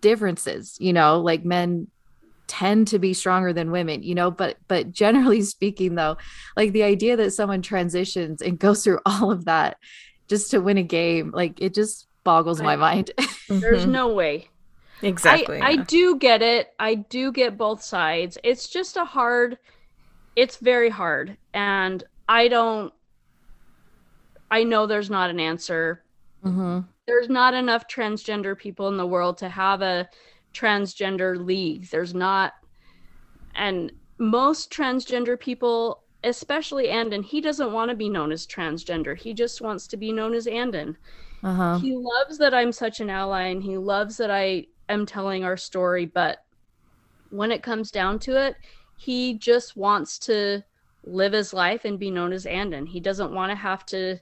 differences, 0.00 0.76
you 0.78 0.92
know, 0.92 1.20
like 1.20 1.44
men 1.44 1.88
tend 2.46 2.88
to 2.88 2.98
be 2.98 3.14
stronger 3.14 3.52
than 3.52 3.70
women, 3.70 4.02
you 4.02 4.14
know, 4.14 4.30
but 4.30 4.58
but 4.68 4.92
generally 4.92 5.42
speaking 5.42 5.94
though, 5.94 6.16
like 6.56 6.72
the 6.72 6.82
idea 6.82 7.16
that 7.16 7.32
someone 7.32 7.62
transitions 7.62 8.42
and 8.42 8.58
goes 8.58 8.84
through 8.84 9.00
all 9.06 9.30
of 9.30 9.46
that 9.46 9.78
just 10.28 10.50
to 10.50 10.58
win 10.58 10.78
a 10.78 10.82
game, 10.82 11.30
like 11.32 11.60
it 11.60 11.74
just 11.74 12.06
boggles 12.24 12.62
my 12.62 12.76
mind. 12.76 13.10
There's 13.48 13.82
mm-hmm. 13.82 13.92
no 13.92 14.08
way. 14.12 14.48
Exactly. 15.02 15.60
I, 15.60 15.70
yeah. 15.70 15.80
I 15.80 15.84
do 15.84 16.16
get 16.16 16.42
it. 16.42 16.72
I 16.78 16.94
do 16.94 17.32
get 17.32 17.58
both 17.58 17.82
sides. 17.82 18.38
It's 18.44 18.68
just 18.68 18.96
a 18.96 19.04
hard 19.04 19.58
it's 20.36 20.56
very 20.56 20.90
hard. 20.90 21.36
And 21.54 22.04
i 22.28 22.48
don't 22.48 22.92
i 24.50 24.62
know 24.62 24.86
there's 24.86 25.10
not 25.10 25.30
an 25.30 25.40
answer. 25.40 26.02
Mm-hmm. 26.44 26.80
there's 27.06 27.28
not 27.28 27.54
enough 27.54 27.86
transgender 27.86 28.58
people 28.58 28.88
in 28.88 28.96
the 28.96 29.06
world 29.06 29.38
to 29.38 29.48
have 29.48 29.80
a 29.80 30.08
transgender 30.52 31.36
league. 31.44 31.88
There's 31.90 32.14
not 32.14 32.54
and 33.54 33.92
most 34.18 34.72
transgender 34.72 35.38
people 35.38 36.02
especially 36.24 36.88
andon 36.88 37.22
he 37.22 37.40
doesn't 37.40 37.72
want 37.72 37.90
to 37.90 37.96
be 37.96 38.08
known 38.08 38.32
as 38.32 38.46
transgender. 38.46 39.16
He 39.16 39.34
just 39.34 39.60
wants 39.60 39.86
to 39.88 39.96
be 39.96 40.12
known 40.12 40.34
as 40.34 40.46
andon. 40.46 40.96
Uh-huh. 41.44 41.78
he 41.80 41.96
loves 41.96 42.38
that 42.38 42.54
i'm 42.54 42.70
such 42.70 43.00
an 43.00 43.10
ally 43.10 43.42
and 43.48 43.64
he 43.64 43.76
loves 43.76 44.16
that 44.16 44.30
i 44.30 44.64
am 44.88 45.04
telling 45.04 45.42
our 45.42 45.56
story 45.56 46.06
but 46.06 46.44
when 47.30 47.50
it 47.50 47.64
comes 47.64 47.90
down 47.90 48.20
to 48.20 48.40
it 48.46 48.54
he 48.96 49.34
just 49.34 49.76
wants 49.76 50.18
to 50.20 50.62
live 51.04 51.32
his 51.32 51.52
life 51.52 51.84
and 51.84 51.98
be 51.98 52.10
known 52.10 52.32
as 52.32 52.46
Andon. 52.46 52.86
He 52.86 53.00
doesn't 53.00 53.32
want 53.32 53.50
to 53.50 53.56
have 53.56 53.84
to 53.86 54.18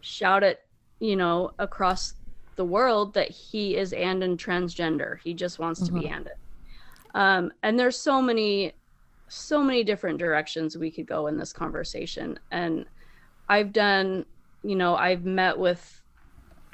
shout 0.00 0.42
it, 0.42 0.60
you 1.00 1.16
know, 1.16 1.52
across 1.58 2.14
the 2.56 2.64
world 2.64 3.14
that 3.14 3.30
he 3.30 3.76
is 3.76 3.92
Andon 3.92 4.36
transgender. 4.36 5.18
He 5.22 5.34
just 5.34 5.58
wants 5.58 5.80
mm-hmm. 5.80 5.94
to 5.94 6.00
be 6.00 6.06
mm-hmm. 6.06 6.14
Andon. 6.14 6.32
Um, 7.14 7.52
and 7.62 7.78
there's 7.78 7.98
so 7.98 8.20
many, 8.20 8.72
so 9.28 9.62
many 9.62 9.84
different 9.84 10.18
directions 10.18 10.76
we 10.76 10.90
could 10.90 11.06
go 11.06 11.26
in 11.28 11.38
this 11.38 11.52
conversation. 11.52 12.38
And 12.50 12.84
I've 13.48 13.72
done, 13.72 14.26
you 14.62 14.76
know, 14.76 14.96
I've 14.96 15.24
met 15.24 15.58
with 15.58 16.02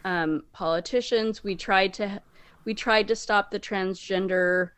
um, 0.04 0.42
politicians. 0.52 1.44
We 1.44 1.56
tried 1.56 1.94
to, 1.94 2.22
we 2.64 2.74
tried 2.74 3.08
to 3.08 3.16
stop 3.16 3.50
the 3.50 3.60
transgender 3.60 4.70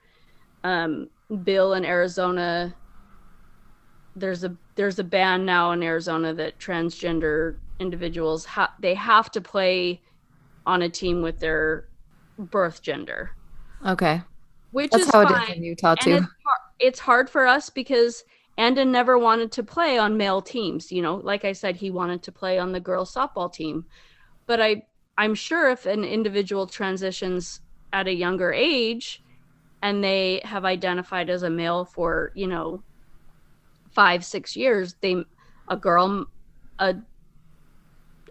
um, 0.64 1.08
bill 1.44 1.74
in 1.74 1.84
Arizona. 1.84 2.74
There's 4.14 4.44
a 4.44 4.56
there's 4.76 4.98
a 4.98 5.04
ban 5.04 5.44
now 5.44 5.72
in 5.72 5.82
Arizona 5.82 6.34
that 6.34 6.58
transgender 6.58 7.56
individuals 7.78 8.44
ha- 8.44 8.74
they 8.80 8.94
have 8.94 9.30
to 9.32 9.40
play 9.40 10.00
on 10.66 10.82
a 10.82 10.88
team 10.88 11.22
with 11.22 11.40
their 11.40 11.86
birth 12.38 12.82
gender. 12.82 13.30
Okay. 13.84 14.22
Which 14.70 14.90
That's 14.90 15.04
is 15.04 15.10
how 15.10 15.26
fine. 15.26 15.42
it 15.42 15.50
is 15.50 15.56
in 15.56 15.64
Utah 15.64 15.94
too. 15.96 16.10
It's, 16.10 16.20
hard, 16.20 16.60
it's 16.78 16.98
hard 17.00 17.30
for 17.30 17.46
us 17.46 17.68
because 17.68 18.24
Andon 18.56 18.92
never 18.92 19.18
wanted 19.18 19.52
to 19.52 19.62
play 19.62 19.98
on 19.98 20.16
male 20.16 20.40
teams. 20.40 20.92
You 20.92 21.02
know, 21.02 21.16
like 21.16 21.44
I 21.44 21.52
said, 21.52 21.76
he 21.76 21.90
wanted 21.90 22.22
to 22.24 22.32
play 22.32 22.58
on 22.58 22.72
the 22.72 22.80
girls 22.80 23.12
softball 23.12 23.52
team. 23.52 23.84
But 24.46 24.60
I 24.60 24.82
I'm 25.18 25.34
sure 25.34 25.70
if 25.70 25.86
an 25.86 26.04
individual 26.04 26.66
transitions 26.66 27.60
at 27.92 28.08
a 28.08 28.14
younger 28.14 28.52
age, 28.52 29.21
and 29.82 30.02
they 30.02 30.40
have 30.44 30.64
identified 30.64 31.28
as 31.28 31.42
a 31.42 31.50
male 31.50 31.84
for 31.84 32.32
you 32.34 32.46
know 32.46 32.82
five 33.90 34.24
six 34.24 34.56
years 34.56 34.94
they 35.00 35.24
a 35.68 35.76
girl 35.76 36.26
a 36.78 36.94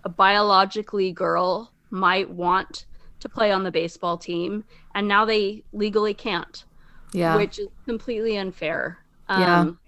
a 0.03 0.09
biologically 0.09 1.11
girl 1.11 1.71
might 1.91 2.29
want 2.29 2.85
to 3.19 3.29
play 3.29 3.51
on 3.51 3.63
the 3.63 3.71
baseball 3.71 4.17
team 4.17 4.63
and 4.95 5.07
now 5.07 5.25
they 5.25 5.63
legally 5.73 6.13
can't 6.13 6.65
yeah. 7.13 7.35
which 7.35 7.59
is 7.59 7.67
completely 7.85 8.37
unfair. 8.37 8.99
Yeah. 9.29 9.61
Um, 9.61 9.79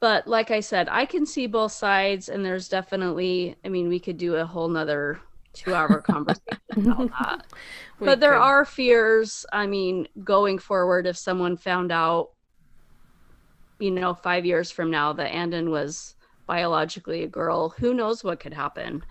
but 0.00 0.26
like 0.26 0.50
i 0.50 0.60
said 0.60 0.88
i 0.90 1.06
can 1.06 1.24
see 1.24 1.46
both 1.46 1.72
sides 1.72 2.28
and 2.28 2.44
there's 2.44 2.68
definitely 2.68 3.56
i 3.64 3.68
mean 3.68 3.88
we 3.88 4.00
could 4.00 4.18
do 4.18 4.34
a 4.34 4.44
whole 4.44 4.68
nother 4.68 5.20
two 5.56 5.74
hour 5.74 6.00
conversation 6.06 6.60
about 6.76 7.10
that. 7.20 7.46
but 7.98 8.20
there 8.20 8.32
could. 8.34 8.42
are 8.42 8.64
fears. 8.64 9.44
I 9.52 9.66
mean, 9.66 10.06
going 10.22 10.58
forward, 10.58 11.06
if 11.06 11.16
someone 11.16 11.56
found 11.56 11.90
out, 11.90 12.30
you 13.78 13.90
know, 13.90 14.14
five 14.14 14.44
years 14.46 14.70
from 14.70 14.90
now 14.90 15.12
that 15.14 15.32
Andon 15.34 15.70
was 15.70 16.14
biologically 16.46 17.24
a 17.24 17.28
girl, 17.28 17.70
who 17.70 17.92
knows 17.92 18.22
what 18.22 18.40
could 18.40 18.54
happen. 18.54 19.02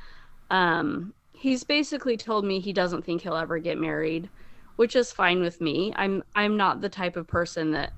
Um, 0.49 1.13
he's 1.33 1.63
basically 1.63 2.17
told 2.17 2.45
me 2.45 2.59
he 2.59 2.73
doesn't 2.73 3.03
think 3.03 3.21
he'll 3.21 3.35
ever 3.35 3.59
get 3.59 3.77
married, 3.77 4.29
which 4.77 4.95
is 4.95 5.11
fine 5.11 5.41
with 5.41 5.59
me. 5.61 5.93
I'm 5.95 6.23
I'm 6.35 6.57
not 6.57 6.81
the 6.81 6.89
type 6.89 7.17
of 7.17 7.27
person 7.27 7.71
that 7.71 7.93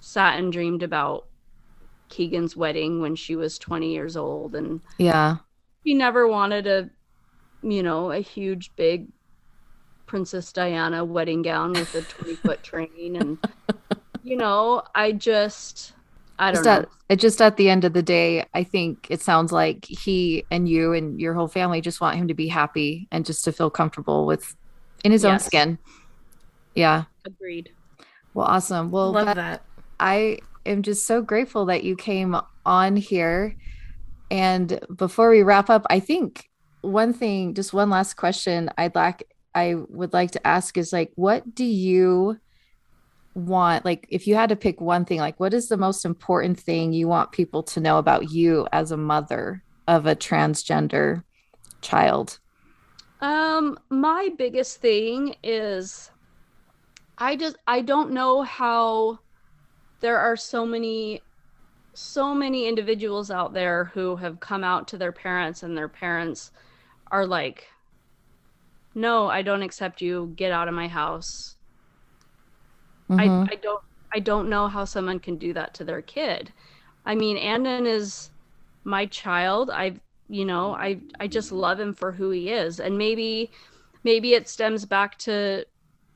sat 0.00 0.38
and 0.38 0.52
dreamed 0.52 0.82
about 0.82 1.26
Keegan's 2.08 2.56
wedding 2.56 3.00
when 3.00 3.16
she 3.16 3.36
was 3.36 3.58
20 3.58 3.92
years 3.92 4.16
old 4.16 4.54
and 4.54 4.80
yeah. 4.98 5.36
He 5.82 5.94
never 5.94 6.26
wanted 6.26 6.66
a 6.66 6.90
you 7.64 7.82
know, 7.82 8.12
a 8.12 8.20
huge, 8.20 8.70
big 8.76 9.08
Princess 10.06 10.52
Diana 10.52 11.04
wedding 11.04 11.42
gown 11.42 11.72
with 11.72 11.94
a 11.94 12.02
20 12.02 12.34
foot 12.36 12.62
train. 12.62 13.16
And, 13.16 13.38
you 14.22 14.36
know, 14.36 14.82
I 14.94 15.12
just, 15.12 15.92
I 16.38 16.52
don't 16.52 16.64
just 16.64 16.82
know. 16.82 16.88
At, 17.10 17.18
just 17.18 17.40
at 17.40 17.56
the 17.56 17.68
end 17.68 17.84
of 17.84 17.92
the 17.92 18.02
day, 18.02 18.44
I 18.54 18.64
think 18.64 19.06
it 19.10 19.22
sounds 19.22 19.52
like 19.52 19.84
he 19.84 20.44
and 20.50 20.68
you 20.68 20.92
and 20.92 21.20
your 21.20 21.34
whole 21.34 21.48
family 21.48 21.80
just 21.80 22.00
want 22.00 22.16
him 22.16 22.28
to 22.28 22.34
be 22.34 22.48
happy 22.48 23.08
and 23.10 23.24
just 23.24 23.44
to 23.44 23.52
feel 23.52 23.70
comfortable 23.70 24.26
with 24.26 24.54
in 25.04 25.12
his 25.12 25.24
yes. 25.24 25.32
own 25.32 25.38
skin. 25.40 25.78
Yeah. 26.74 27.04
Agreed. 27.24 27.70
Well, 28.34 28.46
awesome. 28.46 28.90
Well, 28.90 29.12
love 29.12 29.34
that. 29.36 29.62
I 30.00 30.38
am 30.66 30.82
just 30.82 31.06
so 31.06 31.22
grateful 31.22 31.66
that 31.66 31.84
you 31.84 31.96
came 31.96 32.36
on 32.66 32.96
here. 32.96 33.56
And 34.30 34.80
before 34.96 35.30
we 35.30 35.42
wrap 35.42 35.70
up, 35.70 35.86
I 35.88 36.00
think 36.00 36.50
one 36.84 37.12
thing, 37.12 37.54
just 37.54 37.72
one 37.72 37.90
last 37.90 38.14
question 38.14 38.70
I'd 38.76 38.94
like 38.94 39.26
I 39.54 39.74
would 39.88 40.12
like 40.12 40.32
to 40.32 40.46
ask 40.46 40.76
is 40.76 40.92
like 40.92 41.12
what 41.14 41.54
do 41.54 41.64
you 41.64 42.38
want 43.34 43.84
like 43.84 44.06
if 44.10 44.26
you 44.26 44.34
had 44.36 44.48
to 44.48 44.56
pick 44.56 44.80
one 44.80 45.04
thing 45.04 45.18
like 45.18 45.38
what 45.40 45.52
is 45.54 45.68
the 45.68 45.76
most 45.76 46.04
important 46.04 46.58
thing 46.58 46.92
you 46.92 47.08
want 47.08 47.32
people 47.32 47.64
to 47.64 47.80
know 47.80 47.98
about 47.98 48.30
you 48.30 48.66
as 48.72 48.92
a 48.92 48.96
mother 48.96 49.62
of 49.88 50.06
a 50.06 50.16
transgender 50.16 51.22
child? 51.80 52.38
Um 53.20 53.78
my 53.90 54.30
biggest 54.36 54.80
thing 54.80 55.36
is 55.42 56.10
I 57.18 57.36
just 57.36 57.56
I 57.66 57.80
don't 57.80 58.10
know 58.10 58.42
how 58.42 59.20
there 60.00 60.18
are 60.18 60.36
so 60.36 60.66
many 60.66 61.22
so 61.94 62.34
many 62.34 62.66
individuals 62.66 63.30
out 63.30 63.54
there 63.54 63.84
who 63.94 64.16
have 64.16 64.40
come 64.40 64.64
out 64.64 64.88
to 64.88 64.98
their 64.98 65.12
parents 65.12 65.62
and 65.62 65.76
their 65.76 65.88
parents 65.88 66.50
are 67.14 67.26
like, 67.26 67.68
no, 68.92 69.28
I 69.28 69.42
don't 69.42 69.62
accept 69.62 70.02
you. 70.02 70.32
Get 70.34 70.50
out 70.50 70.66
of 70.66 70.74
my 70.74 70.88
house. 70.88 71.54
Mm-hmm. 73.08 73.20
I, 73.20 73.52
I 73.52 73.56
don't 73.56 73.82
I 74.12 74.18
don't 74.18 74.48
know 74.48 74.66
how 74.66 74.84
someone 74.84 75.20
can 75.20 75.36
do 75.36 75.52
that 75.52 75.74
to 75.74 75.84
their 75.84 76.02
kid. 76.02 76.52
I 77.06 77.14
mean, 77.14 77.36
Andon 77.36 77.86
is 77.86 78.30
my 78.82 79.06
child. 79.06 79.70
I 79.70 79.94
you 80.28 80.44
know, 80.44 80.74
I 80.74 80.98
I 81.20 81.28
just 81.28 81.52
love 81.52 81.78
him 81.78 81.94
for 81.94 82.10
who 82.10 82.30
he 82.30 82.50
is. 82.50 82.80
And 82.80 82.98
maybe 82.98 83.52
maybe 84.02 84.34
it 84.34 84.48
stems 84.48 84.84
back 84.84 85.16
to 85.18 85.64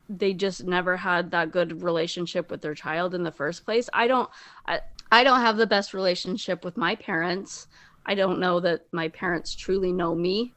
they 0.09 0.33
just 0.33 0.65
never 0.65 0.97
had 0.97 1.31
that 1.31 1.53
good 1.53 1.83
relationship 1.83 2.51
with 2.51 2.61
their 2.61 2.75
child 2.75 3.15
in 3.15 3.23
the 3.23 3.31
first 3.31 3.65
place. 3.65 3.89
I 3.93 4.09
don't 4.09 4.29
I, 4.67 4.81
I 5.13 5.23
don't 5.23 5.43
have 5.43 5.59
the 5.59 5.67
best 5.67 5.95
relationship 5.95 6.65
with 6.65 6.77
my 6.77 6.97
parents. 6.97 7.69
I 8.05 8.17
don't 8.17 8.41
know 8.41 8.59
that 8.61 8.81
my 8.91 9.09
parents 9.09 9.55
truly 9.55 9.93
know 9.93 10.15
me. 10.15 10.55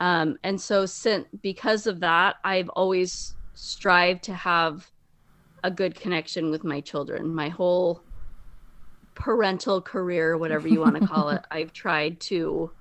Um, 0.00 0.36
and 0.42 0.60
so 0.60 0.86
since 0.86 1.26
because 1.42 1.86
of 1.86 2.00
that, 2.00 2.36
I've 2.44 2.68
always 2.70 3.34
strived 3.54 4.24
to 4.24 4.34
have 4.34 4.90
a 5.62 5.70
good 5.70 5.94
connection 5.94 6.50
with 6.50 6.64
my 6.64 6.80
children. 6.80 7.34
My 7.34 7.48
whole 7.48 8.02
parental 9.14 9.80
career, 9.80 10.36
whatever 10.36 10.68
you 10.68 10.80
want 10.80 10.96
to 10.96 11.06
call 11.06 11.30
it, 11.30 11.42
I've 11.50 11.72
tried 11.72 12.20
to 12.22 12.72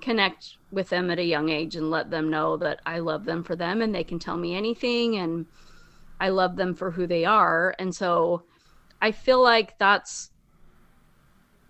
connect 0.00 0.58
with 0.70 0.90
them 0.90 1.10
at 1.10 1.18
a 1.18 1.24
young 1.24 1.48
age 1.48 1.76
and 1.76 1.90
let 1.90 2.10
them 2.10 2.30
know 2.30 2.56
that 2.58 2.80
I 2.84 2.98
love 2.98 3.24
them 3.24 3.42
for 3.42 3.56
them 3.56 3.80
and 3.80 3.94
they 3.94 4.04
can 4.04 4.18
tell 4.18 4.36
me 4.36 4.54
anything 4.54 5.16
and 5.16 5.46
I 6.20 6.28
love 6.28 6.56
them 6.56 6.74
for 6.74 6.90
who 6.90 7.06
they 7.06 7.24
are. 7.24 7.74
And 7.78 7.94
so 7.94 8.44
I 9.00 9.12
feel 9.12 9.42
like 9.42 9.78
that's 9.78 10.30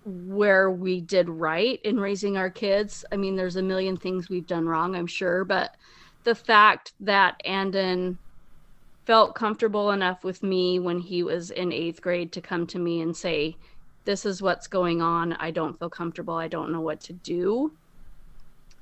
where 0.04 0.70
we 0.70 1.00
did 1.00 1.28
right 1.28 1.80
in 1.84 1.98
raising 1.98 2.36
our 2.36 2.50
kids. 2.50 3.04
I 3.10 3.16
mean, 3.16 3.36
there's 3.36 3.56
a 3.56 3.62
million 3.62 3.96
things 3.96 4.28
we've 4.28 4.46
done 4.46 4.66
wrong, 4.66 4.94
I'm 4.94 5.06
sure, 5.06 5.44
but 5.44 5.70
the 6.24 6.34
fact 6.34 6.92
that 7.00 7.36
Andon 7.44 8.18
felt 9.06 9.34
comfortable 9.34 9.90
enough 9.90 10.24
with 10.24 10.42
me 10.42 10.78
when 10.78 10.98
he 10.98 11.22
was 11.22 11.50
in 11.50 11.72
eighth 11.72 12.00
grade 12.00 12.32
to 12.32 12.40
come 12.40 12.66
to 12.68 12.78
me 12.78 13.00
and 13.00 13.16
say, 13.16 13.58
This 14.04 14.24
is 14.24 14.42
what's 14.42 14.66
going 14.66 15.02
on. 15.02 15.34
I 15.34 15.50
don't 15.50 15.78
feel 15.78 15.90
comfortable. 15.90 16.34
I 16.34 16.48
don't 16.48 16.72
know 16.72 16.80
what 16.80 17.02
to 17.02 17.12
do. 17.12 17.72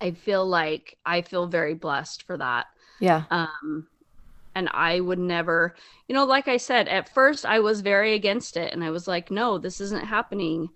I 0.00 0.12
feel 0.12 0.46
like 0.46 0.96
I 1.04 1.22
feel 1.22 1.46
very 1.46 1.74
blessed 1.74 2.24
for 2.24 2.36
that. 2.38 2.66
Yeah. 3.00 3.24
Um, 3.30 3.86
and 4.54 4.68
I 4.72 5.00
would 5.00 5.18
never, 5.18 5.74
you 6.08 6.14
know, 6.14 6.24
like 6.24 6.48
I 6.48 6.56
said, 6.56 6.88
at 6.88 7.14
first 7.14 7.46
I 7.46 7.60
was 7.60 7.80
very 7.80 8.14
against 8.14 8.56
it 8.56 8.72
and 8.72 8.84
I 8.84 8.90
was 8.90 9.08
like, 9.08 9.30
no, 9.30 9.58
this 9.58 9.80
isn't 9.80 10.04
happening. 10.06 10.68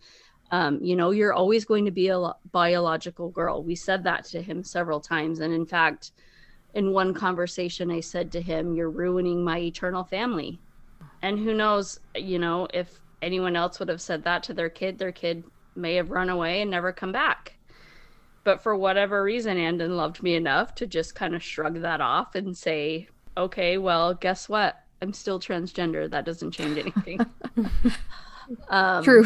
Um, 0.51 0.79
you 0.83 0.95
know, 0.95 1.11
you're 1.11 1.33
always 1.33 1.65
going 1.65 1.85
to 1.87 1.91
be 1.91 2.09
a 2.09 2.33
biological 2.53 3.31
girl. 3.31 3.63
We 3.63 3.75
said 3.75 4.05
that 4.05 4.25
to 4.27 4.41
him 4.41 4.63
several 4.63 5.01
times. 5.01 5.41
And 5.41 5.53
in 5.53 5.67
fact, 5.67 6.13
in 6.75 6.93
one 6.93 7.15
conversation, 7.15 7.91
I 7.91 8.01
said 8.01 8.31
to 8.33 8.43
him, 8.43 8.75
You're 8.75 8.91
ruining 8.91 9.43
my 9.43 9.59
eternal 9.59 10.05
family. 10.05 10.61
And 11.23 11.39
who 11.39 11.55
knows, 11.55 11.99
you 12.15 12.39
know, 12.39 12.69
if 12.73 13.01
anyone 13.23 13.57
else 13.57 13.79
would 13.79 13.89
have 13.89 14.01
said 14.01 14.25
that 14.25 14.43
to 14.45 14.55
their 14.55 14.69
kid, 14.69 14.99
their 14.99 15.13
kid 15.13 15.45
may 15.75 15.95
have 15.95 16.11
run 16.11 16.29
away 16.29 16.63
and 16.63 16.71
never 16.71 16.93
come 16.93 17.13
back. 17.13 17.55
But 18.45 18.63
for 18.63 18.77
whatever 18.77 19.23
reason, 19.23 19.57
Andon 19.57 19.97
loved 19.97 20.23
me 20.23 20.37
enough 20.37 20.75
to 20.77 20.87
just 20.87 21.15
kind 21.15 21.35
of 21.35 21.43
shrug 21.43 21.81
that 21.81 22.01
off 22.01 22.35
and 22.35 22.57
say, 22.57 23.09
okay, 23.37 23.79
well, 23.79 24.15
guess 24.15 24.49
what? 24.49 24.81
I'm 25.03 25.13
still 25.13 25.41
transgender. 25.41 26.09
That 26.09 26.25
doesn't 26.25 26.53
change 26.53 26.79
anything. 26.79 27.21
um, 28.69 29.03
True. 29.03 29.25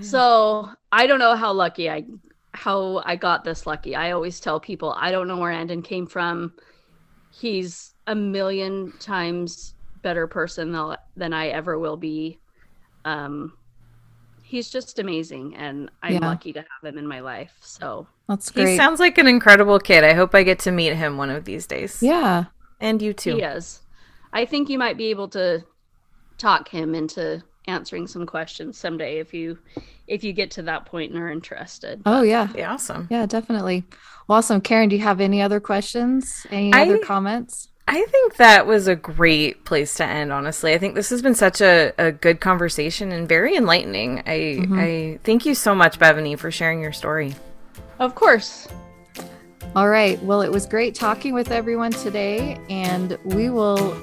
So 0.00 0.68
I 0.92 1.06
don't 1.06 1.18
know 1.18 1.34
how 1.34 1.52
lucky 1.52 1.90
I 1.90 2.04
how 2.52 3.02
I 3.04 3.16
got 3.16 3.44
this 3.44 3.66
lucky. 3.66 3.94
I 3.94 4.10
always 4.10 4.40
tell 4.40 4.60
people 4.60 4.94
I 4.98 5.10
don't 5.10 5.28
know 5.28 5.36
where 5.36 5.52
Andon 5.52 5.82
came 5.82 6.06
from. 6.06 6.52
He's 7.32 7.94
a 8.06 8.14
million 8.14 8.92
times 8.98 9.74
better 10.02 10.26
person 10.26 10.72
than 10.72 10.96
than 11.16 11.32
I 11.32 11.48
ever 11.48 11.78
will 11.78 11.96
be. 11.96 12.38
Um, 13.04 13.54
he's 14.50 14.68
just 14.68 14.98
amazing 14.98 15.54
and 15.54 15.88
i'm 16.02 16.14
yeah. 16.14 16.26
lucky 16.26 16.52
to 16.52 16.58
have 16.58 16.92
him 16.92 16.98
in 16.98 17.06
my 17.06 17.20
life 17.20 17.52
so 17.60 18.04
that's 18.28 18.50
great 18.50 18.70
he 18.70 18.76
sounds 18.76 18.98
like 18.98 19.16
an 19.16 19.28
incredible 19.28 19.78
kid 19.78 20.02
i 20.02 20.12
hope 20.12 20.34
i 20.34 20.42
get 20.42 20.58
to 20.58 20.72
meet 20.72 20.92
him 20.92 21.16
one 21.16 21.30
of 21.30 21.44
these 21.44 21.68
days 21.68 22.02
yeah 22.02 22.46
and 22.80 23.00
you 23.00 23.12
too 23.12 23.36
he 23.36 23.42
is 23.42 23.80
i 24.32 24.44
think 24.44 24.68
you 24.68 24.76
might 24.76 24.96
be 24.96 25.06
able 25.06 25.28
to 25.28 25.64
talk 26.36 26.68
him 26.68 26.96
into 26.96 27.40
answering 27.70 28.06
some 28.06 28.26
questions 28.26 28.76
someday 28.76 29.18
if 29.18 29.32
you 29.32 29.58
if 30.06 30.22
you 30.22 30.32
get 30.32 30.50
to 30.50 30.62
that 30.62 30.84
point 30.84 31.12
and 31.12 31.20
are 31.20 31.30
interested 31.30 32.02
oh 32.04 32.22
yeah 32.22 32.46
be 32.46 32.62
awesome 32.62 33.06
yeah 33.10 33.24
definitely 33.26 33.84
well, 34.28 34.38
awesome 34.38 34.60
karen 34.60 34.88
do 34.88 34.96
you 34.96 35.02
have 35.02 35.20
any 35.20 35.40
other 35.40 35.60
questions 35.60 36.46
any 36.50 36.72
I, 36.72 36.82
other 36.82 36.98
comments 36.98 37.68
I 37.88 38.06
think 38.06 38.36
that 38.36 38.68
was 38.68 38.86
a 38.86 38.94
great 38.94 39.64
place 39.64 39.96
to 39.96 40.04
end, 40.04 40.32
honestly. 40.32 40.74
I 40.74 40.78
think 40.78 40.94
this 40.94 41.10
has 41.10 41.22
been 41.22 41.34
such 41.34 41.60
a, 41.60 41.92
a 41.98 42.12
good 42.12 42.40
conversation 42.40 43.10
and 43.10 43.28
very 43.28 43.56
enlightening. 43.56 44.20
I, 44.26 44.60
mm-hmm. 44.60 44.78
I 44.78 45.18
thank 45.24 45.44
you 45.44 45.56
so 45.56 45.74
much, 45.74 45.98
Bethany, 45.98 46.36
for 46.36 46.52
sharing 46.52 46.80
your 46.80 46.92
story. 46.92 47.34
Of 47.98 48.14
course. 48.14 48.68
All 49.74 49.88
right. 49.88 50.22
Well, 50.22 50.40
it 50.42 50.52
was 50.52 50.66
great 50.66 50.94
talking 50.94 51.34
with 51.34 51.50
everyone 51.50 51.90
today, 51.90 52.60
and 52.70 53.18
we 53.24 53.50
will 53.50 53.96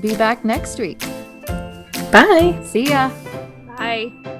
be 0.00 0.16
back 0.16 0.44
next 0.44 0.80
week. 0.80 1.00
Bye. 2.12 2.58
See 2.64 2.90
ya. 2.90 3.10
Bye. 3.78 4.39